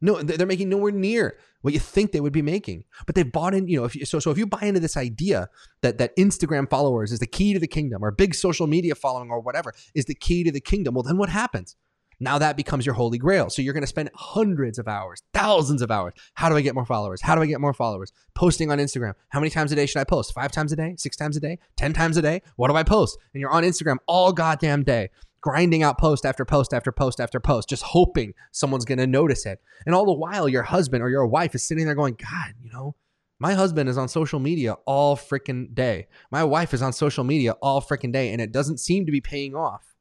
No, 0.00 0.22
they're 0.22 0.46
making 0.46 0.70
nowhere 0.70 0.92
near 0.92 1.36
what 1.60 1.74
you 1.74 1.80
think 1.80 2.12
they 2.12 2.20
would 2.20 2.32
be 2.32 2.42
making. 2.42 2.84
But 3.06 3.14
they've 3.14 3.30
bought 3.30 3.54
in, 3.54 3.68
you 3.68 3.78
know, 3.78 3.84
if 3.84 3.94
you, 3.94 4.06
so 4.06 4.18
so 4.18 4.30
if 4.30 4.38
you 4.38 4.46
buy 4.46 4.62
into 4.62 4.80
this 4.80 4.96
idea 4.96 5.48
that 5.82 5.98
that 5.98 6.16
Instagram 6.16 6.70
followers 6.70 7.12
is 7.12 7.18
the 7.18 7.26
key 7.26 7.52
to 7.52 7.58
the 7.58 7.66
kingdom, 7.66 8.02
or 8.02 8.10
big 8.10 8.34
social 8.34 8.66
media 8.66 8.94
following, 8.94 9.30
or 9.30 9.40
whatever 9.40 9.74
is 9.94 10.06
the 10.06 10.14
key 10.14 10.42
to 10.44 10.52
the 10.52 10.60
kingdom, 10.60 10.94
well, 10.94 11.02
then 11.02 11.18
what 11.18 11.28
happens? 11.28 11.76
Now 12.22 12.38
that 12.38 12.56
becomes 12.56 12.84
your 12.84 12.94
holy 12.94 13.16
grail. 13.16 13.48
So 13.48 13.62
you're 13.62 13.72
going 13.72 13.82
to 13.82 13.86
spend 13.86 14.10
hundreds 14.14 14.78
of 14.78 14.86
hours, 14.86 15.22
thousands 15.32 15.80
of 15.80 15.90
hours. 15.90 16.12
How 16.34 16.50
do 16.50 16.56
I 16.56 16.60
get 16.60 16.74
more 16.74 16.84
followers? 16.84 17.22
How 17.22 17.34
do 17.34 17.40
I 17.40 17.46
get 17.46 17.62
more 17.62 17.72
followers? 17.72 18.12
Posting 18.34 18.70
on 18.70 18.78
Instagram. 18.78 19.14
How 19.30 19.40
many 19.40 19.48
times 19.48 19.72
a 19.72 19.74
day 19.74 19.86
should 19.86 20.00
I 20.00 20.04
post? 20.04 20.34
Five 20.34 20.52
times 20.52 20.70
a 20.70 20.76
day? 20.76 20.94
Six 20.98 21.16
times 21.16 21.38
a 21.38 21.40
day? 21.40 21.58
Ten 21.76 21.94
times 21.94 22.18
a 22.18 22.22
day? 22.22 22.42
What 22.56 22.68
do 22.68 22.76
I 22.76 22.82
post? 22.82 23.18
And 23.32 23.40
you're 23.40 23.50
on 23.50 23.64
Instagram 23.64 23.96
all 24.06 24.32
goddamn 24.32 24.82
day 24.82 25.08
grinding 25.40 25.82
out 25.82 25.98
post 25.98 26.26
after 26.26 26.44
post 26.44 26.74
after 26.74 26.92
post 26.92 27.20
after 27.20 27.40
post, 27.40 27.68
just 27.68 27.82
hoping 27.82 28.34
someone's 28.52 28.84
going 28.84 28.98
to 28.98 29.06
notice 29.06 29.46
it. 29.46 29.60
And 29.86 29.94
all 29.94 30.04
the 30.04 30.12
while, 30.12 30.48
your 30.48 30.64
husband 30.64 31.02
or 31.02 31.08
your 31.08 31.26
wife 31.26 31.54
is 31.54 31.66
sitting 31.66 31.86
there 31.86 31.94
going, 31.94 32.16
God, 32.18 32.54
you 32.62 32.70
know, 32.70 32.94
My 33.42 33.54
husband 33.54 33.88
is 33.88 33.96
on 33.96 34.06
social 34.08 34.38
media 34.38 34.74
all 34.84 35.16
freaking 35.16 35.74
day. 35.74 36.08
My 36.30 36.44
wife 36.44 36.74
is 36.74 36.82
on 36.82 36.92
social 36.92 37.24
media 37.24 37.52
all 37.62 37.80
freaking 37.80 38.12
day, 38.12 38.32
and 38.32 38.40
it 38.40 38.52
doesn't 38.52 38.78
seem 38.78 39.06
to 39.06 39.12
be 39.12 39.22
paying 39.22 39.56
off. 39.56 39.94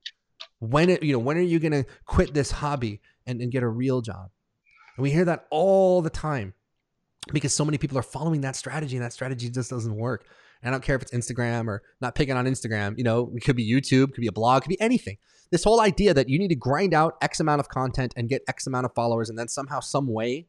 When 0.60 0.90
it, 0.90 1.02
you 1.04 1.14
know, 1.14 1.20
when 1.20 1.38
are 1.38 1.42
you 1.42 1.58
going 1.58 1.72
to 1.72 1.86
quit 2.04 2.34
this 2.34 2.52
hobby 2.52 3.00
and, 3.26 3.40
and 3.42 3.50
get 3.50 3.64
a 3.64 3.68
real 3.68 4.02
job? 4.02 4.30
And 4.98 5.04
we 5.04 5.12
hear 5.12 5.24
that 5.24 5.48
all 5.52 6.02
the 6.02 6.10
time 6.10 6.54
because 7.32 7.56
so 7.56 7.64
many 7.64 7.78
people 7.78 7.98
are 7.98 8.04
following 8.04 8.42
that 8.42 8.58
strategy, 8.58 8.98
and 8.98 9.06
that 9.06 9.14
strategy 9.14 9.50
just 9.50 9.70
doesn't 9.70 9.96
work. 9.96 10.26
I 10.64 10.72
don't 10.72 10.84
care 10.84 10.96
if 10.96 11.02
it's 11.02 11.12
Instagram 11.12 11.68
or 11.68 11.82
not 12.02 12.16
picking 12.16 12.36
on 12.36 12.46
Instagram. 12.46 12.98
You 12.98 13.04
know, 13.04 13.32
it 13.34 13.44
could 13.44 13.56
be 13.56 13.70
YouTube, 13.70 14.14
could 14.14 14.22
be 14.22 14.28
a 14.28 14.32
blog, 14.32 14.64
could 14.64 14.70
be 14.70 14.82
anything. 14.82 15.18
This 15.52 15.64
whole 15.64 15.80
idea 15.82 16.14
that 16.14 16.30
you 16.30 16.38
need 16.38 16.50
to 16.50 16.56
grind 16.56 16.94
out 16.94 17.18
X 17.22 17.40
amount 17.40 17.60
of 17.60 17.70
content 17.70 18.14
and 18.16 18.30
get 18.30 18.44
X 18.48 18.68
amount 18.68 18.86
of 18.86 18.94
followers, 18.94 19.30
and 19.30 19.40
then 19.40 19.48
somehow, 19.48 19.80
some 19.80 20.08
way, 20.08 20.48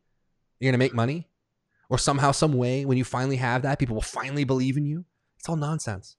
you're 0.58 0.70
gonna 0.70 0.78
make 0.78 0.94
money, 0.94 1.28
or 1.88 1.96
somehow, 1.96 2.32
some 2.32 2.54
way, 2.54 2.84
when 2.84 2.98
you 2.98 3.04
finally 3.04 3.36
have 3.36 3.62
that, 3.62 3.78
people 3.78 3.94
will 3.94 4.02
finally 4.02 4.44
believe 4.44 4.76
in 4.76 4.84
you. 4.84 5.04
It's 5.38 5.48
all 5.48 5.56
nonsense. 5.56 6.16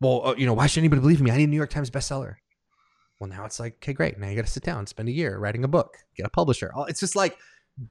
Well, 0.00 0.28
uh, 0.28 0.34
you 0.36 0.46
know, 0.46 0.54
why 0.54 0.66
should 0.66 0.80
anybody 0.80 1.00
believe 1.00 1.18
in 1.18 1.24
me? 1.24 1.30
I 1.30 1.36
need 1.36 1.44
a 1.44 1.48
New 1.48 1.56
York 1.56 1.70
Times 1.70 1.90
bestseller. 1.90 2.36
Well, 3.18 3.28
now 3.28 3.44
it's 3.44 3.58
like, 3.58 3.74
okay, 3.76 3.92
great. 3.92 4.18
Now 4.18 4.28
you 4.28 4.36
got 4.36 4.44
to 4.44 4.52
sit 4.52 4.62
down, 4.62 4.86
spend 4.86 5.08
a 5.08 5.12
year 5.12 5.38
writing 5.38 5.64
a 5.64 5.68
book, 5.68 5.96
get 6.16 6.26
a 6.26 6.30
publisher. 6.30 6.70
It's 6.88 7.00
just 7.00 7.16
like, 7.16 7.36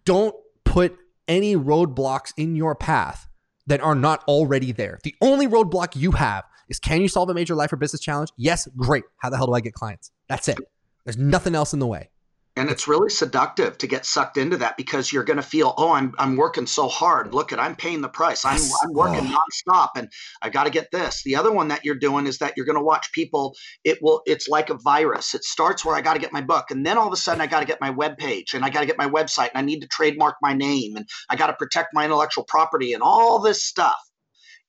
don't 0.06 0.36
put 0.64 0.96
any 1.28 1.56
roadblocks 1.56 2.32
in 2.38 2.56
your 2.56 2.76
path 2.76 3.28
that 3.68 3.82
are 3.82 3.96
not 3.96 4.24
already 4.28 4.72
there. 4.72 5.00
The 5.04 5.16
only 5.22 5.48
roadblock 5.48 5.96
you 5.96 6.12
have 6.12 6.46
is 6.70 6.80
can 6.80 7.02
you 7.02 7.08
solve 7.08 7.30
a 7.30 7.34
major 7.34 7.56
life 7.56 7.72
or 7.74 7.78
business 7.78 8.02
challenge? 8.02 8.32
Yes, 8.38 8.68
great. 8.78 9.04
How 9.18 9.30
the 9.30 9.38
hell 9.38 9.48
do 9.48 9.54
I 9.54 9.62
get 9.62 9.74
clients? 9.74 10.12
That's 10.28 10.48
it. 10.48 10.58
There's 11.04 11.18
nothing 11.18 11.56
else 11.56 11.74
in 11.74 11.80
the 11.80 11.88
way. 11.88 12.10
And 12.58 12.70
it's 12.70 12.88
really 12.88 13.10
seductive 13.10 13.78
to 13.80 13.88
get 13.88 14.06
sucked 14.06 14.38
into 14.38 14.56
that 14.58 14.78
because 14.78 15.12
you're 15.12 15.26
going 15.26 15.38
to 15.38 15.44
feel, 15.44 15.74
oh, 15.78 15.92
I'm 15.92 16.14
I'm 16.18 16.38
working 16.38 16.66
so 16.66 16.88
hard. 16.88 17.34
Look 17.34 17.52
at 17.52 17.60
I'm 17.60 17.76
paying 17.76 18.00
the 18.00 18.08
price. 18.08 18.46
I'm 18.46 18.62
I'm 18.82 18.94
working 18.94 19.30
oh. 19.30 19.38
nonstop, 19.68 19.90
and 19.98 20.10
I 20.42 20.50
got 20.50 20.64
to 20.64 20.70
get 20.70 20.90
this. 20.90 21.22
The 21.24 21.36
other 21.36 21.52
one 21.52 21.68
that 21.68 21.84
you're 21.84 21.96
doing 21.96 22.28
is 22.28 22.38
that 22.38 22.54
you're 22.56 22.66
going 22.66 22.78
to 22.78 22.84
watch 22.84 23.12
people. 23.12 23.56
It 23.84 24.00
will. 24.02 24.22
It's 24.26 24.48
like 24.48 24.70
a 24.70 24.78
virus. 24.78 25.36
It 25.36 25.44
starts 25.44 25.84
where 25.84 25.98
I 25.98 26.02
got 26.02 26.14
to 26.14 26.20
get 26.20 26.32
my 26.32 26.42
book, 26.42 26.72
and 26.72 26.86
then 26.86 26.98
all 26.98 27.08
of 27.08 27.14
a 27.14 27.18
sudden 27.18 27.42
I 27.42 27.48
got 27.48 27.60
to 27.60 27.66
get 27.66 27.82
my 27.82 27.90
web 27.90 28.18
page, 28.18 28.54
and 28.54 28.64
I 28.64 28.70
got 28.70 28.80
to 28.80 28.86
get 28.86 28.98
my 28.98 29.10
website, 29.10 29.50
and 29.54 29.58
I 29.58 29.62
need 29.62 29.82
to 29.82 29.88
trademark 29.88 30.38
my 30.42 30.54
name, 30.54 30.96
and 30.96 31.06
I 31.30 31.36
got 31.36 31.48
to 31.48 31.54
protect 31.54 31.94
my 31.94 32.06
intellectual 32.06 32.46
property, 32.46 32.94
and 32.94 33.04
all 33.04 33.40
this 33.40 33.66
stuff. 33.66 34.00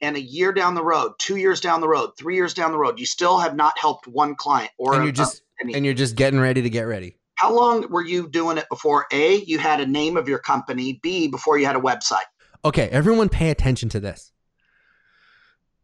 And 0.00 0.16
a 0.16 0.20
year 0.20 0.52
down 0.52 0.74
the 0.74 0.84
road, 0.84 1.12
two 1.18 1.36
years 1.36 1.60
down 1.60 1.80
the 1.80 1.88
road, 1.88 2.10
three 2.18 2.34
years 2.34 2.52
down 2.52 2.72
the 2.72 2.78
road, 2.78 2.98
you 2.98 3.06
still 3.06 3.38
have 3.38 3.54
not 3.54 3.78
helped 3.78 4.08
one 4.08 4.34
client, 4.34 4.72
or 4.76 4.94
and 4.94 5.04
you're 5.04 5.12
just 5.12 5.42
and 5.60 5.84
you're 5.84 5.94
just 5.94 6.16
getting 6.16 6.40
ready 6.40 6.62
to 6.62 6.68
get 6.68 6.82
ready 6.82 7.16
how 7.36 7.54
long 7.54 7.88
were 7.90 8.04
you 8.04 8.28
doing 8.28 8.58
it 8.58 8.66
before 8.68 9.06
A, 9.12 9.36
you 9.44 9.58
had 9.58 9.80
a 9.80 9.86
name 9.86 10.16
of 10.16 10.28
your 10.28 10.38
company, 10.38 10.98
B, 11.02 11.28
before 11.28 11.58
you 11.58 11.66
had 11.66 11.76
a 11.76 11.80
website? 11.80 12.24
Okay, 12.64 12.88
everyone 12.88 13.28
pay 13.28 13.50
attention 13.50 13.88
to 13.90 14.00
this. 14.00 14.32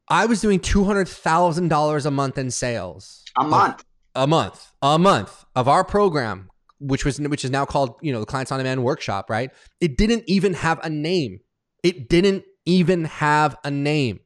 I 0.09 0.27
was 0.27 0.41
doing 0.41 0.61
$200,000 0.61 2.07
a 2.07 2.11
month 2.11 2.39
in 2.39 2.51
sales. 2.51 3.25
A 3.39 3.45
month. 3.45 3.85
A 4.15 4.27
month. 4.27 4.73
A 4.83 4.99
month 4.99 5.45
of 5.55 5.69
our 5.69 5.85
program, 5.85 6.51
which 6.81 7.05
was 7.05 7.21
which 7.21 7.45
is 7.45 7.51
now 7.51 7.65
called, 7.65 7.95
you 8.03 8.13
know, 8.13 8.21
the 8.21 8.27
Clients 8.27 8.51
on 8.51 8.59
Demand 8.59 8.83
workshop, 8.83 9.31
right? 9.31 9.51
It 9.81 9.97
didn't 9.97 10.25
even 10.27 10.55
have 10.55 10.81
a 10.83 10.91
name. 10.91 11.41
It 11.83 12.09
didn't 12.09 12.45
even 12.65 13.05
have 13.05 13.57
a 13.65 13.71
name. 13.71 14.21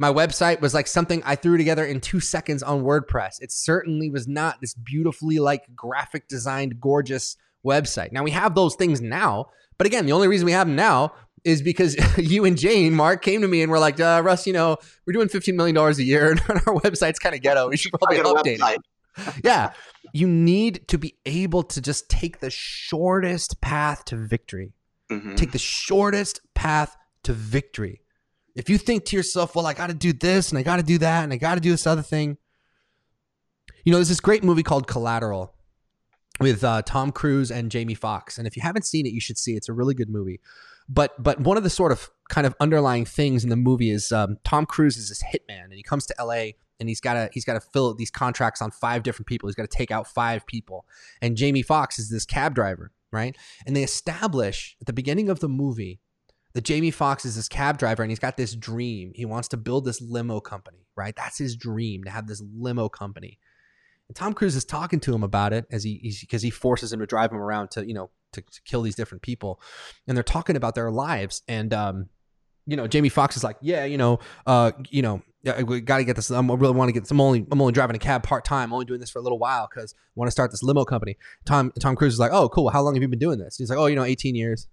My 0.00 0.10
website 0.10 0.62
was 0.62 0.72
like 0.72 0.86
something 0.86 1.22
I 1.26 1.36
threw 1.36 1.58
together 1.58 1.84
in 1.84 2.00
two 2.00 2.20
seconds 2.20 2.62
on 2.62 2.84
WordPress. 2.84 3.42
It 3.42 3.52
certainly 3.52 4.08
was 4.08 4.26
not 4.26 4.58
this 4.62 4.72
beautifully 4.72 5.38
like 5.40 5.76
graphic 5.76 6.26
designed, 6.26 6.80
gorgeous 6.80 7.36
website. 7.66 8.10
Now 8.10 8.22
we 8.22 8.30
have 8.30 8.54
those 8.54 8.76
things 8.76 9.02
now, 9.02 9.50
but 9.76 9.86
again, 9.86 10.06
the 10.06 10.12
only 10.12 10.26
reason 10.26 10.46
we 10.46 10.52
have 10.52 10.66
them 10.66 10.74
now 10.74 11.12
is 11.44 11.60
because 11.60 11.98
you 12.16 12.46
and 12.46 12.56
Jane, 12.56 12.94
Mark, 12.94 13.20
came 13.20 13.42
to 13.42 13.48
me 13.48 13.60
and 13.60 13.70
were 13.70 13.78
like, 13.78 14.00
uh, 14.00 14.22
Russ, 14.24 14.46
you 14.46 14.54
know, 14.54 14.78
we're 15.06 15.12
doing 15.12 15.28
$15 15.28 15.54
million 15.54 15.76
a 15.76 15.92
year 15.96 16.30
and 16.30 16.40
our 16.40 16.80
website's 16.80 17.18
kind 17.18 17.34
of 17.34 17.42
ghetto. 17.42 17.68
We 17.68 17.76
should 17.76 17.92
probably 17.92 18.20
update 18.20 18.76
it. 18.76 18.80
yeah. 19.44 19.74
You 20.14 20.26
need 20.26 20.88
to 20.88 20.96
be 20.96 21.18
able 21.26 21.62
to 21.64 21.80
just 21.82 22.08
take 22.08 22.40
the 22.40 22.48
shortest 22.48 23.60
path 23.60 24.06
to 24.06 24.16
victory. 24.16 24.72
Mm-hmm. 25.10 25.34
Take 25.34 25.52
the 25.52 25.58
shortest 25.58 26.40
path 26.54 26.96
to 27.24 27.34
victory. 27.34 28.00
If 28.54 28.68
you 28.68 28.78
think 28.78 29.04
to 29.06 29.16
yourself, 29.16 29.54
well, 29.54 29.66
I 29.66 29.74
got 29.74 29.88
to 29.88 29.94
do 29.94 30.12
this 30.12 30.50
and 30.50 30.58
I 30.58 30.62
got 30.62 30.76
to 30.76 30.82
do 30.82 30.98
that 30.98 31.24
and 31.24 31.32
I 31.32 31.36
got 31.36 31.54
to 31.54 31.60
do 31.60 31.70
this 31.70 31.86
other 31.86 32.02
thing, 32.02 32.36
you 33.84 33.92
know, 33.92 33.98
there's 33.98 34.08
this 34.08 34.20
great 34.20 34.44
movie 34.44 34.62
called 34.62 34.86
Collateral 34.86 35.54
with 36.40 36.64
uh, 36.64 36.82
Tom 36.82 37.12
Cruise 37.12 37.50
and 37.50 37.70
Jamie 37.70 37.94
Foxx, 37.94 38.38
and 38.38 38.46
if 38.46 38.56
you 38.56 38.62
haven't 38.62 38.86
seen 38.86 39.06
it, 39.06 39.12
you 39.12 39.20
should 39.20 39.38
see 39.38 39.52
it. 39.52 39.58
It's 39.58 39.68
a 39.68 39.72
really 39.72 39.94
good 39.94 40.08
movie. 40.08 40.40
But 40.88 41.22
but 41.22 41.40
one 41.40 41.56
of 41.56 41.62
the 41.62 41.70
sort 41.70 41.92
of 41.92 42.10
kind 42.28 42.46
of 42.46 42.54
underlying 42.58 43.04
things 43.04 43.44
in 43.44 43.50
the 43.50 43.56
movie 43.56 43.90
is 43.90 44.10
um, 44.10 44.38
Tom 44.44 44.66
Cruise 44.66 44.96
is 44.96 45.08
this 45.08 45.22
hitman, 45.22 45.64
and 45.64 45.74
he 45.74 45.82
comes 45.82 46.06
to 46.06 46.14
L.A. 46.18 46.56
and 46.80 46.88
he's 46.88 47.00
got 47.00 47.14
to 47.14 47.30
he's 47.32 47.44
got 47.44 47.54
to 47.54 47.60
fill 47.60 47.94
these 47.94 48.10
contracts 48.10 48.60
on 48.60 48.70
five 48.70 49.02
different 49.02 49.26
people. 49.28 49.48
He's 49.48 49.54
got 49.54 49.70
to 49.70 49.76
take 49.76 49.90
out 49.90 50.06
five 50.06 50.46
people, 50.46 50.86
and 51.20 51.36
Jamie 51.36 51.62
Foxx 51.62 51.98
is 51.98 52.10
this 52.10 52.24
cab 52.24 52.54
driver, 52.54 52.90
right? 53.12 53.36
And 53.66 53.76
they 53.76 53.84
establish 53.84 54.76
at 54.80 54.86
the 54.86 54.92
beginning 54.92 55.28
of 55.28 55.40
the 55.40 55.48
movie 55.48 56.00
that 56.52 56.64
Jamie 56.64 56.90
Foxx 56.90 57.24
is 57.24 57.36
this 57.36 57.48
cab 57.48 57.78
driver 57.78 58.02
and 58.02 58.10
he's 58.10 58.18
got 58.18 58.36
this 58.36 58.54
dream. 58.54 59.12
He 59.14 59.24
wants 59.24 59.48
to 59.48 59.56
build 59.56 59.84
this 59.84 60.00
limo 60.00 60.40
company, 60.40 60.86
right? 60.96 61.14
That's 61.14 61.38
his 61.38 61.56
dream 61.56 62.04
to 62.04 62.10
have 62.10 62.26
this 62.26 62.42
limo 62.54 62.88
company. 62.88 63.38
And 64.08 64.16
Tom 64.16 64.34
Cruise 64.34 64.56
is 64.56 64.64
talking 64.64 64.98
to 65.00 65.14
him 65.14 65.22
about 65.22 65.52
it 65.52 65.66
as 65.70 65.84
he 65.84 66.12
because 66.20 66.42
he 66.42 66.50
forces 66.50 66.92
him 66.92 66.98
to 66.98 67.06
drive 67.06 67.30
him 67.30 67.38
around 67.38 67.70
to 67.72 67.86
you 67.86 67.94
know 67.94 68.10
to, 68.32 68.40
to, 68.40 68.62
kill 68.64 68.82
these 68.82 68.96
different 68.96 69.22
people, 69.22 69.60
and 70.08 70.16
they're 70.16 70.24
talking 70.24 70.56
about 70.56 70.74
their 70.74 70.90
lives. 70.90 71.42
And 71.46 71.72
um, 71.72 72.08
you 72.66 72.76
know, 72.76 72.88
Jamie 72.88 73.08
Foxx 73.08 73.36
is 73.36 73.44
like, 73.44 73.56
yeah, 73.60 73.84
you 73.84 73.98
know, 73.98 74.18
uh, 74.46 74.72
you 74.88 75.02
know, 75.02 75.22
we 75.64 75.80
got 75.80 75.98
to 75.98 76.04
get 76.04 76.16
this. 76.16 76.28
I'm 76.30 76.50
really 76.50 76.74
want 76.74 76.88
to 76.88 76.92
get 76.92 77.00
this. 77.00 77.10
I'm 77.12 77.20
only 77.20 77.46
I'm 77.52 77.60
only 77.60 77.72
driving 77.72 77.94
a 77.94 78.00
cab 78.00 78.24
part 78.24 78.44
time. 78.44 78.70
I'm 78.70 78.72
only 78.72 78.84
doing 78.84 78.98
this 78.98 79.10
for 79.10 79.20
a 79.20 79.22
little 79.22 79.38
while 79.38 79.68
because 79.70 79.94
I 79.94 80.12
want 80.16 80.26
to 80.26 80.32
start 80.32 80.50
this 80.50 80.64
limo 80.64 80.84
company. 80.84 81.16
Tom 81.44 81.72
Tom 81.78 81.94
Cruise 81.94 82.14
is 82.14 82.18
like, 82.18 82.32
oh, 82.32 82.48
cool. 82.48 82.70
How 82.70 82.82
long 82.82 82.94
have 82.94 83.02
you 83.02 83.08
been 83.08 83.20
doing 83.20 83.38
this? 83.38 83.58
He's 83.58 83.70
like, 83.70 83.78
oh, 83.78 83.86
you 83.86 83.94
know, 83.96 84.04
18 84.04 84.34
years. 84.34 84.66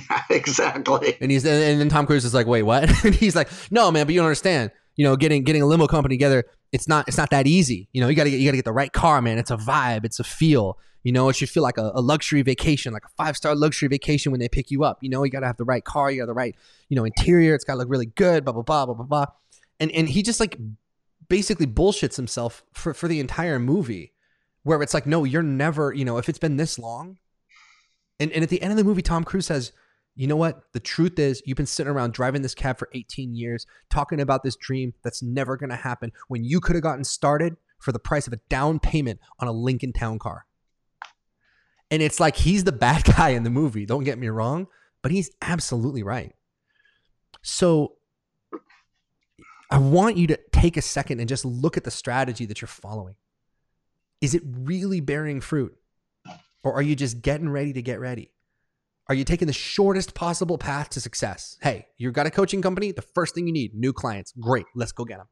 exactly. 0.30 1.16
And 1.20 1.30
he's 1.30 1.44
and 1.44 1.80
then 1.80 1.88
Tom 1.88 2.06
Cruise 2.06 2.24
is 2.24 2.34
like, 2.34 2.46
wait, 2.46 2.62
what? 2.62 2.84
and 3.04 3.14
he's 3.14 3.36
like, 3.36 3.48
no, 3.70 3.90
man, 3.90 4.06
but 4.06 4.14
you 4.14 4.20
don't 4.20 4.26
understand. 4.26 4.70
You 4.96 5.04
know, 5.04 5.16
getting 5.16 5.44
getting 5.44 5.62
a 5.62 5.66
limo 5.66 5.86
company 5.86 6.14
together, 6.14 6.44
it's 6.70 6.88
not 6.88 7.08
it's 7.08 7.16
not 7.16 7.30
that 7.30 7.46
easy. 7.46 7.88
You 7.92 8.00
know, 8.00 8.08
you 8.08 8.14
gotta 8.14 8.30
get 8.30 8.40
you 8.40 8.46
gotta 8.46 8.58
get 8.58 8.64
the 8.64 8.72
right 8.72 8.92
car, 8.92 9.22
man. 9.22 9.38
It's 9.38 9.50
a 9.50 9.56
vibe, 9.56 10.04
it's 10.04 10.20
a 10.20 10.24
feel. 10.24 10.78
You 11.02 11.10
know, 11.10 11.28
it 11.28 11.34
should 11.34 11.50
feel 11.50 11.64
like 11.64 11.78
a, 11.78 11.90
a 11.94 12.00
luxury 12.00 12.42
vacation, 12.42 12.92
like 12.92 13.04
a 13.04 13.08
five 13.16 13.36
star 13.36 13.54
luxury 13.54 13.88
vacation 13.88 14.30
when 14.30 14.40
they 14.40 14.48
pick 14.48 14.70
you 14.70 14.84
up. 14.84 14.98
You 15.02 15.08
know, 15.08 15.24
you 15.24 15.30
gotta 15.30 15.46
have 15.46 15.56
the 15.56 15.64
right 15.64 15.84
car, 15.84 16.10
you 16.10 16.20
got 16.20 16.26
the 16.26 16.34
right, 16.34 16.54
you 16.88 16.96
know, 16.96 17.04
interior. 17.04 17.54
It's 17.54 17.64
gotta 17.64 17.78
look 17.78 17.88
really 17.90 18.06
good. 18.06 18.44
Blah 18.44 18.52
blah 18.52 18.62
blah 18.62 18.86
blah 18.86 18.94
blah 18.94 19.06
blah. 19.06 19.26
And 19.80 19.90
and 19.92 20.08
he 20.08 20.22
just 20.22 20.40
like 20.40 20.56
basically 21.28 21.66
bullshits 21.66 22.16
himself 22.16 22.62
for 22.72 22.92
for 22.94 23.08
the 23.08 23.18
entire 23.18 23.58
movie, 23.58 24.12
where 24.62 24.80
it's 24.82 24.94
like, 24.94 25.06
no, 25.06 25.24
you're 25.24 25.42
never. 25.42 25.92
You 25.92 26.04
know, 26.04 26.18
if 26.18 26.28
it's 26.28 26.38
been 26.38 26.56
this 26.56 26.78
long, 26.78 27.18
and, 28.20 28.30
and 28.32 28.42
at 28.42 28.50
the 28.50 28.62
end 28.62 28.70
of 28.70 28.76
the 28.76 28.84
movie, 28.84 29.02
Tom 29.02 29.24
Cruise 29.24 29.46
says, 29.46 29.72
you 30.14 30.26
know 30.26 30.36
what? 30.36 30.72
The 30.72 30.80
truth 30.80 31.18
is, 31.18 31.42
you've 31.46 31.56
been 31.56 31.66
sitting 31.66 31.90
around 31.90 32.12
driving 32.12 32.42
this 32.42 32.54
cab 32.54 32.78
for 32.78 32.88
18 32.92 33.34
years, 33.34 33.66
talking 33.90 34.20
about 34.20 34.42
this 34.42 34.56
dream 34.56 34.92
that's 35.02 35.22
never 35.22 35.56
going 35.56 35.70
to 35.70 35.76
happen 35.76 36.12
when 36.28 36.44
you 36.44 36.60
could 36.60 36.76
have 36.76 36.82
gotten 36.82 37.04
started 37.04 37.56
for 37.78 37.92
the 37.92 37.98
price 37.98 38.26
of 38.26 38.32
a 38.32 38.40
down 38.48 38.78
payment 38.78 39.20
on 39.40 39.48
a 39.48 39.52
Lincoln 39.52 39.92
Town 39.92 40.18
car. 40.18 40.46
And 41.90 42.02
it's 42.02 42.20
like 42.20 42.36
he's 42.36 42.64
the 42.64 42.72
bad 42.72 43.04
guy 43.16 43.30
in 43.30 43.42
the 43.42 43.50
movie. 43.50 43.86
Don't 43.86 44.04
get 44.04 44.18
me 44.18 44.28
wrong, 44.28 44.66
but 45.02 45.12
he's 45.12 45.30
absolutely 45.40 46.02
right. 46.02 46.34
So 47.42 47.94
I 49.70 49.78
want 49.78 50.18
you 50.18 50.26
to 50.28 50.38
take 50.52 50.76
a 50.76 50.82
second 50.82 51.20
and 51.20 51.28
just 51.28 51.44
look 51.46 51.76
at 51.78 51.84
the 51.84 51.90
strategy 51.90 52.44
that 52.46 52.60
you're 52.60 52.68
following. 52.68 53.16
Is 54.20 54.34
it 54.34 54.42
really 54.44 55.00
bearing 55.00 55.40
fruit? 55.40 55.74
Or 56.62 56.74
are 56.74 56.82
you 56.82 56.94
just 56.94 57.22
getting 57.22 57.48
ready 57.48 57.72
to 57.72 57.82
get 57.82 57.98
ready? 57.98 58.30
Are 59.12 59.14
you 59.14 59.24
taking 59.24 59.46
the 59.46 59.52
shortest 59.52 60.14
possible 60.14 60.56
path 60.56 60.88
to 60.88 60.98
success? 60.98 61.58
Hey, 61.60 61.84
you've 61.98 62.14
got 62.14 62.24
a 62.24 62.30
coaching 62.30 62.62
company. 62.62 62.92
The 62.92 63.02
first 63.02 63.34
thing 63.34 63.46
you 63.46 63.52
need, 63.52 63.74
new 63.74 63.92
clients. 63.92 64.32
Great, 64.40 64.64
let's 64.74 64.90
go 64.90 65.04
get 65.04 65.18
them. 65.18 65.26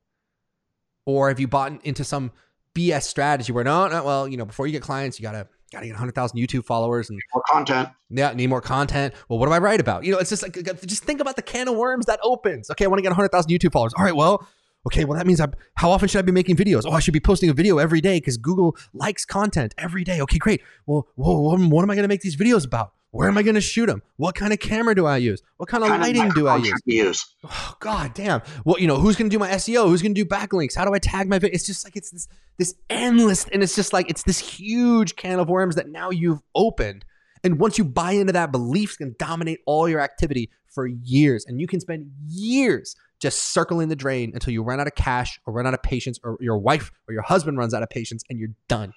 Or 1.06 1.30
have 1.30 1.40
you 1.40 1.48
bought 1.48 1.82
into 1.86 2.04
some 2.04 2.30
BS 2.74 3.04
strategy 3.04 3.54
where 3.54 3.64
no, 3.64 3.88
no, 3.88 4.04
well, 4.04 4.28
you 4.28 4.36
know, 4.36 4.44
before 4.44 4.66
you 4.66 4.72
get 4.74 4.82
clients, 4.82 5.18
you 5.18 5.22
gotta 5.22 5.48
gotta 5.72 5.86
get 5.86 5.92
100,000 5.92 6.38
YouTube 6.38 6.66
followers 6.66 7.08
and 7.08 7.18
more 7.34 7.42
content. 7.48 7.88
Yeah, 8.10 8.34
need 8.34 8.48
more 8.48 8.60
content. 8.60 9.14
Well, 9.30 9.38
what 9.38 9.46
do 9.46 9.52
I 9.52 9.58
write 9.58 9.80
about? 9.80 10.04
You 10.04 10.12
know, 10.12 10.18
it's 10.18 10.28
just 10.28 10.42
like 10.42 10.62
just 10.84 11.04
think 11.04 11.22
about 11.22 11.36
the 11.36 11.42
can 11.42 11.66
of 11.66 11.74
worms 11.74 12.04
that 12.04 12.20
opens. 12.22 12.70
Okay, 12.70 12.84
I 12.84 12.88
want 12.88 12.98
to 12.98 13.02
get 13.02 13.12
100,000 13.12 13.50
YouTube 13.50 13.72
followers. 13.72 13.94
All 13.96 14.04
right, 14.04 14.14
well, 14.14 14.46
okay, 14.88 15.06
well, 15.06 15.16
that 15.16 15.26
means 15.26 15.40
I, 15.40 15.48
how 15.76 15.90
often 15.90 16.06
should 16.06 16.18
I 16.18 16.22
be 16.22 16.32
making 16.32 16.56
videos? 16.56 16.82
Oh, 16.84 16.90
I 16.90 17.00
should 17.00 17.14
be 17.14 17.20
posting 17.20 17.48
a 17.48 17.54
video 17.54 17.78
every 17.78 18.02
day 18.02 18.18
because 18.18 18.36
Google 18.36 18.76
likes 18.92 19.24
content 19.24 19.74
every 19.78 20.04
day. 20.04 20.20
Okay, 20.20 20.36
great. 20.36 20.60
Well, 20.84 21.08
whoa, 21.14 21.40
what 21.40 21.82
am 21.82 21.90
I 21.90 21.94
going 21.94 22.02
to 22.02 22.08
make 22.08 22.20
these 22.20 22.36
videos 22.36 22.66
about? 22.66 22.92
Where 23.12 23.28
am 23.28 23.36
I 23.36 23.42
going 23.42 23.56
to 23.56 23.60
shoot 23.60 23.86
them? 23.86 24.02
What 24.16 24.36
kind 24.36 24.52
of 24.52 24.60
camera 24.60 24.94
do 24.94 25.04
I 25.04 25.16
use? 25.16 25.42
What 25.56 25.68
kind 25.68 25.82
of 25.82 25.90
kind 25.90 26.02
lighting 26.02 26.26
of 26.26 26.34
do 26.34 26.46
I 26.46 26.58
use? 26.58 26.80
use? 26.84 27.26
Oh, 27.44 27.74
God 27.80 28.14
damn. 28.14 28.42
Well, 28.64 28.78
you 28.78 28.86
know, 28.86 28.98
who's 28.98 29.16
going 29.16 29.28
to 29.28 29.34
do 29.34 29.38
my 29.38 29.50
SEO? 29.50 29.88
Who's 29.88 30.02
going 30.02 30.14
to 30.14 30.24
do 30.24 30.28
backlinks? 30.28 30.76
How 30.76 30.84
do 30.84 30.94
I 30.94 31.00
tag 31.00 31.28
my 31.28 31.38
video? 31.38 31.54
It's 31.54 31.66
just 31.66 31.84
like 31.84 31.96
it's 31.96 32.10
this 32.10 32.28
this 32.58 32.74
endless, 32.88 33.46
and 33.46 33.62
it's 33.62 33.74
just 33.74 33.92
like 33.92 34.08
it's 34.08 34.22
this 34.22 34.38
huge 34.38 35.16
can 35.16 35.40
of 35.40 35.48
worms 35.48 35.74
that 35.74 35.88
now 35.88 36.10
you've 36.10 36.40
opened. 36.54 37.04
And 37.42 37.58
once 37.58 37.78
you 37.78 37.84
buy 37.84 38.12
into 38.12 38.32
that 38.34 38.52
belief, 38.52 38.90
it's 38.90 38.96
going 38.96 39.12
to 39.12 39.16
dominate 39.18 39.60
all 39.66 39.88
your 39.88 40.00
activity 40.00 40.50
for 40.68 40.86
years. 40.86 41.44
And 41.46 41.60
you 41.60 41.66
can 41.66 41.80
spend 41.80 42.10
years 42.26 42.94
just 43.20 43.52
circling 43.52 43.88
the 43.88 43.96
drain 43.96 44.30
until 44.34 44.52
you 44.52 44.62
run 44.62 44.80
out 44.80 44.86
of 44.86 44.94
cash 44.94 45.40
or 45.46 45.52
run 45.52 45.66
out 45.66 45.74
of 45.74 45.82
patience 45.82 46.18
or 46.22 46.36
your 46.40 46.58
wife 46.58 46.90
or 47.08 47.12
your 47.12 47.22
husband 47.22 47.58
runs 47.58 47.74
out 47.74 47.82
of 47.82 47.90
patience 47.90 48.22
and 48.30 48.38
you're 48.38 48.54
done. 48.68 48.92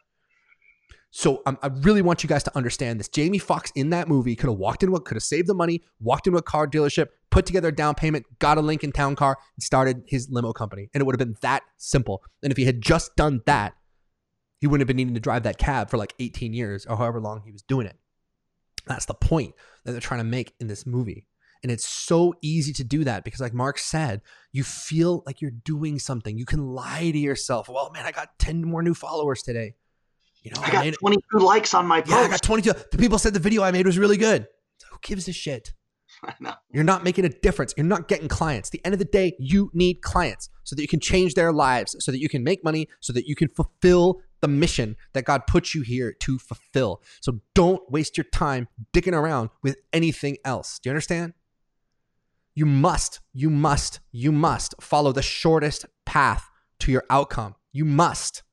So 1.15 1.43
um, 1.45 1.59
I 1.61 1.67
really 1.67 2.01
want 2.01 2.23
you 2.23 2.27
guys 2.27 2.41
to 2.41 2.57
understand 2.57 2.99
this. 2.99 3.07
Jamie 3.07 3.37
Foxx 3.37 3.71
in 3.75 3.91
that 3.91 4.07
movie 4.07 4.35
could 4.35 4.49
have 4.49 4.57
walked 4.57 4.81
into 4.81 4.93
what 4.93 5.05
could 5.05 5.15
have 5.15 5.21
saved 5.21 5.47
the 5.47 5.53
money, 5.53 5.83
walked 5.99 6.25
into 6.25 6.39
a 6.39 6.41
car 6.41 6.67
dealership, 6.67 7.09
put 7.29 7.45
together 7.45 7.67
a 7.67 7.71
down 7.71 7.93
payment, 7.93 8.25
got 8.39 8.57
a 8.57 8.61
Lincoln 8.61 8.91
Town 8.91 9.15
car, 9.15 9.37
and 9.55 9.61
started 9.61 10.01
his 10.07 10.27
limo 10.31 10.53
company. 10.53 10.89
And 10.91 11.01
it 11.01 11.05
would 11.05 11.13
have 11.13 11.19
been 11.19 11.37
that 11.43 11.61
simple. 11.77 12.23
And 12.41 12.51
if 12.51 12.57
he 12.57 12.65
had 12.65 12.81
just 12.81 13.15
done 13.15 13.41
that, 13.45 13.75
he 14.59 14.65
wouldn't 14.65 14.81
have 14.81 14.87
been 14.87 14.97
needing 14.97 15.13
to 15.13 15.19
drive 15.19 15.43
that 15.43 15.59
cab 15.59 15.91
for 15.91 15.97
like 15.97 16.15
18 16.17 16.51
years 16.51 16.87
or 16.87 16.97
however 16.97 17.21
long 17.21 17.43
he 17.45 17.51
was 17.51 17.61
doing 17.61 17.85
it. 17.85 17.95
That's 18.87 19.05
the 19.05 19.13
point 19.13 19.53
that 19.85 19.91
they're 19.91 20.01
trying 20.01 20.21
to 20.21 20.23
make 20.23 20.55
in 20.59 20.65
this 20.65 20.87
movie. 20.87 21.27
And 21.61 21.71
it's 21.71 21.87
so 21.87 22.33
easy 22.41 22.73
to 22.73 22.83
do 22.83 23.03
that 23.03 23.23
because, 23.23 23.39
like 23.39 23.53
Mark 23.53 23.77
said, 23.77 24.21
you 24.51 24.63
feel 24.63 25.21
like 25.27 25.41
you're 25.41 25.51
doing 25.51 25.99
something. 25.99 26.39
You 26.39 26.45
can 26.45 26.65
lie 26.65 27.11
to 27.11 27.19
yourself. 27.19 27.69
Well, 27.69 27.91
man, 27.93 28.03
I 28.03 28.11
got 28.11 28.39
10 28.39 28.63
more 28.63 28.81
new 28.81 28.95
followers 28.95 29.43
today. 29.43 29.75
You 30.43 30.51
know, 30.51 30.61
I 30.61 30.71
got 30.71 30.85
I 30.85 30.91
22 30.91 31.39
likes 31.39 31.73
on 31.73 31.87
my 31.87 32.01
post. 32.01 32.11
Yeah, 32.11 32.17
I 32.17 32.27
got 32.27 32.41
22. 32.41 32.73
The 32.91 32.97
people 32.97 33.17
said 33.17 33.33
the 33.33 33.39
video 33.39 33.63
I 33.63 33.71
made 33.71 33.85
was 33.85 33.97
really 33.97 34.17
good. 34.17 34.47
So 34.77 34.87
who 34.91 34.97
gives 35.01 35.27
a 35.27 35.33
shit? 35.33 35.73
I 36.23 36.33
know. 36.39 36.53
You're 36.71 36.83
not 36.83 37.03
making 37.03 37.25
a 37.25 37.29
difference. 37.29 37.73
You're 37.77 37.85
not 37.85 38.07
getting 38.07 38.27
clients. 38.27 38.69
At 38.69 38.73
the 38.73 38.85
end 38.85 38.93
of 38.93 38.99
the 38.99 39.05
day, 39.05 39.33
you 39.39 39.71
need 39.73 40.01
clients 40.01 40.49
so 40.63 40.75
that 40.75 40.81
you 40.81 40.87
can 40.87 40.99
change 40.99 41.33
their 41.33 41.51
lives, 41.51 41.95
so 41.99 42.11
that 42.11 42.19
you 42.19 42.29
can 42.29 42.43
make 42.43 42.63
money, 42.63 42.87
so 42.99 43.13
that 43.13 43.25
you 43.25 43.35
can 43.35 43.47
fulfill 43.49 44.19
the 44.41 44.47
mission 44.49 44.97
that 45.13 45.23
God 45.23 45.47
put 45.47 45.73
you 45.73 45.81
here 45.81 46.11
to 46.11 46.37
fulfill. 46.37 47.01
So 47.21 47.39
don't 47.55 47.81
waste 47.89 48.17
your 48.17 48.25
time 48.25 48.67
dicking 48.93 49.13
around 49.13 49.49
with 49.61 49.77
anything 49.93 50.37
else. 50.43 50.79
Do 50.79 50.89
you 50.89 50.91
understand? 50.91 51.33
You 52.53 52.65
must, 52.65 53.21
you 53.33 53.49
must, 53.49 54.01
you 54.11 54.31
must 54.31 54.75
follow 54.81 55.11
the 55.11 55.21
shortest 55.21 55.85
path 56.05 56.49
to 56.79 56.91
your 56.91 57.05
outcome. 57.09 57.55
You 57.71 57.85
must. 57.85 58.43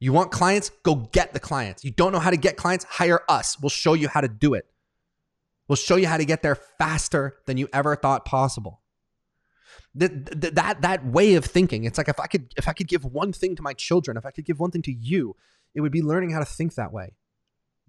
You 0.00 0.12
want 0.14 0.30
clients? 0.32 0.70
Go 0.82 0.94
get 0.96 1.34
the 1.34 1.40
clients. 1.40 1.84
You 1.84 1.90
don't 1.90 2.12
know 2.12 2.18
how 2.18 2.30
to 2.30 2.36
get 2.36 2.56
clients? 2.56 2.84
Hire 2.84 3.20
us. 3.28 3.60
We'll 3.60 3.70
show 3.70 3.92
you 3.92 4.08
how 4.08 4.22
to 4.22 4.28
do 4.28 4.54
it. 4.54 4.64
We'll 5.68 5.76
show 5.76 5.96
you 5.96 6.08
how 6.08 6.16
to 6.16 6.24
get 6.24 6.42
there 6.42 6.56
faster 6.56 7.36
than 7.46 7.58
you 7.58 7.68
ever 7.72 7.94
thought 7.94 8.24
possible. 8.24 8.80
That, 9.94 10.54
that, 10.54 10.82
that 10.82 11.06
way 11.06 11.34
of 11.34 11.44
thinking, 11.44 11.84
it's 11.84 11.98
like 11.98 12.08
if 12.08 12.18
I 12.18 12.26
could 12.26 12.52
if 12.56 12.66
I 12.66 12.72
could 12.72 12.88
give 12.88 13.04
one 13.04 13.32
thing 13.32 13.56
to 13.56 13.62
my 13.62 13.72
children, 13.72 14.16
if 14.16 14.24
I 14.24 14.30
could 14.30 14.44
give 14.44 14.58
one 14.58 14.70
thing 14.70 14.82
to 14.82 14.92
you, 14.92 15.36
it 15.74 15.80
would 15.80 15.92
be 15.92 16.02
learning 16.02 16.30
how 16.30 16.38
to 16.38 16.44
think 16.44 16.74
that 16.74 16.92
way. 16.92 17.14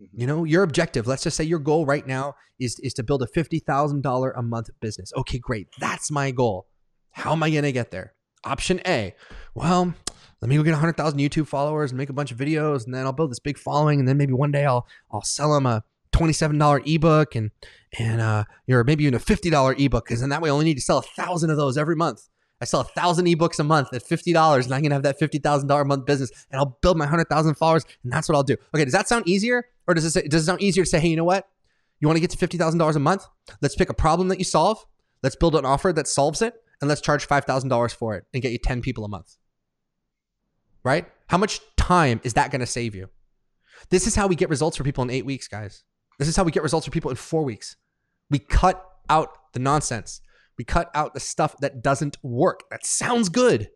Mm-hmm. 0.02 0.20
You 0.20 0.28
know, 0.28 0.44
your 0.44 0.64
objective, 0.64 1.08
let's 1.08 1.24
just 1.24 1.38
say 1.38 1.44
your 1.44 1.60
goal 1.60 1.86
right 1.86 2.06
now 2.06 2.36
is, 2.60 2.80
is 2.80 2.94
to 2.96 3.04
build 3.04 3.22
a 3.22 3.28
$50,000 3.28 4.32
a 4.36 4.42
month 4.42 4.70
business. 4.80 5.12
Okay, 5.16 5.40
great. 5.40 5.68
That's 5.80 6.12
my 6.12 6.32
goal. 6.32 6.68
How 7.12 7.32
am 7.32 7.44
I 7.44 7.50
going 7.50 7.64
to 7.64 7.72
get 7.72 7.92
there? 7.92 8.14
Option 8.44 8.82
A. 8.86 9.16
Well, 9.54 9.94
let 10.42 10.50
me 10.50 10.56
go 10.56 10.64
get 10.64 10.72
100,000 10.72 11.20
YouTube 11.20 11.48
followers 11.48 11.92
and 11.92 11.98
make 11.98 12.10
a 12.10 12.14
bunch 12.14 12.32
of 12.32 12.38
videos 12.38 12.86
and 12.86 12.94
then 12.94 13.06
I'll 13.06 13.14
build 13.14 13.32
this 13.32 13.40
big 13.40 13.58
following 13.58 14.00
and 14.00 14.08
then 14.08 14.18
maybe 14.18 14.34
one 14.34 14.52
day 14.52 14.66
I'll 14.66 14.88
I'll 15.12 15.22
sell 15.22 15.54
them 15.54 15.66
a 15.66 15.84
$27 16.14 16.96
ebook 16.96 17.36
and 17.36 17.52
and 17.98 18.20
uh 18.20 18.44
or 18.70 18.84
maybe 18.84 19.04
even 19.04 19.14
a 19.14 19.20
$50 19.20 19.80
ebook 19.86 20.06
because 20.06 20.22
then 20.22 20.30
that 20.30 20.42
way 20.42 20.50
I 20.50 20.54
only 20.54 20.66
need 20.66 20.76
to 20.76 20.82
sell 20.82 20.98
a 20.98 21.04
thousand 21.04 21.52
of 21.52 21.58
those 21.58 21.78
every 21.78 21.96
month. 21.96 22.28
I 22.60 22.66
sell 22.66 22.82
a 22.82 22.86
thousand 22.86 23.26
ebooks 23.26 23.60
a 23.60 23.64
month 23.64 23.92
at 23.92 24.04
fifty 24.04 24.34
dollars, 24.34 24.66
and 24.66 24.76
I 24.76 24.82
can 24.82 24.92
have 24.92 25.02
that 25.02 25.18
fifty 25.18 25.40
thousand 25.40 25.68
dollar 25.68 25.82
a 25.82 25.86
month 25.86 26.06
business, 26.06 26.30
and 26.52 26.60
I'll 26.60 26.78
build 26.84 26.96
my 26.96 27.08
hundred 27.08 27.28
thousand 27.28 27.56
followers, 27.56 27.86
and 28.04 28.14
that's 28.14 28.30
what 28.30 28.36
I'll 28.36 28.44
do. 28.44 28.56
Okay, 28.76 28.86
does 28.86 28.94
that 28.94 29.08
sound 29.08 29.28
easier, 29.28 29.66
or 29.88 29.96
does 29.96 30.16
it 30.16 30.30
does 30.30 30.44
it 30.44 30.46
sound 30.46 30.62
easier 30.62 30.84
to 30.84 30.90
say, 30.90 31.00
hey, 31.00 31.08
you 31.08 31.16
know 31.16 31.24
what? 31.24 31.50
You 32.00 32.08
want 32.08 32.18
to 32.18 32.22
get 32.22 32.30
to 32.30 32.38
fifty 32.38 32.60
thousand 32.60 32.78
dollars 32.78 32.96
a 32.96 33.00
month? 33.00 33.26
Let's 33.62 33.76
pick 33.76 33.90
a 33.90 33.96
problem 33.96 34.28
that 34.28 34.38
you 34.38 34.44
solve. 34.44 34.86
Let's 35.24 35.36
build 35.36 35.56
an 35.56 35.66
offer 35.66 35.92
that 35.92 36.08
solves 36.08 36.44
it, 36.44 36.54
and 36.82 36.88
let's 36.88 37.02
charge 37.02 37.26
five 37.26 37.46
thousand 37.46 37.70
dollars 37.70 37.94
for 37.94 38.16
it, 38.16 38.26
and 38.32 38.44
get 38.44 38.52
you 38.52 38.60
ten 38.60 38.84
people 38.84 39.06
a 39.06 39.10
month 39.10 39.38
right? 40.84 41.06
How 41.28 41.38
much 41.38 41.62
time 41.78 42.22
is 42.24 42.34
that 42.34 42.52
going 42.52 42.62
to 42.62 42.66
save 42.66 42.96
you? 42.96 43.10
This 43.90 44.08
is 44.08 44.16
how 44.16 44.28
we 44.28 44.36
get 44.36 44.50
results 44.50 44.78
for 44.78 44.84
people 44.84 45.04
in 45.04 45.10
eight 45.10 45.26
weeks, 45.26 45.48
guys. 45.48 45.84
This 46.20 46.28
is 46.28 46.36
how 46.36 46.44
we 46.44 46.52
get 46.52 46.64
results 46.64 46.86
for 46.86 46.92
people 46.92 47.10
in 47.10 47.18
four 47.18 47.44
weeks. 47.44 47.76
We 48.30 48.40
cut 48.40 48.84
out 49.10 49.36
the 49.54 49.60
nonsense. 49.60 50.22
We 50.58 50.64
cut 50.64 50.92
out 50.94 51.14
the 51.14 51.20
stuff 51.20 51.56
that 51.62 51.82
doesn't 51.82 52.18
work. 52.22 52.64
That 52.70 52.86
sounds 52.86 53.30
good, 53.30 53.70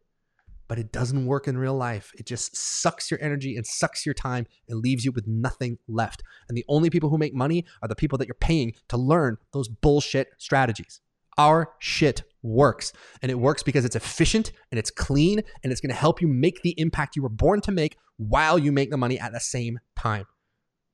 but 0.68 0.78
it 0.78 0.92
doesn't 0.92 1.26
work 1.26 1.48
in 1.48 1.58
real 1.58 1.76
life. 1.76 2.12
It 2.18 2.28
just 2.28 2.56
sucks 2.56 3.10
your 3.10 3.20
energy 3.22 3.56
and 3.56 3.66
sucks 3.66 4.06
your 4.06 4.14
time 4.14 4.46
and 4.70 4.80
leaves 4.80 5.04
you 5.04 5.12
with 5.12 5.26
nothing 5.28 5.78
left. 5.88 6.22
And 6.48 6.58
the 6.58 6.66
only 6.68 6.90
people 6.90 7.10
who 7.10 7.18
make 7.18 7.34
money 7.34 7.66
are 7.82 7.88
the 7.88 7.96
people 7.96 8.18
that 8.20 8.28
you're 8.28 8.36
paying 8.36 8.74
to 8.90 8.98
learn 8.98 9.38
those 9.54 9.68
bullshit 9.68 10.30
strategies. 10.38 11.02
Our 11.38 11.74
shit 11.80 12.24
works. 12.42 12.94
And 13.22 13.32
it 13.32 13.40
works 13.40 13.64
because 13.64 13.86
it's 13.86 13.96
efficient 13.96 14.52
and 14.72 14.80
it's 14.80 14.92
clean 14.92 15.42
and 15.64 15.72
it's 15.72 15.82
going 15.82 15.90
to 15.90 15.96
help 15.96 16.22
you 16.22 16.28
make 16.28 16.62
the 16.62 16.80
impact 16.80 17.16
you 17.16 17.22
were 17.22 17.30
born 17.30 17.62
to 17.62 17.72
make 17.72 17.98
while 18.18 18.58
you 18.58 18.72
make 18.72 18.92
the 18.92 18.98
money 18.98 19.20
at 19.20 19.34
the 19.34 19.40
same 19.40 19.80
time. 19.98 20.26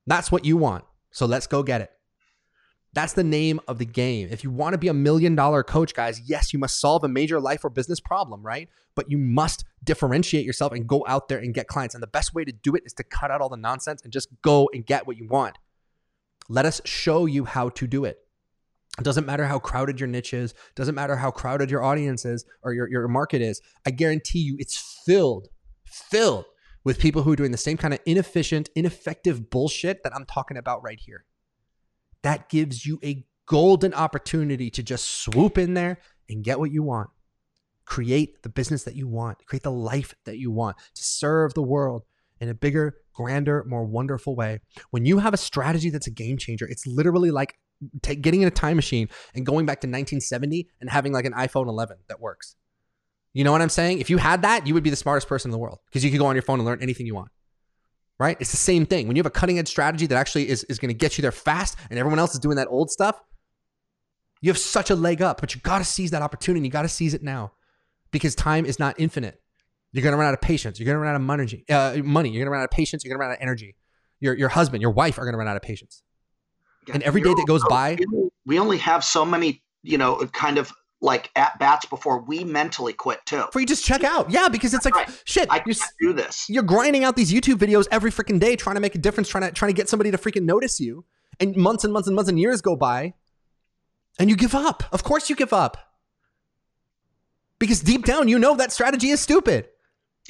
That's 0.07 0.31
what 0.31 0.45
you 0.45 0.57
want. 0.57 0.85
So 1.11 1.25
let's 1.25 1.47
go 1.47 1.61
get 1.61 1.81
it. 1.81 1.91
That's 2.93 3.13
the 3.13 3.23
name 3.23 3.61
of 3.67 3.77
the 3.77 3.85
game. 3.85 4.27
If 4.31 4.43
you 4.43 4.51
want 4.51 4.73
to 4.73 4.77
be 4.77 4.89
a 4.89 4.93
million 4.93 5.33
dollar 5.35 5.63
coach, 5.63 5.93
guys, 5.93 6.21
yes, 6.25 6.51
you 6.51 6.59
must 6.59 6.79
solve 6.79 7.03
a 7.03 7.07
major 7.07 7.39
life 7.39 7.63
or 7.63 7.69
business 7.69 8.01
problem, 8.01 8.43
right? 8.43 8.67
But 8.95 9.09
you 9.09 9.17
must 9.17 9.63
differentiate 9.83 10.45
yourself 10.45 10.73
and 10.73 10.87
go 10.87 11.05
out 11.07 11.29
there 11.29 11.37
and 11.37 11.53
get 11.53 11.67
clients. 11.67 11.95
And 11.95 12.03
the 12.03 12.07
best 12.07 12.33
way 12.33 12.43
to 12.43 12.51
do 12.51 12.75
it 12.75 12.83
is 12.85 12.93
to 12.93 13.03
cut 13.03 13.31
out 13.31 13.39
all 13.39 13.47
the 13.47 13.55
nonsense 13.55 14.01
and 14.01 14.11
just 14.11 14.27
go 14.41 14.69
and 14.73 14.85
get 14.85 15.07
what 15.07 15.15
you 15.15 15.27
want. 15.27 15.57
Let 16.49 16.65
us 16.65 16.81
show 16.83 17.25
you 17.27 17.45
how 17.45 17.69
to 17.69 17.87
do 17.87 18.03
it. 18.03 18.19
It 18.97 19.03
doesn't 19.03 19.25
matter 19.25 19.45
how 19.45 19.57
crowded 19.57 19.99
your 19.99 20.07
niche 20.07 20.33
is, 20.33 20.53
doesn't 20.75 20.95
matter 20.95 21.15
how 21.15 21.31
crowded 21.31 21.71
your 21.71 21.83
audience 21.83 22.25
is 22.25 22.45
or 22.61 22.73
your, 22.73 22.89
your 22.89 23.07
market 23.07 23.41
is. 23.41 23.61
I 23.85 23.91
guarantee 23.91 24.39
you 24.39 24.57
it's 24.59 25.01
filled, 25.05 25.47
filled 25.85 26.45
with 26.83 26.99
people 26.99 27.23
who 27.23 27.31
are 27.31 27.37
doing 27.37 27.51
the 27.51 27.57
same 27.57 27.77
kind 27.77 27.93
of 27.93 27.99
inefficient, 28.05 28.69
ineffective 28.75 29.49
bullshit 29.49 30.03
that 30.03 30.13
I'm 30.15 30.25
talking 30.25 30.57
about 30.57 30.83
right 30.83 30.99
here. 30.99 31.25
That 32.23 32.49
gives 32.49 32.85
you 32.85 32.99
a 33.03 33.25
golden 33.45 33.93
opportunity 33.93 34.69
to 34.69 34.83
just 34.83 35.23
swoop 35.23 35.57
in 35.57 35.73
there 35.73 35.99
and 36.29 36.43
get 36.43 36.59
what 36.59 36.71
you 36.71 36.83
want. 36.83 37.09
Create 37.85 38.43
the 38.43 38.49
business 38.49 38.83
that 38.83 38.95
you 38.95 39.07
want, 39.07 39.45
create 39.45 39.63
the 39.63 39.71
life 39.71 40.15
that 40.25 40.37
you 40.37 40.51
want, 40.51 40.77
to 40.95 41.03
serve 41.03 41.53
the 41.53 41.63
world 41.63 42.03
in 42.39 42.49
a 42.49 42.53
bigger, 42.53 42.97
grander, 43.13 43.63
more 43.67 43.85
wonderful 43.85 44.35
way. 44.35 44.59
When 44.91 45.05
you 45.05 45.19
have 45.19 45.33
a 45.33 45.37
strategy 45.37 45.89
that's 45.89 46.07
a 46.07 46.11
game 46.11 46.37
changer, 46.37 46.67
it's 46.67 46.87
literally 46.87 47.31
like 47.31 47.55
take, 48.01 48.21
getting 48.21 48.41
in 48.41 48.47
a 48.47 48.51
time 48.51 48.75
machine 48.75 49.09
and 49.33 49.45
going 49.45 49.65
back 49.65 49.81
to 49.81 49.87
1970 49.87 50.67
and 50.79 50.89
having 50.89 51.13
like 51.13 51.25
an 51.25 51.33
iPhone 51.33 51.67
11 51.67 51.97
that 52.07 52.19
works. 52.19 52.55
You 53.33 53.43
know 53.43 53.51
what 53.51 53.61
I'm 53.61 53.69
saying? 53.69 53.99
If 53.99 54.09
you 54.09 54.17
had 54.17 54.41
that, 54.41 54.67
you 54.67 54.73
would 54.73 54.83
be 54.83 54.89
the 54.89 54.95
smartest 54.95 55.27
person 55.27 55.49
in 55.49 55.51
the 55.53 55.57
world 55.57 55.79
because 55.85 56.03
you 56.03 56.11
could 56.11 56.19
go 56.19 56.25
on 56.25 56.35
your 56.35 56.41
phone 56.41 56.59
and 56.59 56.65
learn 56.65 56.81
anything 56.81 57.05
you 57.05 57.15
want. 57.15 57.29
Right? 58.19 58.37
It's 58.39 58.51
the 58.51 58.57
same 58.57 58.85
thing. 58.85 59.07
When 59.07 59.15
you 59.15 59.21
have 59.21 59.27
a 59.27 59.31
cutting 59.31 59.57
edge 59.57 59.67
strategy 59.67 60.05
that 60.05 60.15
actually 60.15 60.47
is, 60.47 60.63
is 60.65 60.77
going 60.77 60.89
to 60.89 60.97
get 60.97 61.17
you 61.17 61.21
there 61.21 61.31
fast 61.31 61.77
and 61.89 61.97
everyone 61.97 62.19
else 62.19 62.33
is 62.33 62.39
doing 62.39 62.57
that 62.57 62.67
old 62.67 62.91
stuff, 62.91 63.19
you 64.41 64.49
have 64.49 64.57
such 64.57 64.89
a 64.89 64.95
leg 64.95 65.21
up, 65.21 65.41
but 65.41 65.55
you 65.55 65.61
got 65.61 65.79
to 65.79 65.83
seize 65.83 66.11
that 66.11 66.21
opportunity. 66.21 66.65
You 66.65 66.71
got 66.71 66.83
to 66.83 66.89
seize 66.89 67.13
it 67.13 67.23
now 67.23 67.53
because 68.11 68.35
time 68.35 68.65
is 68.65 68.79
not 68.79 68.99
infinite. 68.99 69.41
You're 69.91 70.03
going 70.03 70.13
to 70.13 70.17
run 70.17 70.27
out 70.27 70.33
of 70.33 70.41
patience. 70.41 70.79
You're 70.79 70.85
going 70.85 70.95
to 70.95 70.99
run 70.99 71.09
out 71.09 71.15
of 71.15 71.21
money. 71.21 71.65
Uh, 71.69 71.97
money. 72.03 72.29
You're 72.29 72.41
going 72.41 72.47
to 72.47 72.51
run 72.51 72.61
out 72.61 72.65
of 72.65 72.71
patience. 72.71 73.03
You're 73.03 73.11
going 73.11 73.19
to 73.19 73.21
run 73.21 73.31
out 73.31 73.37
of 73.37 73.41
energy. 73.41 73.75
Your, 74.19 74.35
your 74.35 74.49
husband, 74.49 74.81
your 74.81 74.91
wife 74.91 75.17
are 75.17 75.23
going 75.23 75.33
to 75.33 75.37
run 75.37 75.47
out 75.47 75.55
of 75.55 75.63
patience 75.63 76.03
and 76.91 77.03
every 77.03 77.21
day 77.21 77.33
that 77.33 77.45
goes 77.47 77.63
by, 77.69 77.97
we 78.45 78.59
only 78.59 78.77
have 78.77 79.03
so 79.03 79.25
many, 79.25 79.61
you 79.83 79.97
know, 79.97 80.17
kind 80.33 80.57
of 80.57 80.71
like 81.01 81.31
at 81.35 81.57
bats 81.59 81.85
before 81.85 82.21
we 82.21 82.43
mentally 82.43 82.93
quit 82.93 83.19
too. 83.25 83.43
Before 83.45 83.61
you 83.61 83.67
just 83.67 83.83
check 83.83 84.03
out, 84.03 84.29
yeah, 84.29 84.49
because 84.49 84.73
it's 84.73 84.85
like 84.85 84.95
right. 84.95 85.21
shit. 85.25 85.47
I 85.51 85.59
can't 85.59 85.79
do 85.99 86.13
this. 86.13 86.47
You're 86.49 86.63
grinding 86.63 87.03
out 87.03 87.15
these 87.15 87.31
YouTube 87.31 87.55
videos 87.55 87.87
every 87.91 88.11
freaking 88.11 88.39
day, 88.39 88.55
trying 88.55 88.75
to 88.75 88.81
make 88.81 88.95
a 88.95 88.99
difference, 88.99 89.27
trying 89.27 89.43
to 89.43 89.51
trying 89.51 89.69
to 89.69 89.75
get 89.75 89.89
somebody 89.89 90.11
to 90.11 90.17
freaking 90.17 90.43
notice 90.43 90.79
you, 90.79 91.05
and 91.39 91.55
months 91.55 91.83
and 91.83 91.91
months 91.91 92.07
and 92.07 92.15
months 92.15 92.29
and 92.29 92.39
years 92.39 92.61
go 92.61 92.75
by, 92.75 93.13
and 94.19 94.29
you 94.29 94.35
give 94.35 94.53
up. 94.53 94.83
Of 94.91 95.03
course, 95.03 95.29
you 95.29 95.35
give 95.35 95.53
up 95.53 95.77
because 97.61 97.79
deep 97.79 98.05
down 98.05 98.27
you 98.27 98.39
know 98.39 98.55
that 98.55 98.71
strategy 98.71 99.09
is 99.09 99.19
stupid. 99.19 99.69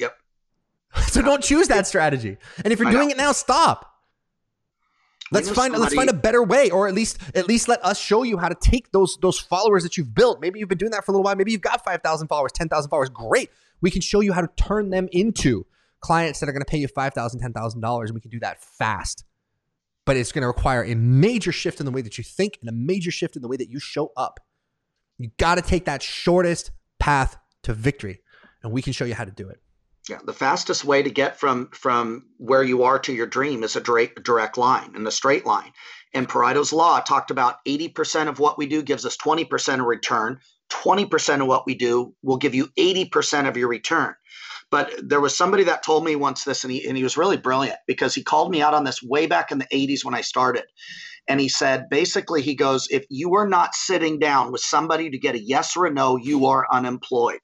Yep. 0.00 0.16
so 1.08 1.22
don't 1.22 1.42
choose 1.42 1.68
that 1.68 1.86
strategy. 1.86 2.36
And 2.64 2.72
if 2.72 2.78
you're 2.78 2.90
doing 2.90 3.10
it 3.10 3.16
now, 3.16 3.32
stop. 3.32 3.91
Let's 5.32 5.48
find 5.48 5.72
somebody, 5.72 5.80
let's 5.80 5.94
find 5.94 6.10
a 6.10 6.14
better 6.14 6.42
way, 6.42 6.70
or 6.70 6.88
at 6.88 6.94
least 6.94 7.18
at 7.34 7.48
least 7.48 7.66
let 7.66 7.84
us 7.84 7.98
show 7.98 8.22
you 8.22 8.38
how 8.38 8.48
to 8.48 8.54
take 8.54 8.92
those 8.92 9.16
those 9.22 9.38
followers 9.38 9.82
that 9.82 9.96
you've 9.96 10.14
built. 10.14 10.40
Maybe 10.40 10.58
you've 10.58 10.68
been 10.68 10.78
doing 10.78 10.92
that 10.92 11.04
for 11.04 11.12
a 11.12 11.14
little 11.14 11.24
while. 11.24 11.34
Maybe 11.34 11.52
you've 11.52 11.62
got 11.62 11.82
five 11.84 12.02
thousand 12.02 12.28
followers, 12.28 12.52
ten 12.52 12.68
thousand 12.68 12.90
followers. 12.90 13.08
Great. 13.08 13.50
We 13.80 13.90
can 13.90 14.02
show 14.02 14.20
you 14.20 14.32
how 14.32 14.42
to 14.42 14.50
turn 14.56 14.90
them 14.90 15.08
into 15.10 15.66
clients 16.00 16.40
that 16.40 16.48
are 16.48 16.52
going 16.52 16.62
to 16.62 16.70
pay 16.70 16.78
you 16.78 16.88
five 16.88 17.14
thousand, 17.14 17.40
ten 17.40 17.52
thousand 17.52 17.80
dollars, 17.80 18.10
and 18.10 18.14
we 18.14 18.20
can 18.20 18.30
do 18.30 18.40
that 18.40 18.62
fast. 18.62 19.24
But 20.04 20.16
it's 20.16 20.32
going 20.32 20.42
to 20.42 20.48
require 20.48 20.84
a 20.84 20.94
major 20.94 21.52
shift 21.52 21.80
in 21.80 21.86
the 21.86 21.92
way 21.92 22.02
that 22.02 22.18
you 22.18 22.24
think 22.24 22.58
and 22.60 22.68
a 22.68 22.72
major 22.72 23.10
shift 23.10 23.36
in 23.36 23.42
the 23.42 23.48
way 23.48 23.56
that 23.56 23.70
you 23.70 23.78
show 23.78 24.12
up. 24.16 24.40
You 25.18 25.30
got 25.38 25.54
to 25.54 25.62
take 25.62 25.84
that 25.86 26.02
shortest 26.02 26.72
path 26.98 27.38
to 27.62 27.72
victory, 27.72 28.20
and 28.62 28.72
we 28.72 28.82
can 28.82 28.92
show 28.92 29.04
you 29.04 29.14
how 29.14 29.24
to 29.24 29.30
do 29.30 29.48
it. 29.48 29.61
Yeah, 30.08 30.18
the 30.24 30.32
fastest 30.32 30.84
way 30.84 31.02
to 31.02 31.10
get 31.10 31.38
from 31.38 31.68
from 31.72 32.26
where 32.38 32.64
you 32.64 32.82
are 32.82 32.98
to 33.00 33.12
your 33.12 33.26
dream 33.26 33.62
is 33.62 33.76
a 33.76 33.80
direct 33.80 34.24
direct 34.24 34.58
line 34.58 34.92
and 34.96 35.06
a 35.06 35.12
straight 35.12 35.46
line. 35.46 35.72
And 36.12 36.28
Pareto's 36.28 36.72
law 36.72 37.00
talked 37.00 37.30
about 37.30 37.64
80% 37.66 38.28
of 38.28 38.38
what 38.38 38.58
we 38.58 38.66
do 38.66 38.82
gives 38.82 39.06
us 39.06 39.16
20% 39.16 39.80
of 39.80 39.86
return. 39.86 40.40
20% 40.70 41.40
of 41.40 41.46
what 41.46 41.66
we 41.66 41.74
do 41.74 42.14
will 42.22 42.36
give 42.36 42.54
you 42.54 42.68
80% 42.78 43.48
of 43.48 43.56
your 43.56 43.68
return. 43.68 44.14
But 44.70 44.92
there 45.02 45.20
was 45.20 45.36
somebody 45.36 45.64
that 45.64 45.82
told 45.82 46.04
me 46.04 46.16
once 46.16 46.44
this, 46.44 46.64
and 46.64 46.72
he, 46.72 46.86
and 46.88 46.96
he 46.96 47.02
was 47.02 47.16
really 47.16 47.36
brilliant 47.36 47.78
because 47.86 48.14
he 48.14 48.22
called 48.22 48.50
me 48.50 48.62
out 48.62 48.74
on 48.74 48.84
this 48.84 49.02
way 49.02 49.26
back 49.26 49.52
in 49.52 49.58
the 49.58 49.66
80s 49.66 50.04
when 50.04 50.14
I 50.14 50.22
started. 50.22 50.64
And 51.28 51.40
he 51.40 51.48
said, 51.48 51.88
basically, 51.90 52.42
he 52.42 52.54
goes, 52.54 52.88
if 52.90 53.04
you 53.08 53.34
are 53.34 53.48
not 53.48 53.74
sitting 53.74 54.18
down 54.18 54.50
with 54.50 54.62
somebody 54.62 55.10
to 55.10 55.18
get 55.18 55.34
a 55.34 55.42
yes 55.42 55.76
or 55.76 55.86
a 55.86 55.92
no, 55.92 56.16
you 56.16 56.46
are 56.46 56.66
unemployed. 56.72 57.40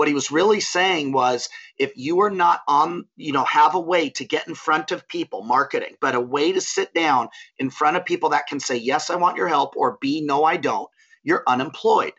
What 0.00 0.08
he 0.08 0.14
was 0.14 0.30
really 0.30 0.60
saying 0.60 1.12
was 1.12 1.50
if 1.76 1.92
you 1.94 2.22
are 2.22 2.30
not 2.30 2.62
on, 2.66 3.04
you 3.16 3.34
know, 3.34 3.44
have 3.44 3.74
a 3.74 3.80
way 3.80 4.08
to 4.08 4.24
get 4.24 4.48
in 4.48 4.54
front 4.54 4.92
of 4.92 5.06
people, 5.06 5.42
marketing, 5.42 5.96
but 6.00 6.14
a 6.14 6.20
way 6.20 6.52
to 6.52 6.60
sit 6.62 6.94
down 6.94 7.28
in 7.58 7.68
front 7.68 7.98
of 7.98 8.06
people 8.06 8.30
that 8.30 8.46
can 8.46 8.60
say, 8.60 8.76
yes, 8.76 9.10
I 9.10 9.16
want 9.16 9.36
your 9.36 9.46
help, 9.46 9.76
or 9.76 9.98
B, 10.00 10.22
no, 10.22 10.42
I 10.42 10.56
don't, 10.56 10.88
you're 11.22 11.42
unemployed. 11.46 12.14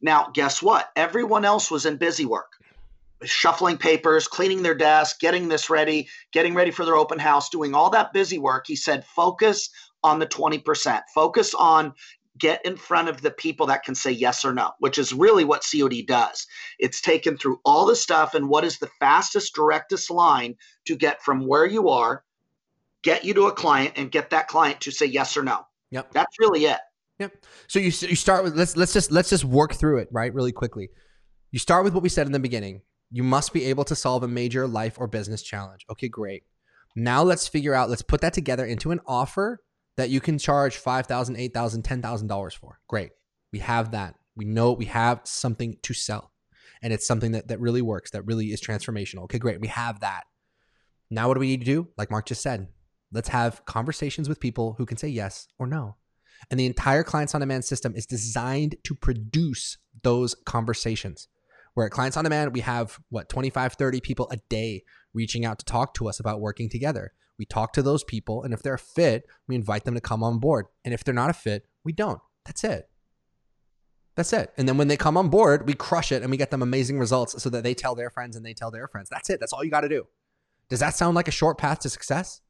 Now, 0.00 0.30
guess 0.32 0.62
what? 0.62 0.88
Everyone 0.96 1.44
else 1.44 1.70
was 1.70 1.84
in 1.84 1.98
busy 1.98 2.24
work 2.24 2.50
shuffling 3.24 3.76
papers, 3.76 4.26
cleaning 4.26 4.62
their 4.62 4.74
desk, 4.74 5.20
getting 5.20 5.48
this 5.48 5.68
ready, 5.68 6.08
getting 6.32 6.54
ready 6.54 6.70
for 6.70 6.86
their 6.86 6.96
open 6.96 7.18
house, 7.18 7.50
doing 7.50 7.74
all 7.74 7.90
that 7.90 8.14
busy 8.14 8.38
work. 8.38 8.64
He 8.66 8.76
said, 8.76 9.04
focus 9.04 9.68
on 10.02 10.18
the 10.18 10.26
20%. 10.26 11.02
Focus 11.14 11.52
on 11.52 11.92
get 12.38 12.64
in 12.64 12.76
front 12.76 13.08
of 13.08 13.22
the 13.22 13.30
people 13.30 13.66
that 13.66 13.84
can 13.84 13.94
say 13.94 14.10
yes 14.10 14.44
or 14.44 14.52
no, 14.52 14.72
which 14.78 14.98
is 14.98 15.12
really 15.12 15.44
what 15.44 15.64
COD 15.70 16.02
does. 16.06 16.46
It's 16.78 17.00
taken 17.00 17.36
through 17.36 17.60
all 17.64 17.86
the 17.86 17.96
stuff 17.96 18.34
and 18.34 18.48
what 18.48 18.64
is 18.64 18.78
the 18.78 18.90
fastest, 19.00 19.54
directest 19.54 20.10
line 20.10 20.54
to 20.86 20.96
get 20.96 21.22
from 21.22 21.46
where 21.46 21.66
you 21.66 21.88
are, 21.88 22.24
get 23.02 23.24
you 23.24 23.34
to 23.34 23.46
a 23.46 23.52
client, 23.52 23.94
and 23.96 24.10
get 24.10 24.30
that 24.30 24.48
client 24.48 24.80
to 24.82 24.90
say 24.90 25.06
yes 25.06 25.36
or 25.36 25.42
no. 25.42 25.66
Yep. 25.90 26.12
That's 26.12 26.38
really 26.38 26.66
it. 26.66 26.78
Yep. 27.18 27.44
So 27.66 27.78
you 27.78 27.86
you 27.86 28.16
start 28.16 28.44
with 28.44 28.56
let's 28.56 28.76
let's 28.76 28.92
just 28.92 29.10
let's 29.10 29.30
just 29.30 29.44
work 29.44 29.74
through 29.74 29.98
it 29.98 30.08
right 30.12 30.32
really 30.32 30.52
quickly. 30.52 30.90
You 31.50 31.58
start 31.58 31.82
with 31.82 31.94
what 31.94 32.02
we 32.02 32.08
said 32.08 32.26
in 32.26 32.32
the 32.32 32.38
beginning. 32.38 32.82
You 33.10 33.22
must 33.22 33.52
be 33.52 33.64
able 33.64 33.84
to 33.84 33.96
solve 33.96 34.22
a 34.22 34.28
major 34.28 34.68
life 34.68 34.98
or 34.98 35.06
business 35.06 35.42
challenge. 35.42 35.86
Okay, 35.90 36.08
great. 36.08 36.44
Now 36.94 37.22
let's 37.22 37.48
figure 37.48 37.74
out, 37.74 37.88
let's 37.88 38.02
put 38.02 38.20
that 38.20 38.34
together 38.34 38.64
into 38.64 38.90
an 38.90 39.00
offer 39.06 39.60
that 39.98 40.10
you 40.10 40.20
can 40.20 40.38
charge 40.38 40.80
$5,000, 40.80 41.52
$8,000, 41.52 41.82
$10,000 41.82 42.56
for. 42.56 42.78
Great. 42.86 43.10
We 43.52 43.58
have 43.58 43.90
that. 43.90 44.14
We 44.36 44.44
know 44.44 44.72
we 44.72 44.84
have 44.84 45.20
something 45.24 45.76
to 45.82 45.92
sell. 45.92 46.30
And 46.80 46.92
it's 46.92 47.04
something 47.04 47.32
that, 47.32 47.48
that 47.48 47.58
really 47.58 47.82
works, 47.82 48.12
that 48.12 48.24
really 48.24 48.46
is 48.46 48.62
transformational. 48.62 49.24
Okay, 49.24 49.40
great. 49.40 49.60
We 49.60 49.66
have 49.66 49.98
that. 50.00 50.22
Now, 51.10 51.26
what 51.26 51.34
do 51.34 51.40
we 51.40 51.48
need 51.48 51.60
to 51.60 51.66
do? 51.66 51.88
Like 51.98 52.12
Mark 52.12 52.26
just 52.26 52.42
said, 52.42 52.68
let's 53.10 53.30
have 53.30 53.64
conversations 53.64 54.28
with 54.28 54.38
people 54.38 54.76
who 54.78 54.86
can 54.86 54.96
say 54.96 55.08
yes 55.08 55.48
or 55.58 55.66
no. 55.66 55.96
And 56.48 56.60
the 56.60 56.66
entire 56.66 57.02
Clients 57.02 57.34
on 57.34 57.40
Demand 57.40 57.64
system 57.64 57.96
is 57.96 58.06
designed 58.06 58.76
to 58.84 58.94
produce 58.94 59.78
those 60.04 60.36
conversations. 60.46 61.26
Where 61.74 61.86
at 61.86 61.92
Clients 61.92 62.16
on 62.16 62.22
Demand, 62.22 62.52
we 62.52 62.60
have 62.60 63.00
what, 63.08 63.28
25, 63.28 63.72
30 63.72 64.00
people 64.00 64.28
a 64.30 64.36
day 64.48 64.84
reaching 65.12 65.44
out 65.44 65.58
to 65.58 65.64
talk 65.64 65.94
to 65.94 66.08
us 66.08 66.20
about 66.20 66.40
working 66.40 66.68
together. 66.68 67.14
We 67.38 67.44
talk 67.44 67.72
to 67.74 67.82
those 67.82 68.04
people, 68.04 68.42
and 68.42 68.52
if 68.52 68.62
they're 68.62 68.74
a 68.74 68.78
fit, 68.78 69.24
we 69.46 69.54
invite 69.54 69.84
them 69.84 69.94
to 69.94 70.00
come 70.00 70.22
on 70.22 70.38
board. 70.38 70.66
And 70.84 70.92
if 70.92 71.04
they're 71.04 71.14
not 71.14 71.30
a 71.30 71.34
fit, 71.34 71.66
we 71.84 71.92
don't. 71.92 72.20
That's 72.44 72.64
it. 72.64 72.88
That's 74.16 74.32
it. 74.32 74.52
And 74.56 74.68
then 74.68 74.76
when 74.76 74.88
they 74.88 74.96
come 74.96 75.16
on 75.16 75.28
board, 75.28 75.66
we 75.68 75.74
crush 75.74 76.10
it 76.10 76.22
and 76.22 76.30
we 76.30 76.36
get 76.36 76.50
them 76.50 76.60
amazing 76.60 76.98
results 76.98 77.40
so 77.40 77.48
that 77.50 77.62
they 77.62 77.72
tell 77.72 77.94
their 77.94 78.10
friends 78.10 78.34
and 78.34 78.44
they 78.44 78.52
tell 78.52 78.72
their 78.72 78.88
friends. 78.88 79.08
That's 79.08 79.30
it. 79.30 79.38
That's 79.38 79.52
all 79.52 79.62
you 79.62 79.70
got 79.70 79.82
to 79.82 79.88
do. 79.88 80.08
Does 80.68 80.80
that 80.80 80.94
sound 80.96 81.14
like 81.14 81.28
a 81.28 81.32
short 81.32 81.56
path 81.56 81.78
to 81.80 81.88
success? 81.88 82.40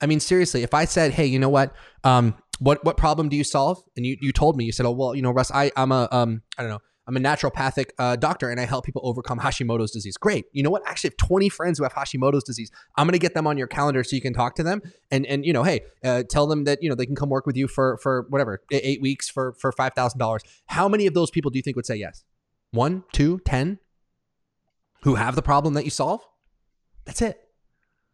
I 0.00 0.06
mean, 0.06 0.20
seriously, 0.20 0.62
if 0.62 0.74
I 0.74 0.84
said, 0.84 1.12
"Hey, 1.12 1.24
you 1.24 1.38
know 1.38 1.48
what? 1.48 1.74
Um, 2.04 2.34
what 2.58 2.84
what 2.84 2.98
problem 2.98 3.30
do 3.30 3.36
you 3.36 3.44
solve?" 3.44 3.82
and 3.96 4.04
you 4.04 4.18
you 4.20 4.30
told 4.30 4.56
me, 4.58 4.64
you 4.64 4.72
said, 4.72 4.84
"Oh, 4.84 4.90
well, 4.90 5.14
you 5.14 5.22
know, 5.22 5.30
Russ, 5.30 5.50
I 5.50 5.72
I'm 5.74 5.90
a 5.90 6.06
um 6.12 6.42
I 6.58 6.62
don't 6.62 6.70
know, 6.70 6.80
I'm 7.06 7.16
a 7.16 7.20
naturopathic 7.20 7.90
uh, 7.98 8.16
doctor 8.16 8.50
and 8.50 8.60
I 8.60 8.64
help 8.64 8.84
people 8.84 9.00
overcome 9.04 9.38
Hashimoto's 9.38 9.92
disease. 9.92 10.16
Great. 10.16 10.46
You 10.52 10.62
know 10.62 10.70
what? 10.70 10.82
Actually, 10.86 11.10
I 11.10 11.12
have 11.12 11.28
20 11.28 11.48
friends 11.48 11.78
who 11.78 11.84
have 11.84 11.94
Hashimoto's 11.94 12.42
disease. 12.42 12.70
I'm 12.96 13.06
going 13.06 13.12
to 13.12 13.18
get 13.18 13.34
them 13.34 13.46
on 13.46 13.56
your 13.56 13.68
calendar 13.68 14.02
so 14.02 14.16
you 14.16 14.22
can 14.22 14.32
talk 14.32 14.56
to 14.56 14.62
them 14.62 14.82
and 15.10 15.24
and 15.26 15.44
you 15.44 15.52
know, 15.52 15.62
hey, 15.62 15.82
uh, 16.04 16.24
tell 16.28 16.46
them 16.46 16.64
that 16.64 16.82
you 16.82 16.88
know 16.88 16.94
they 16.94 17.06
can 17.06 17.14
come 17.14 17.28
work 17.28 17.46
with 17.46 17.56
you 17.56 17.68
for 17.68 17.98
for 17.98 18.26
whatever 18.28 18.60
eight 18.70 19.00
weeks 19.00 19.28
for 19.28 19.54
for 19.54 19.70
five 19.72 19.92
thousand 19.94 20.18
dollars. 20.18 20.42
How 20.66 20.88
many 20.88 21.06
of 21.06 21.14
those 21.14 21.30
people 21.30 21.50
do 21.50 21.58
you 21.58 21.62
think 21.62 21.76
would 21.76 21.86
say 21.86 21.96
yes? 21.96 22.24
One, 22.72 23.04
two, 23.12 23.40
ten, 23.44 23.78
who 25.02 25.14
have 25.14 25.36
the 25.36 25.42
problem 25.42 25.74
that 25.74 25.84
you 25.84 25.90
solve? 25.90 26.20
That's 27.04 27.22
it. 27.22 27.40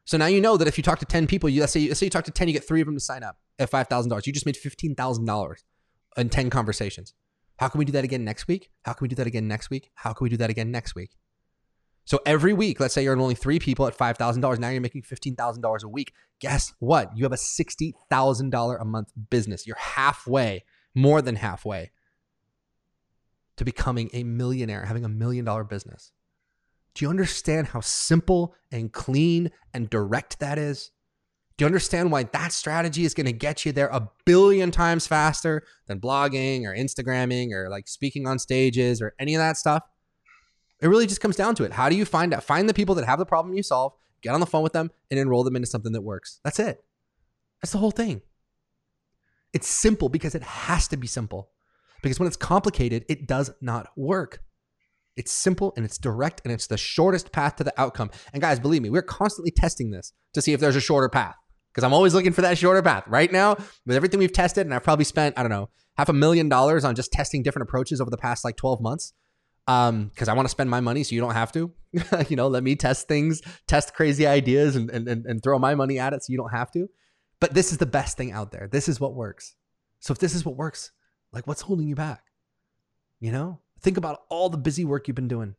So 0.05 0.18
now 0.18 0.26
you 0.26 0.40
know 0.40 0.57
that 0.57 0.68
if 0.68 0.76
you 0.76 0.83
talk 0.83 0.98
to 0.98 1.07
10 1.07 1.26
people, 1.26 1.48
you 1.48 1.61
let's 1.61 1.72
say, 1.72 1.87
let's 1.88 2.00
say 2.00 2.07
you 2.07 2.11
talk 2.11 2.24
to 2.24 2.31
10, 2.31 2.48
you 2.48 2.55
get 2.55 2.66
three 2.66 2.81
of 2.81 2.87
them 2.87 2.96
to 2.96 3.00
sign 3.00 3.22
up 3.22 3.38
at 3.59 3.70
$5,000. 3.70 4.26
You 4.26 4.33
just 4.33 4.46
made 4.46 4.57
$15,000 4.57 5.55
in 6.16 6.28
10 6.28 6.50
conversations. 6.50 7.14
How 7.62 7.68
can 7.68 7.79
we 7.79 7.85
do 7.85 7.92
that 7.92 8.03
again 8.03 8.25
next 8.25 8.48
week? 8.48 8.70
How 8.85 8.92
can 8.92 9.05
we 9.05 9.09
do 9.09 9.14
that 9.14 9.29
again 9.29 9.46
next 9.46 9.70
week? 9.70 9.92
How 9.94 10.12
can 10.12 10.25
we 10.25 10.31
do 10.31 10.37
that 10.38 10.51
again 10.51 10.72
next 10.72 10.96
week? 10.96 11.11
So 12.05 12.18
every 12.27 12.53
week, 12.53 12.81
let's 12.81 12.92
say 12.92 13.05
you're 13.05 13.16
only 13.16 13.37
three 13.37 13.61
people 13.61 13.87
at 13.87 13.96
$5,000. 13.96 14.59
Now 14.59 14.68
you're 14.68 14.81
making 14.81 15.03
$15,000 15.03 15.85
a 15.85 15.88
week. 15.88 16.12
Guess 16.40 16.72
what? 16.81 17.16
You 17.16 17.22
have 17.22 17.31
a 17.31 17.37
$60,000 17.37 18.81
a 18.81 18.85
month 18.85 19.12
business. 19.31 19.64
You're 19.64 19.77
halfway, 19.77 20.64
more 20.96 21.22
than 21.22 21.37
halfway 21.37 21.92
to 23.59 23.64
becoming 23.64 24.11
a 24.12 24.25
millionaire, 24.25 24.85
having 24.85 25.05
a 25.05 25.09
million 25.09 25.44
dollar 25.44 25.62
business. 25.62 26.11
Do 26.96 27.05
you 27.05 27.11
understand 27.11 27.68
how 27.68 27.79
simple 27.79 28.57
and 28.72 28.92
clean 28.92 29.53
and 29.72 29.88
direct 29.88 30.40
that 30.40 30.59
is? 30.59 30.90
You 31.62 31.66
understand 31.66 32.11
why 32.11 32.25
that 32.25 32.51
strategy 32.51 33.05
is 33.05 33.14
going 33.14 33.27
to 33.27 33.33
get 33.33 33.64
you 33.64 33.70
there 33.70 33.87
a 33.87 34.11
billion 34.25 34.72
times 34.72 35.07
faster 35.07 35.62
than 35.87 36.01
blogging 36.01 36.64
or 36.64 36.75
Instagramming 36.75 37.53
or 37.53 37.70
like 37.70 37.87
speaking 37.87 38.27
on 38.27 38.40
stages 38.40 39.01
or 39.01 39.14
any 39.20 39.37
of 39.37 39.38
that 39.38 39.57
stuff? 39.57 39.85
It 40.81 40.88
really 40.88 41.07
just 41.07 41.20
comes 41.20 41.37
down 41.37 41.55
to 41.55 41.62
it. 41.62 41.70
How 41.70 41.88
do 41.88 41.94
you 41.94 42.05
find 42.05 42.35
out? 42.35 42.42
Find 42.42 42.68
the 42.68 42.75
people 42.75 42.96
that 42.96 43.05
have 43.05 43.20
the 43.20 43.27
problem 43.27 43.55
you 43.55 43.62
solve, 43.62 43.92
get 44.22 44.35
on 44.35 44.40
the 44.40 44.46
phone 44.46 44.64
with 44.64 44.72
them, 44.72 44.90
and 45.09 45.20
enroll 45.20 45.44
them 45.44 45.55
into 45.55 45.68
something 45.68 45.92
that 45.92 46.01
works. 46.01 46.40
That's 46.42 46.59
it. 46.59 46.83
That's 47.62 47.70
the 47.70 47.79
whole 47.79 47.92
thing. 47.92 48.22
It's 49.53 49.68
simple 49.68 50.09
because 50.09 50.35
it 50.35 50.42
has 50.42 50.88
to 50.88 50.96
be 50.96 51.07
simple. 51.07 51.51
Because 52.03 52.18
when 52.18 52.27
it's 52.27 52.37
complicated, 52.37 53.05
it 53.09 53.29
does 53.29 53.53
not 53.61 53.87
work. 53.96 54.42
It's 55.16 55.31
simple 55.31 55.75
and 55.77 55.85
it's 55.85 55.98
direct 55.98 56.40
and 56.42 56.53
it's 56.53 56.66
the 56.66 56.77
shortest 56.77 57.31
path 57.31 57.55
to 57.55 57.62
the 57.62 57.81
outcome. 57.81 58.11
And 58.33 58.42
guys, 58.42 58.59
believe 58.59 58.83
me, 58.83 58.90
we're 58.90 59.03
constantly 59.03 59.53
testing 59.53 59.92
this 59.92 60.12
to 60.33 60.42
see 60.42 60.53
if 60.55 60.59
there's 60.59 60.75
a 60.75 60.81
shorter 60.81 61.09
path 61.09 61.37
because 61.72 61.85
I'm 61.85 61.94
always 61.94 62.14
looking 62.14 62.32
for 62.32 62.42
that 62.42 62.58
shorter 62.58 62.82
path. 62.82 63.04
Right 63.06 63.32
now, 63.32 63.56
with 63.87 63.96
everything 63.96 64.18
we've 64.18 64.32
tested, 64.32 64.66
and 64.66 64.74
I've 64.74 64.85
probably 64.85 65.04
spent, 65.04 65.38
I 65.38 65.42
don't 65.42 65.50
know, 65.50 65.70
half 65.96 66.08
a 66.08 66.12
million 66.12 66.48
dollars 66.48 66.85
on 66.85 66.94
just 66.94 67.12
testing 67.12 67.42
different 67.42 67.68
approaches 67.68 68.00
over 68.00 68.11
the 68.11 68.16
past 68.16 68.44
like 68.44 68.56
12 68.56 68.80
months. 68.80 69.12
Um, 69.68 70.08
because 70.08 70.28
I 70.28 70.32
want 70.32 70.46
to 70.46 70.50
spend 70.50 70.70
my 70.70 70.80
money 70.80 71.04
so 71.04 71.14
you 71.14 71.20
don't 71.20 71.35
have 71.35 71.52
to. 71.52 71.72
you 72.28 72.35
know, 72.37 72.48
let 72.48 72.64
me 72.64 72.74
test 72.74 73.06
things, 73.06 73.40
test 73.68 73.94
crazy 73.94 74.26
ideas 74.26 74.74
and, 74.74 74.90
and 74.90 75.08
and 75.08 75.42
throw 75.42 75.56
my 75.58 75.76
money 75.76 76.00
at 76.00 76.12
it 76.12 76.24
so 76.24 76.32
you 76.32 76.37
don't 76.37 76.50
have 76.50 76.72
to. 76.72 76.88
But 77.38 77.54
this 77.54 77.70
is 77.70 77.78
the 77.78 77.87
best 77.87 78.16
thing 78.16 78.32
out 78.32 78.50
there. 78.50 78.68
This 78.70 78.88
is 78.88 78.98
what 78.98 79.14
works. 79.14 79.54
So 80.00 80.12
if 80.12 80.18
this 80.18 80.35
is 80.35 80.44
what 80.44 80.56
works, 80.56 80.90
like 81.32 81.46
what's 81.46 81.62
holding 81.62 81.87
you 81.87 81.94
back? 81.94 82.24
You 83.20 83.32
know? 83.32 83.61
Think 83.80 83.96
about 83.96 84.22
all 84.28 84.48
the 84.48 84.58
busy 84.58 84.85
work 84.85 85.08
you've 85.08 85.16
been 85.16 85.28
doing. 85.28 85.56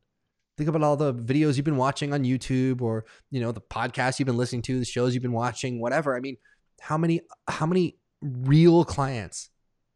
Think 0.56 0.70
about 0.70 0.84
all 0.84 0.96
the 0.96 1.14
videos 1.14 1.56
you've 1.56 1.66
been 1.66 1.78
watching 1.78 2.14
on 2.14 2.24
YouTube 2.24 2.82
or, 2.82 3.06
you 3.32 3.42
know, 3.42 3.52
the 3.52 3.62
podcasts 3.62 4.20
you've 4.20 4.28
been 4.28 4.38
listening 4.38 4.62
to, 4.64 4.78
the 4.78 4.86
shows 4.86 5.14
you've 5.14 5.24
been 5.24 5.32
watching, 5.32 5.82
whatever. 5.82 6.16
I 6.16 6.20
mean, 6.20 6.38
how 6.80 6.98
many 6.98 7.22
how 7.48 7.66
many 7.66 7.98
real 8.22 8.86
clients 8.86 9.50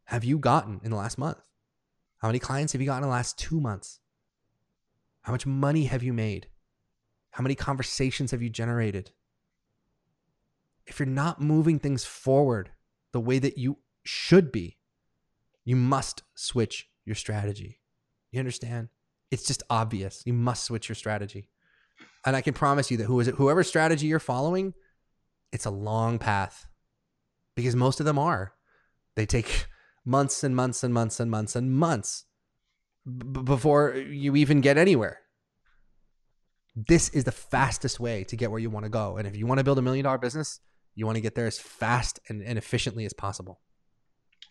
have 0.04 0.24
you 0.24 0.38
gotten 0.38 0.80
in 0.82 0.90
the 0.90 0.96
last 0.96 1.18
month? 1.18 1.38
How 2.18 2.28
many 2.28 2.40
clients 2.40 2.72
have 2.72 2.82
you 2.82 2.86
gotten 2.86 3.04
in 3.04 3.08
the 3.08 3.14
last 3.14 3.38
2 3.38 3.60
months? 3.60 4.00
How 5.22 5.32
much 5.32 5.46
money 5.46 5.84
have 5.84 6.02
you 6.02 6.12
made? 6.12 6.48
How 7.30 7.42
many 7.42 7.54
conversations 7.54 8.32
have 8.32 8.42
you 8.42 8.50
generated? 8.50 9.12
If 10.86 10.98
you're 10.98 11.06
not 11.06 11.40
moving 11.40 11.78
things 11.78 12.04
forward 12.04 12.70
the 13.12 13.20
way 13.20 13.38
that 13.38 13.58
you 13.58 13.78
should 14.04 14.50
be, 14.50 14.78
you 15.64 15.76
must 15.76 16.22
switch 16.34 16.88
your 17.04 17.14
strategy. 17.14 17.80
You 18.32 18.40
understand? 18.40 18.88
It's 19.30 19.44
just 19.44 19.62
obvious. 19.68 20.22
You 20.24 20.32
must 20.32 20.64
switch 20.64 20.88
your 20.88 20.96
strategy. 20.96 21.48
And 22.24 22.34
I 22.34 22.40
can 22.40 22.54
promise 22.54 22.90
you 22.90 22.96
that 22.98 23.04
who 23.04 23.20
is 23.20 23.28
it, 23.28 23.36
whoever 23.36 23.62
strategy 23.62 24.06
you're 24.06 24.18
following, 24.18 24.74
it's 25.52 25.66
a 25.66 25.70
long 25.70 26.18
path 26.18 26.66
because 27.54 27.76
most 27.76 28.00
of 28.00 28.06
them 28.06 28.18
are. 28.18 28.52
They 29.16 29.26
take 29.26 29.66
months 30.04 30.44
and 30.44 30.54
months 30.54 30.82
and 30.84 30.92
months 30.92 31.20
and 31.20 31.30
months 31.30 31.56
and 31.56 31.72
months 31.72 32.24
b- 33.06 33.42
before 33.42 33.94
you 33.94 34.36
even 34.36 34.60
get 34.60 34.76
anywhere. 34.76 35.20
This 36.74 37.08
is 37.10 37.24
the 37.24 37.32
fastest 37.32 37.98
way 37.98 38.24
to 38.24 38.36
get 38.36 38.50
where 38.50 38.60
you 38.60 38.70
want 38.70 38.84
to 38.84 38.90
go. 38.90 39.16
And 39.16 39.26
if 39.26 39.36
you 39.36 39.46
want 39.46 39.58
to 39.58 39.64
build 39.64 39.78
a 39.78 39.82
million 39.82 40.04
dollar 40.04 40.18
business, 40.18 40.60
you 40.94 41.06
want 41.06 41.16
to 41.16 41.22
get 41.22 41.34
there 41.34 41.46
as 41.46 41.58
fast 41.58 42.20
and, 42.28 42.42
and 42.42 42.58
efficiently 42.58 43.04
as 43.04 43.12
possible 43.12 43.60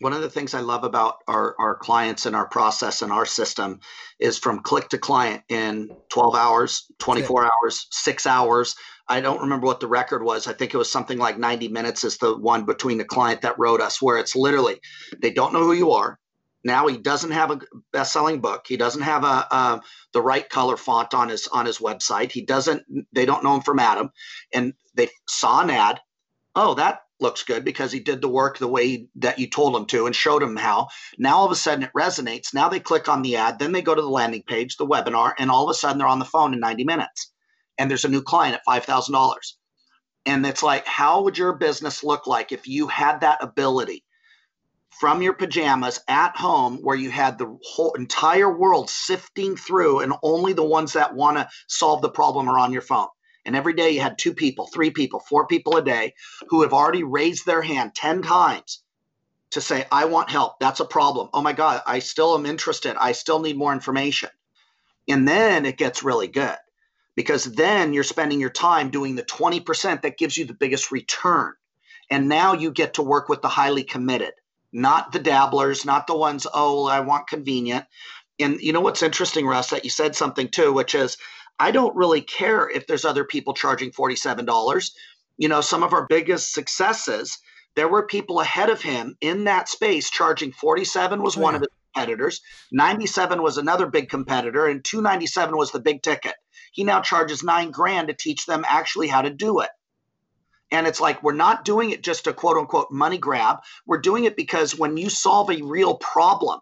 one 0.00 0.12
of 0.12 0.22
the 0.22 0.30
things 0.30 0.54
I 0.54 0.60
love 0.60 0.84
about 0.84 1.16
our, 1.26 1.56
our 1.58 1.74
clients 1.74 2.26
and 2.26 2.36
our 2.36 2.46
process 2.46 3.02
and 3.02 3.10
our 3.12 3.26
system 3.26 3.80
is 4.20 4.38
from 4.38 4.60
click 4.60 4.88
to 4.90 4.98
client 4.98 5.42
in 5.48 5.90
12 6.10 6.34
hours, 6.34 6.86
24 6.98 7.44
hours, 7.44 7.86
six 7.90 8.26
hours. 8.26 8.76
I 9.08 9.20
don't 9.20 9.40
remember 9.40 9.66
what 9.66 9.80
the 9.80 9.88
record 9.88 10.22
was. 10.22 10.46
I 10.46 10.52
think 10.52 10.72
it 10.72 10.78
was 10.78 10.90
something 10.90 11.18
like 11.18 11.38
90 11.38 11.68
minutes 11.68 12.04
is 12.04 12.18
the 12.18 12.36
one 12.36 12.64
between 12.64 12.98
the 12.98 13.04
client 13.04 13.42
that 13.42 13.58
wrote 13.58 13.80
us, 13.80 14.00
where 14.00 14.18
it's 14.18 14.36
literally 14.36 14.80
they 15.20 15.32
don't 15.32 15.52
know 15.52 15.62
who 15.62 15.72
you 15.72 15.92
are. 15.92 16.18
Now 16.64 16.86
he 16.86 16.98
doesn't 16.98 17.30
have 17.30 17.50
a 17.50 17.60
best-selling 17.92 18.40
book. 18.40 18.66
He 18.68 18.76
doesn't 18.76 19.02
have 19.02 19.24
a, 19.24 19.46
a 19.50 19.80
the 20.12 20.20
right 20.20 20.48
color 20.48 20.76
font 20.76 21.14
on 21.14 21.28
his 21.28 21.48
on 21.48 21.66
his 21.66 21.78
website. 21.78 22.32
He 22.32 22.44
doesn't. 22.44 22.82
They 23.12 23.26
don't 23.26 23.44
know 23.44 23.54
him 23.54 23.62
from 23.62 23.78
Adam, 23.78 24.10
and 24.52 24.74
they 24.94 25.08
saw 25.28 25.62
an 25.62 25.70
ad. 25.70 26.00
Oh, 26.54 26.74
that 26.74 27.00
looks 27.20 27.42
good 27.42 27.64
because 27.64 27.92
he 27.92 28.00
did 28.00 28.20
the 28.20 28.28
work 28.28 28.58
the 28.58 28.68
way 28.68 29.08
that 29.16 29.38
you 29.38 29.48
told 29.48 29.74
him 29.74 29.86
to 29.86 30.06
and 30.06 30.14
showed 30.14 30.42
him 30.42 30.56
how. 30.56 30.88
Now 31.18 31.38
all 31.38 31.46
of 31.46 31.52
a 31.52 31.56
sudden 31.56 31.84
it 31.84 31.92
resonates. 31.96 32.54
Now 32.54 32.68
they 32.68 32.80
click 32.80 33.08
on 33.08 33.22
the 33.22 33.36
ad, 33.36 33.58
then 33.58 33.72
they 33.72 33.82
go 33.82 33.94
to 33.94 34.02
the 34.02 34.08
landing 34.08 34.42
page, 34.42 34.76
the 34.76 34.86
webinar, 34.86 35.32
and 35.38 35.50
all 35.50 35.64
of 35.64 35.70
a 35.70 35.74
sudden 35.74 35.98
they're 35.98 36.06
on 36.06 36.18
the 36.18 36.24
phone 36.24 36.54
in 36.54 36.60
90 36.60 36.84
minutes. 36.84 37.32
And 37.76 37.90
there's 37.90 38.04
a 38.04 38.08
new 38.08 38.22
client 38.22 38.56
at 38.56 38.66
$5,000. 38.66 39.34
And 40.26 40.44
it's 40.44 40.62
like, 40.62 40.86
how 40.86 41.22
would 41.22 41.38
your 41.38 41.54
business 41.54 42.04
look 42.04 42.26
like 42.26 42.52
if 42.52 42.66
you 42.68 42.88
had 42.88 43.20
that 43.20 43.42
ability 43.42 44.04
from 45.00 45.22
your 45.22 45.32
pajamas 45.32 46.00
at 46.08 46.36
home 46.36 46.78
where 46.82 46.96
you 46.96 47.10
had 47.10 47.38
the 47.38 47.56
whole 47.62 47.94
entire 47.94 48.52
world 48.52 48.90
sifting 48.90 49.56
through 49.56 50.00
and 50.00 50.12
only 50.22 50.52
the 50.52 50.64
ones 50.64 50.94
that 50.94 51.14
want 51.14 51.36
to 51.36 51.48
solve 51.68 52.02
the 52.02 52.10
problem 52.10 52.48
are 52.48 52.58
on 52.58 52.72
your 52.72 52.82
phone? 52.82 53.06
And 53.48 53.56
every 53.56 53.72
day 53.72 53.92
you 53.92 54.02
had 54.02 54.18
two 54.18 54.34
people, 54.34 54.66
three 54.66 54.90
people, 54.90 55.20
four 55.20 55.46
people 55.46 55.78
a 55.78 55.82
day 55.82 56.12
who 56.50 56.60
have 56.60 56.74
already 56.74 57.02
raised 57.02 57.46
their 57.46 57.62
hand 57.62 57.94
10 57.94 58.20
times 58.20 58.82
to 59.52 59.62
say, 59.62 59.86
I 59.90 60.04
want 60.04 60.28
help. 60.28 60.60
That's 60.60 60.80
a 60.80 60.84
problem. 60.84 61.30
Oh 61.32 61.40
my 61.40 61.54
God, 61.54 61.80
I 61.86 62.00
still 62.00 62.36
am 62.36 62.44
interested. 62.44 62.94
I 63.00 63.12
still 63.12 63.40
need 63.40 63.56
more 63.56 63.72
information. 63.72 64.28
And 65.08 65.26
then 65.26 65.64
it 65.64 65.78
gets 65.78 66.02
really 66.02 66.28
good 66.28 66.58
because 67.16 67.44
then 67.46 67.94
you're 67.94 68.04
spending 68.04 68.38
your 68.38 68.50
time 68.50 68.90
doing 68.90 69.14
the 69.14 69.22
20% 69.22 70.02
that 70.02 70.18
gives 70.18 70.36
you 70.36 70.44
the 70.44 70.52
biggest 70.52 70.92
return. 70.92 71.54
And 72.10 72.28
now 72.28 72.52
you 72.52 72.70
get 72.70 72.92
to 72.94 73.02
work 73.02 73.30
with 73.30 73.40
the 73.40 73.48
highly 73.48 73.82
committed, 73.82 74.34
not 74.74 75.10
the 75.10 75.20
dabblers, 75.20 75.86
not 75.86 76.06
the 76.06 76.18
ones, 76.18 76.46
oh, 76.52 76.86
I 76.86 77.00
want 77.00 77.28
convenient. 77.28 77.86
And 78.38 78.60
you 78.60 78.74
know 78.74 78.82
what's 78.82 79.02
interesting, 79.02 79.46
Russ, 79.46 79.70
that 79.70 79.84
you 79.84 79.90
said 79.90 80.14
something 80.14 80.48
too, 80.48 80.74
which 80.74 80.94
is 80.94 81.16
I 81.58 81.70
don't 81.70 81.96
really 81.96 82.20
care 82.20 82.68
if 82.68 82.86
there's 82.86 83.04
other 83.04 83.24
people 83.24 83.54
charging 83.54 83.90
$47. 83.90 84.90
You 85.36 85.48
know, 85.48 85.60
some 85.60 85.82
of 85.82 85.92
our 85.92 86.06
biggest 86.06 86.52
successes, 86.52 87.38
there 87.74 87.88
were 87.88 88.06
people 88.06 88.40
ahead 88.40 88.70
of 88.70 88.82
him 88.82 89.16
in 89.20 89.44
that 89.44 89.68
space 89.68 90.10
charging 90.10 90.52
47 90.52 91.22
was 91.22 91.36
oh, 91.36 91.40
one 91.40 91.54
of 91.54 91.60
his 91.60 91.68
competitors, 91.94 92.40
97 92.72 93.42
was 93.42 93.58
another 93.58 93.86
big 93.86 94.08
competitor, 94.08 94.66
and 94.66 94.84
297 94.84 95.56
was 95.56 95.70
the 95.72 95.80
big 95.80 96.02
ticket. 96.02 96.34
He 96.72 96.84
now 96.84 97.00
charges 97.00 97.42
nine 97.42 97.70
grand 97.70 98.08
to 98.08 98.14
teach 98.14 98.46
them 98.46 98.64
actually 98.66 99.08
how 99.08 99.22
to 99.22 99.30
do 99.30 99.60
it. 99.60 99.70
And 100.70 100.86
it's 100.86 101.00
like 101.00 101.22
we're 101.22 101.32
not 101.32 101.64
doing 101.64 101.90
it 101.90 102.02
just 102.02 102.24
to 102.24 102.32
quote 102.32 102.58
unquote 102.58 102.90
money 102.90 103.18
grab. 103.18 103.58
We're 103.86 104.00
doing 104.00 104.24
it 104.24 104.36
because 104.36 104.78
when 104.78 104.96
you 104.96 105.08
solve 105.08 105.50
a 105.50 105.62
real 105.62 105.94
problem, 105.94 106.60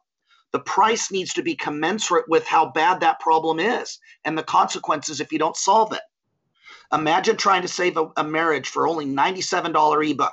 the 0.57 0.63
price 0.63 1.13
needs 1.13 1.35
to 1.35 1.43
be 1.43 1.55
commensurate 1.55 2.27
with 2.31 2.47
how 2.47 2.71
bad 2.71 3.01
that 3.01 3.21
problem 3.21 3.61
is 3.61 3.99
and 4.25 4.39
the 4.39 4.43
consequences 4.43 5.21
if 5.21 5.31
you 5.31 5.39
don't 5.39 5.55
solve 5.55 5.93
it. 5.93 6.01
Imagine 6.95 7.37
trying 7.37 7.61
to 7.61 7.69
save 7.69 7.99
a, 7.99 8.11
a 8.17 8.25
marriage 8.25 8.71
for 8.71 8.89
only 8.89 9.05
$97 9.05 10.11
ebook. 10.11 10.33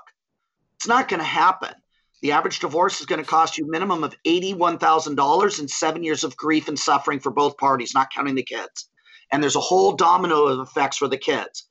It's 0.77 0.87
not 0.87 1.09
going 1.09 1.19
to 1.19 1.25
happen. 1.25 1.73
The 2.21 2.31
average 2.31 2.59
divorce 2.59 3.01
is 3.01 3.05
going 3.05 3.21
to 3.21 3.29
cost 3.29 3.57
you 3.57 3.69
minimum 3.69 4.01
of 4.05 4.15
$81,000 4.25 5.59
and 5.59 5.69
seven 5.69 6.05
years 6.05 6.23
of 6.23 6.37
grief 6.37 6.69
and 6.69 6.79
suffering 6.79 7.19
for 7.19 7.29
both 7.29 7.57
parties, 7.57 7.93
not 7.93 8.13
counting 8.13 8.35
the 8.35 8.43
kids. 8.43 8.87
And 9.33 9.43
there's 9.43 9.57
a 9.57 9.59
whole 9.59 9.91
domino 9.91 10.45
of 10.45 10.65
effects 10.65 10.95
for 10.95 11.09
the 11.09 11.17
kids. 11.17 11.67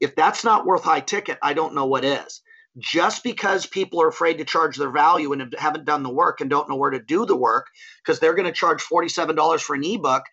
If 0.00 0.16
that's 0.16 0.42
not 0.42 0.66
worth 0.66 0.82
high 0.82 0.98
ticket, 0.98 1.38
I 1.40 1.52
don't 1.52 1.76
know 1.76 1.86
what 1.86 2.04
is 2.04 2.42
just 2.78 3.22
because 3.22 3.66
people 3.66 4.00
are 4.00 4.08
afraid 4.08 4.38
to 4.38 4.44
charge 4.44 4.76
their 4.76 4.90
value 4.90 5.32
and 5.32 5.54
haven't 5.58 5.84
done 5.84 6.02
the 6.02 6.10
work 6.10 6.40
and 6.40 6.48
don't 6.48 6.68
know 6.68 6.76
where 6.76 6.90
to 6.90 6.98
do 7.00 7.26
the 7.26 7.36
work 7.36 7.66
because 8.02 8.18
they're 8.18 8.34
going 8.34 8.46
to 8.46 8.52
charge 8.52 8.82
$47 8.82 9.60
for 9.60 9.74
an 9.74 9.84
ebook 9.84 10.24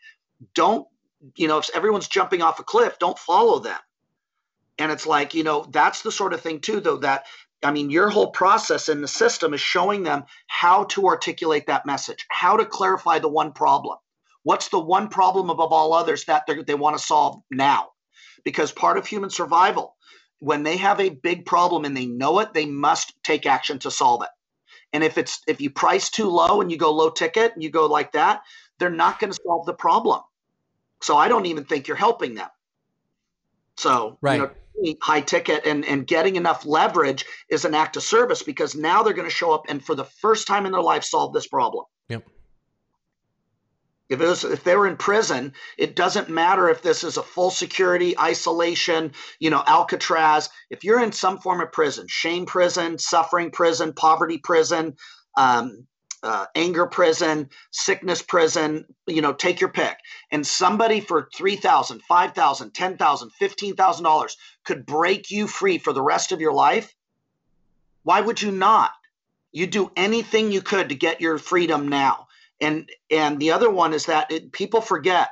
don't 0.53 0.87
you 1.35 1.47
know 1.47 1.57
if 1.57 1.69
everyone's 1.73 2.07
jumping 2.07 2.41
off 2.41 2.59
a 2.59 2.63
cliff 2.63 2.97
don't 2.99 3.19
follow 3.19 3.59
them. 3.59 3.79
And 4.77 4.91
it's 4.91 5.05
like 5.05 5.33
you 5.33 5.43
know 5.43 5.65
that's 5.69 6.01
the 6.01 6.11
sort 6.11 6.33
of 6.33 6.41
thing 6.41 6.61
too 6.61 6.79
though 6.79 6.97
that 6.97 7.25
i 7.63 7.71
mean 7.71 7.89
your 7.89 8.09
whole 8.09 8.31
process 8.31 8.87
in 8.87 9.01
the 9.01 9.07
system 9.07 9.53
is 9.53 9.59
showing 9.59 10.03
them 10.03 10.23
how 10.47 10.85
to 10.85 11.07
articulate 11.07 11.67
that 11.67 11.85
message 11.85 12.25
how 12.29 12.57
to 12.57 12.65
clarify 12.65 13.19
the 13.19 13.29
one 13.29 13.51
problem. 13.51 13.97
What's 14.43 14.69
the 14.69 14.79
one 14.79 15.09
problem 15.09 15.49
above 15.49 15.73
all 15.73 15.93
others 15.93 16.23
that 16.25 16.47
they 16.65 16.75
want 16.75 16.97
to 16.97 17.03
solve 17.03 17.41
now? 17.51 17.89
Because 18.45 18.71
part 18.71 18.97
of 18.97 19.05
human 19.05 19.29
survival 19.29 19.97
when 20.39 20.63
they 20.63 20.77
have 20.77 20.99
a 20.99 21.09
big 21.09 21.45
problem 21.45 21.85
and 21.85 21.95
they 21.95 22.05
know 22.05 22.39
it, 22.39 22.53
they 22.53 22.65
must 22.65 23.13
take 23.23 23.45
action 23.45 23.79
to 23.79 23.91
solve 23.91 24.23
it. 24.23 24.29
And 24.91 25.03
if 25.03 25.17
it's 25.17 25.41
if 25.47 25.61
you 25.61 25.69
price 25.69 26.09
too 26.09 26.29
low 26.29 26.61
and 26.61 26.71
you 26.71 26.77
go 26.77 26.91
low 26.91 27.09
ticket 27.09 27.53
and 27.53 27.61
you 27.61 27.69
go 27.69 27.85
like 27.85 28.13
that, 28.13 28.41
they're 28.79 28.89
not 28.89 29.19
going 29.19 29.31
to 29.31 29.39
solve 29.45 29.65
the 29.65 29.73
problem. 29.73 30.21
So 31.01 31.15
I 31.15 31.27
don't 31.27 31.45
even 31.45 31.65
think 31.65 31.87
you're 31.87 31.97
helping 31.97 32.35
them. 32.35 32.49
So 33.77 34.17
right. 34.21 34.49
You 34.81 34.93
know, 34.93 34.95
high 35.01 35.21
ticket 35.21 35.65
and, 35.65 35.85
and 35.85 36.07
getting 36.07 36.37
enough 36.37 36.65
leverage 36.65 37.25
is 37.49 37.65
an 37.65 37.75
act 37.75 37.97
of 37.97 38.03
service 38.03 38.43
because 38.43 38.75
now 38.75 39.03
they're 39.03 39.13
going 39.13 39.27
to 39.27 39.33
show 39.33 39.51
up 39.51 39.65
and 39.67 39.83
for 39.83 39.93
the 39.93 40.05
first 40.05 40.47
time 40.47 40.65
in 40.65 40.71
their 40.71 40.81
life 40.81 41.03
solve 41.03 41.33
this 41.33 41.47
problem. 41.47 41.85
Yep. 42.07 42.23
If 44.09 44.19
was, 44.19 44.43
if 44.43 44.63
they 44.63 44.75
were 44.75 44.87
in 44.87 44.97
prison, 44.97 45.53
it 45.77 45.95
doesn't 45.95 46.29
matter 46.29 46.67
if 46.67 46.81
this 46.81 47.03
is 47.03 47.17
a 47.17 47.23
full 47.23 47.51
security 47.51 48.17
isolation, 48.17 49.13
you 49.39 49.51
know, 49.51 49.63
Alcatraz. 49.65 50.49
If 50.71 50.83
you're 50.83 51.01
in 51.01 51.11
some 51.11 51.37
form 51.37 51.61
of 51.61 51.71
prison, 51.71 52.07
shame 52.09 52.47
prison, 52.47 52.97
suffering 52.97 53.51
prison, 53.51 53.93
poverty 53.93 54.39
prison, 54.39 54.95
um, 55.37 55.85
uh, 56.23 56.47
anger 56.55 56.87
prison, 56.87 57.49
sickness 57.71 58.23
prison, 58.23 58.85
you 59.05 59.21
know, 59.21 59.31
take 59.31 59.61
your 59.61 59.71
pick. 59.71 59.97
And 60.31 60.45
somebody 60.45 61.01
for 61.01 61.29
$3,000, 61.35 62.01
$5,000, 62.09 62.71
$10,000, 62.71 63.29
$15,000 63.39 64.31
could 64.65 64.85
break 64.87 65.29
you 65.29 65.45
free 65.45 65.77
for 65.77 65.93
the 65.93 66.01
rest 66.01 66.31
of 66.31 66.41
your 66.41 66.53
life. 66.53 66.93
Why 68.01 68.21
would 68.21 68.41
you 68.41 68.51
not? 68.51 68.91
You 69.51 69.67
do 69.67 69.91
anything 69.95 70.51
you 70.51 70.61
could 70.61 70.89
to 70.89 70.95
get 70.95 71.21
your 71.21 71.37
freedom 71.37 71.89
now 71.89 72.27
and 72.61 72.89
and 73.09 73.39
the 73.39 73.51
other 73.51 73.69
one 73.69 73.93
is 73.93 74.05
that 74.05 74.31
it, 74.31 74.51
people 74.51 74.81
forget 74.81 75.29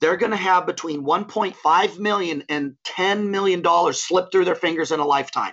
they're 0.00 0.16
going 0.16 0.32
to 0.32 0.36
have 0.36 0.66
between 0.66 1.04
1.5 1.04 1.98
million 1.98 2.42
and 2.48 2.74
10 2.84 3.30
million 3.30 3.62
dollars 3.62 4.02
slip 4.02 4.32
through 4.32 4.44
their 4.44 4.56
fingers 4.56 4.90
in 4.90 4.98
a 4.98 5.06
lifetime. 5.06 5.52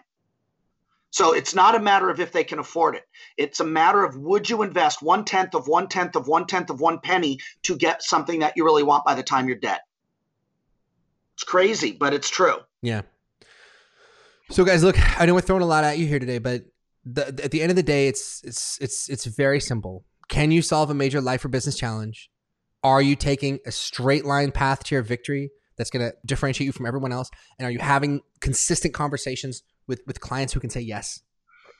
So 1.12 1.34
it's 1.34 1.54
not 1.54 1.76
a 1.76 1.80
matter 1.80 2.10
of 2.10 2.20
if 2.20 2.32
they 2.32 2.44
can 2.44 2.60
afford 2.60 2.96
it. 2.96 3.04
It's 3.38 3.60
a 3.60 3.64
matter 3.64 4.04
of 4.04 4.18
would 4.18 4.50
you 4.50 4.64
invest 4.64 5.02
one 5.02 5.26
tenth 5.26 5.54
of 5.54 5.68
one 5.68 5.88
tenth 5.88 6.16
of 6.16 6.28
one 6.28 6.48
tenth 6.48 6.70
of 6.70 6.80
one 6.80 7.00
penny 7.00 7.40
to 7.64 7.76
get 7.76 8.02
something 8.04 8.40
that 8.40 8.54
you 8.56 8.66
really 8.66 8.84
want 8.84 9.06
by 9.06 9.16
the 9.16 9.24
time 9.24 9.48
you're 9.48 9.58
dead. 9.58 9.80
It's 11.36 11.44
crazy 11.44 11.92
but 11.92 12.14
it's 12.14 12.30
true. 12.30 12.58
Yeah. 12.82 13.02
So 14.52 14.66
guys 14.66 14.84
look 14.84 14.98
i 15.20 15.28
know 15.28 15.36
we're 15.36 15.42
throwing 15.42 15.62
a 15.62 15.68
lot 15.68 15.84
at 15.84 16.00
you 16.00 16.08
here 16.08 16.18
today 16.18 16.40
but 16.40 16.64
the, 17.06 17.28
at 17.28 17.52
the 17.52 17.62
end 17.62 17.70
of 17.70 17.76
the 17.76 17.84
day 17.84 18.08
it's 18.08 18.42
it's 18.44 18.80
it's 18.82 19.08
it's 19.10 19.26
very 19.26 19.60
simple 19.60 20.06
can 20.30 20.52
you 20.52 20.62
solve 20.62 20.90
a 20.90 20.94
major 20.94 21.20
life 21.22 21.44
or 21.44 21.50
business 21.50 21.78
challenge? 21.78 22.30
Are 22.84 23.02
you 23.02 23.16
taking 23.16 23.60
a 23.66 23.72
straight 23.72 24.26
line 24.26 24.52
path 24.52 24.84
to 24.86 24.96
your 24.96 25.02
victory 25.04 25.52
that's 25.78 25.90
going 25.90 26.10
to 26.10 26.16
differentiate 26.26 26.66
you 26.66 26.72
from 26.72 26.86
everyone 26.86 27.12
else? 27.12 27.30
And 27.58 27.68
are 27.68 27.72
you 27.72 27.80
having 27.80 28.22
consistent 28.40 28.94
conversations 28.94 29.64
with, 29.88 30.02
with 30.08 30.22
clients 30.22 30.54
who 30.54 30.60
can 30.60 30.70
say 30.70 30.80
yes 30.80 31.22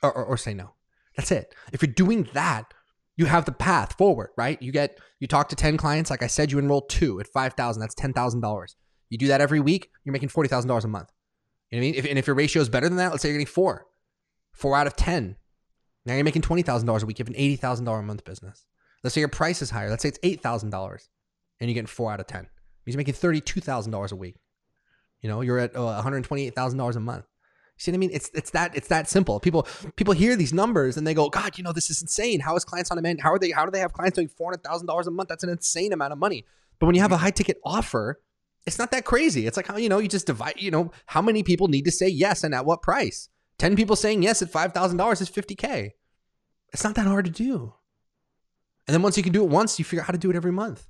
or, 0.02 0.12
or, 0.12 0.24
or 0.24 0.36
say 0.36 0.52
no? 0.52 0.74
That's 1.16 1.30
it. 1.30 1.54
If 1.72 1.82
you're 1.82 1.92
doing 1.92 2.28
that, 2.34 2.72
you 3.16 3.26
have 3.26 3.44
the 3.44 3.52
path 3.52 3.96
forward, 3.96 4.30
right? 4.36 4.60
You 4.60 4.72
get, 4.72 4.98
you 5.18 5.26
talk 5.26 5.48
to 5.50 5.56
10 5.56 5.76
clients. 5.76 6.10
Like 6.10 6.22
I 6.22 6.26
said, 6.26 6.50
you 6.50 6.58
enroll 6.58 6.82
two 6.82 7.20
at 7.20 7.26
5,000. 7.26 7.80
That's 7.80 7.94
$10,000. 7.94 8.74
You 9.10 9.18
do 9.18 9.28
that 9.28 9.40
every 9.40 9.60
week, 9.60 9.90
you're 10.04 10.12
making 10.12 10.28
$40,000 10.28 10.84
a 10.84 10.88
month. 10.88 11.10
You 11.70 11.78
know 11.78 11.82
what 11.82 11.88
I 11.88 11.90
mean? 11.90 11.94
If, 11.96 12.06
and 12.06 12.18
if 12.18 12.26
your 12.26 12.36
ratio 12.36 12.62
is 12.62 12.68
better 12.68 12.88
than 12.88 12.96
that, 12.98 13.10
let's 13.10 13.22
say 13.22 13.28
you're 13.28 13.38
getting 13.38 13.52
four, 13.52 13.86
four 14.52 14.76
out 14.76 14.86
of 14.86 14.96
10. 14.96 15.36
Now 16.06 16.14
you're 16.14 16.24
making 16.24 16.42
twenty 16.42 16.62
thousand 16.62 16.86
dollars 16.86 17.02
a 17.02 17.06
week. 17.06 17.18
You 17.18 17.24
have 17.24 17.30
an 17.30 17.36
eighty 17.36 17.56
thousand 17.56 17.84
dollar 17.84 17.98
a 17.98 18.02
month 18.02 18.24
business. 18.24 18.64
Let's 19.02 19.14
say 19.14 19.20
your 19.20 19.28
price 19.28 19.62
is 19.62 19.70
higher. 19.70 19.90
Let's 19.90 20.02
say 20.02 20.08
it's 20.08 20.18
eight 20.22 20.42
thousand 20.42 20.70
dollars, 20.70 21.08
and 21.60 21.68
you're 21.68 21.74
getting 21.74 21.86
four 21.86 22.12
out 22.12 22.20
of 22.20 22.26
ten. 22.26 22.48
He's 22.84 22.96
making 22.96 23.14
thirty 23.14 23.40
two 23.40 23.60
thousand 23.60 23.92
dollars 23.92 24.12
a 24.12 24.16
week. 24.16 24.36
You 25.20 25.28
know, 25.28 25.42
you're 25.42 25.58
at 25.58 25.76
uh, 25.76 25.82
one 25.82 26.02
hundred 26.02 26.24
twenty 26.24 26.46
eight 26.46 26.54
thousand 26.54 26.78
dollars 26.78 26.96
a 26.96 27.00
month. 27.00 27.24
You 27.76 27.82
see 27.82 27.90
what 27.92 27.96
I 27.96 27.98
mean? 27.98 28.10
It's 28.12 28.30
it's 28.34 28.50
that 28.50 28.74
it's 28.74 28.88
that 28.88 29.08
simple. 29.08 29.40
People 29.40 29.66
people 29.96 30.12
hear 30.14 30.36
these 30.36 30.52
numbers 30.52 30.96
and 30.96 31.06
they 31.06 31.14
go, 31.14 31.28
God, 31.28 31.56
you 31.56 31.64
know, 31.64 31.72
this 31.72 31.90
is 31.90 32.02
insane. 32.02 32.40
How 32.40 32.56
is 32.56 32.64
clients 32.64 32.90
on 32.90 32.96
demand? 32.96 33.20
How 33.20 33.32
are 33.32 33.38
they? 33.38 33.50
How 33.50 33.64
do 33.64 33.70
they 33.70 33.80
have 33.80 33.92
clients 33.92 34.16
doing 34.16 34.28
four 34.28 34.50
hundred 34.50 34.64
thousand 34.64 34.86
dollars 34.86 35.06
a 35.06 35.10
month? 35.10 35.28
That's 35.28 35.44
an 35.44 35.50
insane 35.50 35.92
amount 35.92 36.12
of 36.12 36.18
money. 36.18 36.44
But 36.78 36.86
when 36.86 36.94
you 36.94 37.02
have 37.02 37.12
a 37.12 37.18
high 37.18 37.30
ticket 37.30 37.58
offer, 37.64 38.20
it's 38.66 38.78
not 38.78 38.90
that 38.90 39.04
crazy. 39.04 39.46
It's 39.46 39.56
like 39.56 39.66
how 39.66 39.76
you 39.76 39.88
know 39.88 39.98
you 39.98 40.08
just 40.08 40.26
divide. 40.26 40.54
You 40.56 40.70
know 40.70 40.92
how 41.06 41.22
many 41.22 41.42
people 41.42 41.68
need 41.68 41.84
to 41.84 41.90
say 41.90 42.08
yes 42.08 42.44
and 42.44 42.54
at 42.54 42.64
what 42.64 42.82
price? 42.82 43.28
Ten 43.60 43.76
people 43.76 43.94
saying 43.94 44.22
yes 44.22 44.40
at 44.40 44.48
five 44.48 44.72
thousand 44.72 44.96
dollars 44.96 45.20
is 45.20 45.28
fifty 45.28 45.54
k. 45.54 45.92
It's 46.72 46.82
not 46.82 46.94
that 46.94 47.06
hard 47.06 47.26
to 47.26 47.30
do. 47.30 47.74
And 48.86 48.94
then 48.94 49.02
once 49.02 49.18
you 49.18 49.22
can 49.22 49.34
do 49.34 49.44
it 49.44 49.50
once, 49.50 49.78
you 49.78 49.84
figure 49.84 50.00
out 50.00 50.06
how 50.06 50.12
to 50.12 50.18
do 50.18 50.30
it 50.30 50.36
every 50.36 50.50
month. 50.50 50.88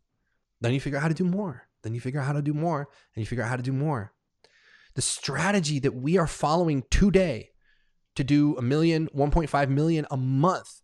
Then 0.61 0.73
you 0.73 0.79
figure 0.79 0.97
out 0.97 1.03
how 1.03 1.09
to 1.09 1.15
do 1.15 1.25
more. 1.25 1.67
Then 1.83 1.95
you 1.95 2.01
figure 2.01 2.21
out 2.21 2.29
how 2.29 2.33
to 2.33 2.43
do 2.43 2.55
more, 2.55 2.89
and 3.17 3.23
you 3.23 3.27
figure 3.27 3.43
out 3.43 3.51
how 3.51 3.57
to 3.57 3.63
do 3.65 3.73
more. 3.73 4.13
The 4.95 5.03
strategy 5.03 5.81
that 5.81 5.97
we 5.97 6.17
are 6.17 6.29
following 6.29 6.85
today 6.93 7.51
to 8.15 8.23
do 8.23 8.57
a 8.57 8.63
million, 8.63 9.09
1.5 9.17 9.69
million 9.69 10.07
a 10.09 10.17
month 10.17 10.81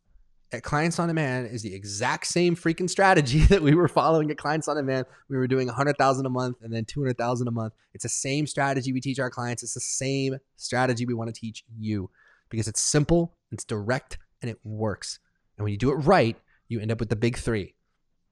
at 0.52 0.62
Clients 0.62 0.98
on 0.98 1.08
Demand 1.08 1.48
is 1.48 1.62
the 1.62 1.74
exact 1.74 2.26
same 2.26 2.54
freaking 2.54 2.88
strategy 2.88 3.40
that 3.46 3.62
we 3.62 3.74
were 3.74 3.88
following 3.88 4.30
at 4.30 4.38
Clients 4.38 4.68
on 4.68 4.76
Demand. 4.76 5.06
We 5.28 5.36
were 5.36 5.46
doing 5.46 5.66
100,000 5.66 6.26
a 6.26 6.30
month 6.30 6.58
and 6.62 6.72
then 6.72 6.84
200,000 6.84 7.48
a 7.48 7.50
month. 7.50 7.74
It's 7.94 8.04
the 8.04 8.08
same 8.08 8.46
strategy 8.46 8.92
we 8.92 9.00
teach 9.00 9.18
our 9.18 9.30
clients. 9.30 9.62
It's 9.62 9.74
the 9.74 9.80
same 9.80 10.38
strategy 10.56 11.04
we 11.04 11.14
want 11.14 11.34
to 11.34 11.38
teach 11.38 11.64
you 11.76 12.10
because 12.48 12.68
it's 12.68 12.80
simple, 12.80 13.36
it's 13.50 13.64
direct, 13.64 14.18
and 14.40 14.50
it 14.50 14.58
works. 14.64 15.18
And 15.56 15.64
when 15.64 15.72
you 15.72 15.78
do 15.78 15.90
it 15.90 15.96
right, 15.96 16.36
you 16.68 16.80
end 16.80 16.92
up 16.92 17.00
with 17.00 17.08
the 17.08 17.16
big 17.16 17.36
three 17.36 17.74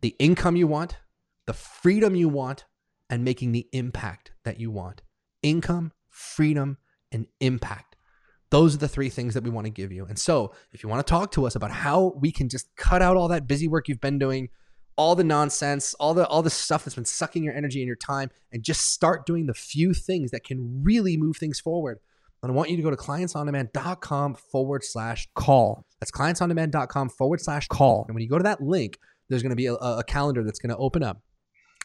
the 0.01 0.15
income 0.19 0.55
you 0.55 0.67
want, 0.67 0.99
the 1.47 1.55
freedom 1.55 2.15
you 2.15 2.29
want, 2.29 2.67
and 3.09 3.25
making 3.25 3.53
the 3.53 3.67
impact 3.73 4.33
that 4.45 4.61
you 4.61 4.71
want. 4.71 5.01
Income, 5.43 5.93
freedom, 6.11 6.77
and 7.11 7.27
impact. 7.41 7.94
Those 8.51 8.75
are 8.75 8.79
the 8.79 8.89
three 8.89 9.09
things 9.09 9.35
that 9.35 9.43
we 9.43 9.51
want 9.51 9.67
to 9.67 9.71
give 9.71 9.91
you. 9.91 10.05
And 10.07 10.19
so, 10.19 10.53
if 10.73 10.83
you 10.83 10.89
want 10.89 11.05
to 11.05 11.11
talk 11.11 11.33
to 11.33 11.47
us 11.47 11.57
about 11.57 11.71
how 11.71 12.15
we 12.21 12.31
can 12.31 12.49
just 12.49 12.75
cut 12.77 13.03
out 13.03 13.17
all 13.17 13.29
that 13.29 13.47
busy 13.47 13.69
work 13.69 13.89
you've 13.89 14.01
been 14.01 14.19
doing, 14.19 14.49
all 14.97 15.15
the 15.15 15.25
nonsense, 15.25 15.95
all 15.95 16.15
the 16.15 16.27
all 16.27 16.43
the 16.43 16.51
stuff 16.51 16.85
that's 16.85 16.95
been 16.95 17.05
sucking 17.05 17.43
your 17.43 17.55
energy 17.55 17.81
and 17.81 17.87
your 17.87 17.97
time 17.97 18.31
and 18.53 18.63
just 18.63 18.93
start 18.93 19.27
doing 19.27 19.47
the 19.47 19.55
few 19.55 19.93
things 19.93 20.31
that 20.31 20.45
can 20.45 20.83
really 20.83 21.17
move 21.17 21.37
things 21.37 21.59
forward. 21.61 21.99
And 22.43 22.53
I 22.53 22.55
want 22.55 22.69
you 22.69 22.77
to 22.77 22.83
go 22.83 22.91
to 22.91 22.97
clientsondemand.com 22.97 24.35
forward 24.35 24.85
slash 24.85 25.27
call. 25.35 25.87
That's 25.99 26.13
clientsondemand.com 26.13 27.09
forward 27.09 27.41
slash 27.41 27.67
call. 27.69 28.05
And 28.07 28.15
when 28.15 28.23
you 28.23 28.29
go 28.29 28.37
to 28.37 28.45
that 28.45 28.61
link, 28.61 28.99
there's 29.31 29.43
going 29.43 29.51
to 29.51 29.57
be 29.57 29.67
a, 29.67 29.75
a 29.75 30.05
calendar 30.05 30.45
that's 30.45 30.59
going 30.59 30.71
to 30.71 30.77
open 30.77 31.03
up. 31.03 31.23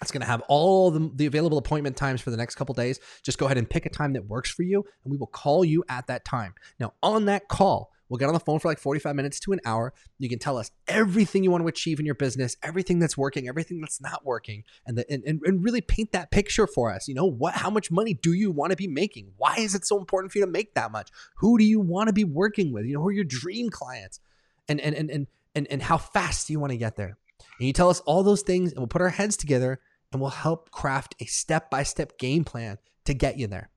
It's 0.01 0.11
going 0.11 0.21
to 0.21 0.27
have 0.27 0.41
all 0.47 0.91
the, 0.91 1.11
the 1.13 1.25
available 1.25 1.57
appointment 1.57 1.97
times 1.97 2.21
for 2.21 2.31
the 2.31 2.37
next 2.37 2.55
couple 2.55 2.73
days. 2.73 2.99
Just 3.23 3.37
go 3.37 3.45
ahead 3.45 3.57
and 3.57 3.69
pick 3.69 3.85
a 3.85 3.89
time 3.89 4.13
that 4.13 4.25
works 4.25 4.49
for 4.49 4.63
you, 4.63 4.85
and 5.03 5.11
we 5.11 5.17
will 5.17 5.27
call 5.27 5.65
you 5.65 5.83
at 5.89 6.07
that 6.07 6.25
time. 6.25 6.53
Now, 6.79 6.93
on 7.03 7.25
that 7.25 7.47
call, 7.47 7.91
We'll 8.09 8.17
get 8.17 8.27
on 8.27 8.33
the 8.33 8.39
phone 8.39 8.59
for 8.59 8.67
like 8.67 8.79
45 8.79 9.15
minutes 9.15 9.39
to 9.41 9.53
an 9.53 9.59
hour. 9.65 9.93
You 10.17 10.29
can 10.29 10.39
tell 10.39 10.57
us 10.57 10.71
everything 10.87 11.43
you 11.43 11.51
want 11.51 11.63
to 11.63 11.67
achieve 11.67 11.99
in 11.99 12.05
your 12.05 12.15
business, 12.15 12.57
everything 12.63 12.97
that's 12.97 13.15
working, 13.15 13.47
everything 13.47 13.79
that's 13.79 14.01
not 14.01 14.25
working, 14.25 14.63
and, 14.85 14.97
the, 14.97 15.09
and, 15.11 15.23
and 15.23 15.63
really 15.63 15.81
paint 15.81 16.11
that 16.13 16.31
picture 16.31 16.65
for 16.65 16.91
us. 16.91 17.07
You 17.07 17.13
know, 17.13 17.25
what 17.25 17.53
how 17.53 17.69
much 17.69 17.91
money 17.91 18.15
do 18.15 18.33
you 18.33 18.51
want 18.51 18.71
to 18.71 18.75
be 18.75 18.87
making? 18.87 19.31
Why 19.37 19.55
is 19.59 19.75
it 19.75 19.85
so 19.85 19.99
important 19.99 20.31
for 20.31 20.39
you 20.39 20.45
to 20.45 20.51
make 20.51 20.73
that 20.73 20.91
much? 20.91 21.11
Who 21.35 21.59
do 21.59 21.63
you 21.63 21.79
want 21.79 22.07
to 22.07 22.13
be 22.13 22.23
working 22.23 22.73
with? 22.73 22.85
You 22.85 22.95
know, 22.95 23.01
who 23.01 23.09
are 23.09 23.13
your 23.13 23.23
dream 23.23 23.69
clients? 23.69 24.19
And 24.67 24.81
and 24.81 24.95
and 24.95 25.11
and 25.11 25.27
and, 25.53 25.67
and 25.69 25.81
how 25.81 25.97
fast 25.97 26.47
do 26.47 26.53
you 26.53 26.59
want 26.59 26.71
to 26.71 26.77
get 26.77 26.95
there? 26.95 27.17
And 27.59 27.67
you 27.67 27.73
tell 27.73 27.89
us 27.89 27.99
all 28.01 28.23
those 28.23 28.41
things, 28.41 28.71
and 28.71 28.79
we'll 28.79 28.87
put 28.87 29.01
our 29.01 29.09
heads 29.09 29.37
together 29.37 29.79
and 30.11 30.21
we'll 30.21 30.29
help 30.29 30.71
craft 30.71 31.15
a 31.19 31.25
step 31.25 31.69
by 31.69 31.83
step 31.83 32.17
game 32.17 32.43
plan 32.43 32.77
to 33.05 33.13
get 33.13 33.37
you 33.37 33.47
there. 33.47 33.69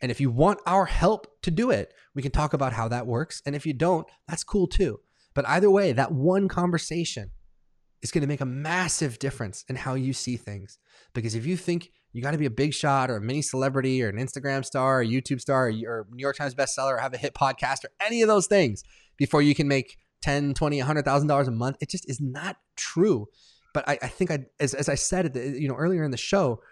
And 0.00 0.10
if 0.10 0.20
you 0.20 0.30
want 0.30 0.60
our 0.66 0.84
help 0.84 1.26
to 1.42 1.50
do 1.50 1.70
it, 1.70 1.94
we 2.14 2.22
can 2.22 2.30
talk 2.32 2.52
about 2.52 2.72
how 2.72 2.88
that 2.88 3.06
works. 3.06 3.42
And 3.46 3.56
if 3.56 3.64
you 3.64 3.72
don't, 3.72 4.06
that's 4.28 4.44
cool 4.44 4.66
too. 4.66 5.00
But 5.34 5.48
either 5.48 5.70
way, 5.70 5.92
that 5.92 6.12
one 6.12 6.48
conversation 6.48 7.30
is 8.02 8.10
going 8.10 8.22
to 8.22 8.28
make 8.28 8.42
a 8.42 8.46
massive 8.46 9.18
difference 9.18 9.64
in 9.68 9.76
how 9.76 9.94
you 9.94 10.12
see 10.12 10.36
things. 10.36 10.78
Because 11.14 11.34
if 11.34 11.46
you 11.46 11.56
think 11.56 11.90
you 12.12 12.22
got 12.22 12.32
to 12.32 12.38
be 12.38 12.46
a 12.46 12.50
big 12.50 12.74
shot 12.74 13.10
or 13.10 13.16
a 13.16 13.20
mini 13.20 13.42
celebrity 13.42 14.02
or 14.02 14.08
an 14.08 14.16
Instagram 14.16 14.64
star 14.64 14.98
or 14.98 15.00
a 15.00 15.06
YouTube 15.06 15.40
star 15.40 15.68
or 15.86 16.06
New 16.10 16.22
York 16.22 16.36
Times 16.36 16.54
bestseller 16.54 16.92
or 16.92 16.98
have 16.98 17.14
a 17.14 17.18
hit 17.18 17.34
podcast 17.34 17.84
or 17.84 17.90
any 18.00 18.22
of 18.22 18.28
those 18.28 18.46
things 18.46 18.84
before 19.16 19.42
you 19.42 19.54
can 19.54 19.66
make 19.66 19.96
10, 20.22 20.54
20, 20.54 20.80
$100,000 20.80 21.46
a 21.46 21.50
month, 21.50 21.76
it 21.80 21.90
just 21.90 22.08
is 22.08 22.20
not 22.20 22.56
true. 22.76 23.26
But 23.74 23.86
I, 23.86 23.98
I 24.00 24.08
think 24.08 24.30
I, 24.30 24.46
as, 24.58 24.72
as 24.72 24.88
I 24.88 24.94
said, 24.94 25.34
the, 25.34 25.60
you 25.60 25.68
know, 25.68 25.74
earlier 25.74 26.04
in 26.04 26.10
the 26.10 26.16
show, 26.16 26.62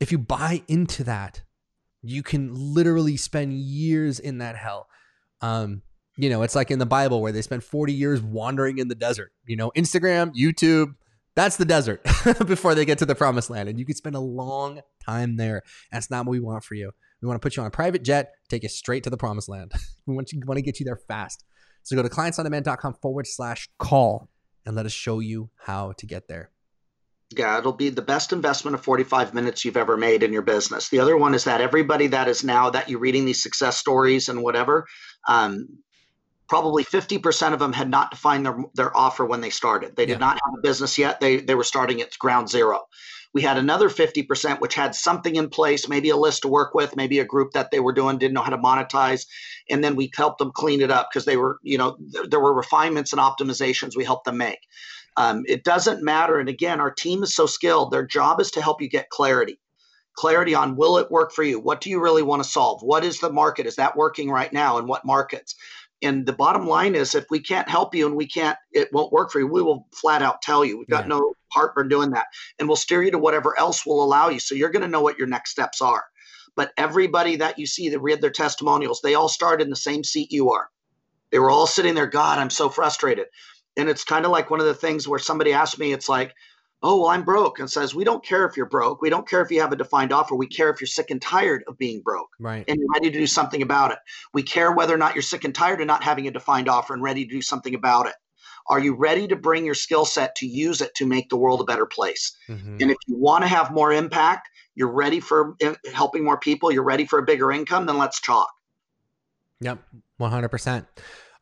if 0.00 0.12
you 0.12 0.18
buy 0.18 0.62
into 0.68 1.04
that, 1.04 1.42
you 2.02 2.22
can 2.22 2.52
literally 2.54 3.16
spend 3.16 3.54
years 3.54 4.18
in 4.20 4.38
that 4.38 4.56
hell. 4.56 4.88
Um, 5.40 5.82
you 6.16 6.28
know, 6.28 6.42
it's 6.42 6.54
like 6.54 6.70
in 6.70 6.78
the 6.78 6.86
Bible 6.86 7.22
where 7.22 7.32
they 7.32 7.40
spend 7.40 7.64
40 7.64 7.94
years 7.94 8.20
wandering 8.20 8.78
in 8.78 8.88
the 8.88 8.94
desert. 8.94 9.32
You 9.46 9.56
know, 9.56 9.70
Instagram, 9.76 10.34
YouTube, 10.34 10.94
that's 11.34 11.56
the 11.56 11.64
desert 11.64 12.02
before 12.46 12.74
they 12.74 12.84
get 12.84 12.98
to 12.98 13.06
the 13.06 13.14
promised 13.14 13.48
land. 13.48 13.68
And 13.68 13.78
you 13.78 13.86
could 13.86 13.96
spend 13.96 14.16
a 14.16 14.20
long 14.20 14.80
time 15.04 15.36
there. 15.36 15.62
That's 15.92 16.10
not 16.10 16.26
what 16.26 16.32
we 16.32 16.40
want 16.40 16.64
for 16.64 16.74
you. 16.74 16.90
We 17.22 17.28
want 17.28 17.40
to 17.40 17.44
put 17.44 17.56
you 17.56 17.62
on 17.62 17.66
a 17.66 17.70
private 17.70 18.02
jet, 18.02 18.32
take 18.48 18.62
you 18.62 18.68
straight 18.68 19.04
to 19.04 19.10
the 19.10 19.16
promised 19.16 19.48
land. 19.48 19.72
we 20.06 20.14
want, 20.14 20.32
you, 20.32 20.40
want 20.44 20.58
to 20.58 20.62
get 20.62 20.80
you 20.80 20.84
there 20.84 20.96
fast. 20.96 21.44
So 21.82 21.96
go 21.96 22.02
to 22.02 22.08
clientsondemand.com 22.08 22.94
forward 23.00 23.26
slash 23.26 23.68
call 23.78 24.28
and 24.64 24.76
let 24.76 24.86
us 24.86 24.92
show 24.92 25.20
you 25.20 25.50
how 25.56 25.92
to 25.92 26.06
get 26.06 26.28
there. 26.28 26.50
Yeah, 27.36 27.58
it'll 27.58 27.72
be 27.72 27.90
the 27.90 28.02
best 28.02 28.32
investment 28.32 28.74
of 28.74 28.82
45 28.82 29.34
minutes 29.34 29.64
you've 29.64 29.76
ever 29.76 29.96
made 29.96 30.24
in 30.24 30.32
your 30.32 30.42
business. 30.42 30.88
The 30.88 30.98
other 30.98 31.16
one 31.16 31.34
is 31.34 31.44
that 31.44 31.60
everybody 31.60 32.08
that 32.08 32.26
is 32.26 32.42
now 32.42 32.70
that 32.70 32.88
you're 32.88 32.98
reading 32.98 33.24
these 33.24 33.42
success 33.42 33.76
stories 33.76 34.28
and 34.28 34.42
whatever, 34.42 34.86
um, 35.28 35.68
probably 36.48 36.82
50% 36.82 37.52
of 37.52 37.60
them 37.60 37.72
had 37.72 37.88
not 37.88 38.10
defined 38.10 38.44
their, 38.44 38.56
their 38.74 38.96
offer 38.96 39.24
when 39.24 39.40
they 39.40 39.50
started. 39.50 39.94
They 39.94 40.06
did 40.06 40.14
yeah. 40.14 40.18
not 40.18 40.40
have 40.44 40.58
a 40.58 40.60
business 40.60 40.98
yet. 40.98 41.20
They, 41.20 41.36
they 41.36 41.54
were 41.54 41.62
starting 41.62 42.00
at 42.00 42.18
ground 42.18 42.48
zero. 42.50 42.82
We 43.32 43.42
had 43.42 43.58
another 43.58 43.88
50% 43.88 44.60
which 44.60 44.74
had 44.74 44.94
something 44.94 45.36
in 45.36 45.50
place, 45.50 45.88
maybe 45.88 46.10
a 46.10 46.16
list 46.16 46.42
to 46.42 46.48
work 46.48 46.74
with, 46.74 46.96
maybe 46.96 47.20
a 47.20 47.24
group 47.24 47.52
that 47.52 47.70
they 47.70 47.80
were 47.80 47.92
doing 47.92 48.18
didn't 48.18 48.34
know 48.34 48.42
how 48.42 48.50
to 48.50 48.58
monetize. 48.58 49.26
And 49.68 49.84
then 49.84 49.94
we 49.94 50.10
helped 50.16 50.38
them 50.38 50.50
clean 50.52 50.80
it 50.80 50.90
up 50.90 51.08
because 51.10 51.26
they 51.26 51.36
were, 51.36 51.58
you 51.62 51.78
know, 51.78 51.96
th- 52.12 52.30
there 52.30 52.40
were 52.40 52.54
refinements 52.54 53.12
and 53.12 53.20
optimizations 53.20 53.96
we 53.96 54.04
helped 54.04 54.24
them 54.24 54.38
make. 54.38 54.58
Um, 55.16 55.44
it 55.46 55.64
doesn't 55.64 56.02
matter. 56.02 56.38
And 56.38 56.48
again, 56.48 56.80
our 56.80 56.90
team 56.90 57.22
is 57.22 57.34
so 57.34 57.46
skilled. 57.46 57.90
Their 57.92 58.06
job 58.06 58.40
is 58.40 58.50
to 58.52 58.62
help 58.62 58.80
you 58.80 58.88
get 58.88 59.10
clarity. 59.10 59.60
Clarity 60.16 60.54
on 60.54 60.76
will 60.76 60.98
it 60.98 61.10
work 61.10 61.32
for 61.32 61.42
you? 61.44 61.60
What 61.60 61.80
do 61.80 61.88
you 61.88 62.00
really 62.00 62.22
want 62.22 62.42
to 62.42 62.48
solve? 62.48 62.82
What 62.82 63.04
is 63.04 63.20
the 63.20 63.30
market? 63.30 63.66
Is 63.66 63.76
that 63.76 63.96
working 63.96 64.30
right 64.30 64.52
now? 64.52 64.78
And 64.78 64.88
what 64.88 65.04
markets? 65.04 65.54
And 66.02 66.24
the 66.24 66.32
bottom 66.32 66.66
line 66.66 66.94
is 66.94 67.14
if 67.14 67.26
we 67.30 67.40
can't 67.40 67.68
help 67.68 67.94
you 67.94 68.06
and 68.06 68.16
we 68.16 68.26
can't, 68.26 68.56
it 68.72 68.92
won't 68.92 69.12
work 69.12 69.30
for 69.30 69.38
you, 69.38 69.46
we 69.46 69.62
will 69.62 69.86
flat 69.92 70.22
out 70.22 70.40
tell 70.40 70.64
you. 70.64 70.78
We've 70.78 70.88
got 70.88 71.04
yeah. 71.04 71.08
no 71.08 71.34
heartburn 71.52 71.88
doing 71.88 72.10
that. 72.10 72.26
And 72.58 72.68
we'll 72.68 72.76
steer 72.76 73.02
you 73.02 73.10
to 73.10 73.18
whatever 73.18 73.58
else 73.58 73.84
will 73.84 74.02
allow 74.02 74.28
you. 74.28 74.40
So 74.40 74.54
you're 74.54 74.70
going 74.70 74.82
to 74.82 74.88
know 74.88 75.02
what 75.02 75.18
your 75.18 75.26
next 75.26 75.50
steps 75.50 75.82
are. 75.82 76.04
But 76.56 76.72
everybody 76.76 77.36
that 77.36 77.58
you 77.58 77.66
see 77.66 77.90
that 77.90 78.00
read 78.00 78.20
their 78.20 78.30
testimonials, 78.30 79.00
they 79.02 79.14
all 79.14 79.28
started 79.28 79.64
in 79.64 79.70
the 79.70 79.76
same 79.76 80.02
seat 80.02 80.32
you 80.32 80.50
are. 80.50 80.68
They 81.30 81.38
were 81.38 81.50
all 81.50 81.66
sitting 81.66 81.94
there, 81.94 82.06
God, 82.06 82.38
I'm 82.38 82.50
so 82.50 82.68
frustrated. 82.68 83.26
And 83.76 83.88
it's 83.88 84.04
kind 84.04 84.24
of 84.24 84.32
like 84.32 84.50
one 84.50 84.60
of 84.60 84.66
the 84.66 84.74
things 84.74 85.06
where 85.06 85.18
somebody 85.18 85.52
asked 85.52 85.78
me, 85.78 85.92
it's 85.92 86.08
like, 86.08 86.34
oh, 86.82 87.02
well, 87.02 87.10
I'm 87.10 87.24
broke. 87.24 87.58
And 87.58 87.70
says, 87.70 87.94
we 87.94 88.04
don't 88.04 88.24
care 88.24 88.46
if 88.46 88.56
you're 88.56 88.66
broke. 88.66 89.02
We 89.02 89.10
don't 89.10 89.28
care 89.28 89.42
if 89.42 89.50
you 89.50 89.60
have 89.60 89.72
a 89.72 89.76
defined 89.76 90.12
offer. 90.12 90.34
We 90.34 90.46
care 90.46 90.70
if 90.70 90.80
you're 90.80 90.88
sick 90.88 91.10
and 91.10 91.20
tired 91.20 91.62
of 91.68 91.76
being 91.78 92.00
broke 92.00 92.30
right. 92.38 92.64
and 92.66 92.78
you're 92.78 92.88
ready 92.94 93.10
to 93.10 93.18
do 93.18 93.26
something 93.26 93.62
about 93.62 93.92
it. 93.92 93.98
We 94.32 94.42
care 94.42 94.72
whether 94.72 94.94
or 94.94 94.98
not 94.98 95.14
you're 95.14 95.22
sick 95.22 95.44
and 95.44 95.54
tired 95.54 95.80
of 95.80 95.86
not 95.86 96.02
having 96.02 96.26
a 96.26 96.30
defined 96.30 96.68
offer 96.68 96.94
and 96.94 97.02
ready 97.02 97.24
to 97.26 97.30
do 97.30 97.42
something 97.42 97.74
about 97.74 98.06
it. 98.06 98.14
Are 98.68 98.78
you 98.78 98.94
ready 98.94 99.26
to 99.28 99.36
bring 99.36 99.64
your 99.64 99.74
skill 99.74 100.04
set 100.04 100.34
to 100.36 100.46
use 100.46 100.80
it 100.80 100.94
to 100.96 101.06
make 101.06 101.28
the 101.28 101.36
world 101.36 101.60
a 101.60 101.64
better 101.64 101.86
place? 101.86 102.36
Mm-hmm. 102.48 102.76
And 102.80 102.90
if 102.90 102.96
you 103.08 103.16
want 103.16 103.42
to 103.42 103.48
have 103.48 103.72
more 103.72 103.92
impact, 103.92 104.48
you're 104.74 104.92
ready 104.92 105.18
for 105.18 105.54
eh, 105.60 105.74
helping 105.92 106.24
more 106.24 106.38
people, 106.38 106.70
you're 106.70 106.84
ready 106.84 107.04
for 107.04 107.18
a 107.18 107.22
bigger 107.22 107.50
income, 107.50 107.86
then 107.86 107.98
let's 107.98 108.20
talk. 108.20 108.48
Yep, 109.60 109.80
100%. 110.20 110.86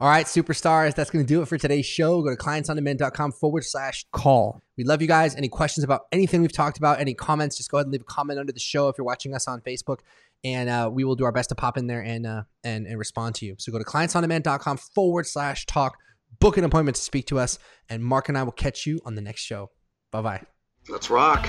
All 0.00 0.08
right, 0.08 0.26
superstars, 0.26 0.94
that's 0.94 1.10
going 1.10 1.24
to 1.24 1.28
do 1.28 1.42
it 1.42 1.48
for 1.48 1.58
today's 1.58 1.84
show. 1.84 2.22
Go 2.22 2.30
to 2.30 2.36
clientsondemand.com 2.36 3.32
forward 3.32 3.64
slash 3.64 4.06
call. 4.12 4.62
We 4.76 4.84
love 4.84 5.02
you 5.02 5.08
guys. 5.08 5.34
Any 5.34 5.48
questions 5.48 5.82
about 5.82 6.02
anything 6.12 6.40
we've 6.40 6.52
talked 6.52 6.78
about, 6.78 7.00
any 7.00 7.14
comments, 7.14 7.56
just 7.56 7.68
go 7.68 7.78
ahead 7.78 7.86
and 7.86 7.92
leave 7.92 8.02
a 8.02 8.04
comment 8.04 8.38
under 8.38 8.52
the 8.52 8.60
show 8.60 8.88
if 8.88 8.96
you're 8.96 9.04
watching 9.04 9.34
us 9.34 9.48
on 9.48 9.60
Facebook. 9.60 9.98
And 10.44 10.68
uh, 10.68 10.88
we 10.92 11.02
will 11.02 11.16
do 11.16 11.24
our 11.24 11.32
best 11.32 11.48
to 11.48 11.56
pop 11.56 11.76
in 11.76 11.88
there 11.88 12.00
and, 12.00 12.26
uh, 12.26 12.44
and, 12.62 12.86
and 12.86 12.96
respond 12.96 13.34
to 13.36 13.46
you. 13.46 13.56
So 13.58 13.72
go 13.72 13.78
to 13.78 13.84
clientsondemand.com 13.84 14.76
forward 14.76 15.26
slash 15.26 15.66
talk, 15.66 15.96
book 16.38 16.56
an 16.56 16.62
appointment 16.62 16.94
to 16.94 17.02
speak 17.02 17.26
to 17.26 17.40
us, 17.40 17.58
and 17.88 18.04
Mark 18.04 18.28
and 18.28 18.38
I 18.38 18.44
will 18.44 18.52
catch 18.52 18.86
you 18.86 19.00
on 19.04 19.16
the 19.16 19.20
next 19.20 19.40
show. 19.40 19.72
Bye 20.12 20.22
bye. 20.22 20.42
Let's 20.88 21.10
rock. 21.10 21.44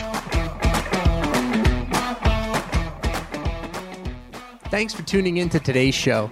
Thanks 4.72 4.96
for 4.96 5.04
tuning 5.04 5.38
in 5.38 5.50
to 5.50 5.60
today's 5.60 5.94
show. 5.94 6.32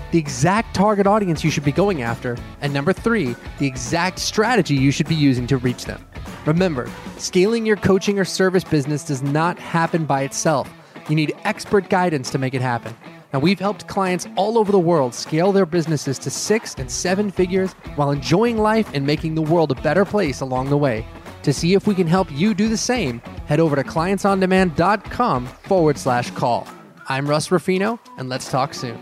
the 0.11 0.19
exact 0.19 0.75
target 0.75 1.07
audience 1.07 1.43
you 1.43 1.51
should 1.51 1.63
be 1.63 1.71
going 1.71 2.01
after. 2.01 2.37
And 2.61 2.73
number 2.73 2.93
three, 2.93 3.35
the 3.59 3.67
exact 3.67 4.19
strategy 4.19 4.75
you 4.75 4.91
should 4.91 5.07
be 5.07 5.15
using 5.15 5.47
to 5.47 5.57
reach 5.57 5.85
them. 5.85 6.05
Remember, 6.45 6.89
scaling 7.17 7.65
your 7.65 7.77
coaching 7.77 8.19
or 8.19 8.25
service 8.25 8.63
business 8.63 9.03
does 9.03 9.21
not 9.21 9.57
happen 9.57 10.05
by 10.05 10.23
itself. 10.23 10.71
You 11.07 11.15
need 11.15 11.35
expert 11.43 11.89
guidance 11.89 12.29
to 12.31 12.37
make 12.37 12.53
it 12.53 12.61
happen. 12.61 12.95
Now, 13.33 13.39
we've 13.39 13.59
helped 13.59 13.87
clients 13.87 14.27
all 14.35 14.57
over 14.57 14.71
the 14.71 14.79
world 14.79 15.15
scale 15.15 15.53
their 15.53 15.65
businesses 15.65 16.19
to 16.19 16.29
six 16.29 16.75
and 16.75 16.91
seven 16.91 17.31
figures 17.31 17.73
while 17.95 18.11
enjoying 18.11 18.57
life 18.57 18.89
and 18.93 19.05
making 19.05 19.35
the 19.35 19.41
world 19.41 19.71
a 19.71 19.81
better 19.81 20.03
place 20.03 20.41
along 20.41 20.69
the 20.69 20.77
way. 20.77 21.05
To 21.43 21.53
see 21.53 21.73
if 21.73 21.87
we 21.87 21.95
can 21.95 22.07
help 22.07 22.31
you 22.31 22.53
do 22.53 22.67
the 22.67 22.77
same, 22.77 23.19
head 23.47 23.59
over 23.59 23.75
to 23.75 23.83
clientsondemand.com 23.83 25.47
forward 25.47 25.97
slash 25.97 26.29
call. 26.31 26.67
I'm 27.07 27.27
Russ 27.27 27.51
Ruffino, 27.51 27.99
and 28.17 28.29
let's 28.29 28.51
talk 28.51 28.73
soon. 28.73 29.01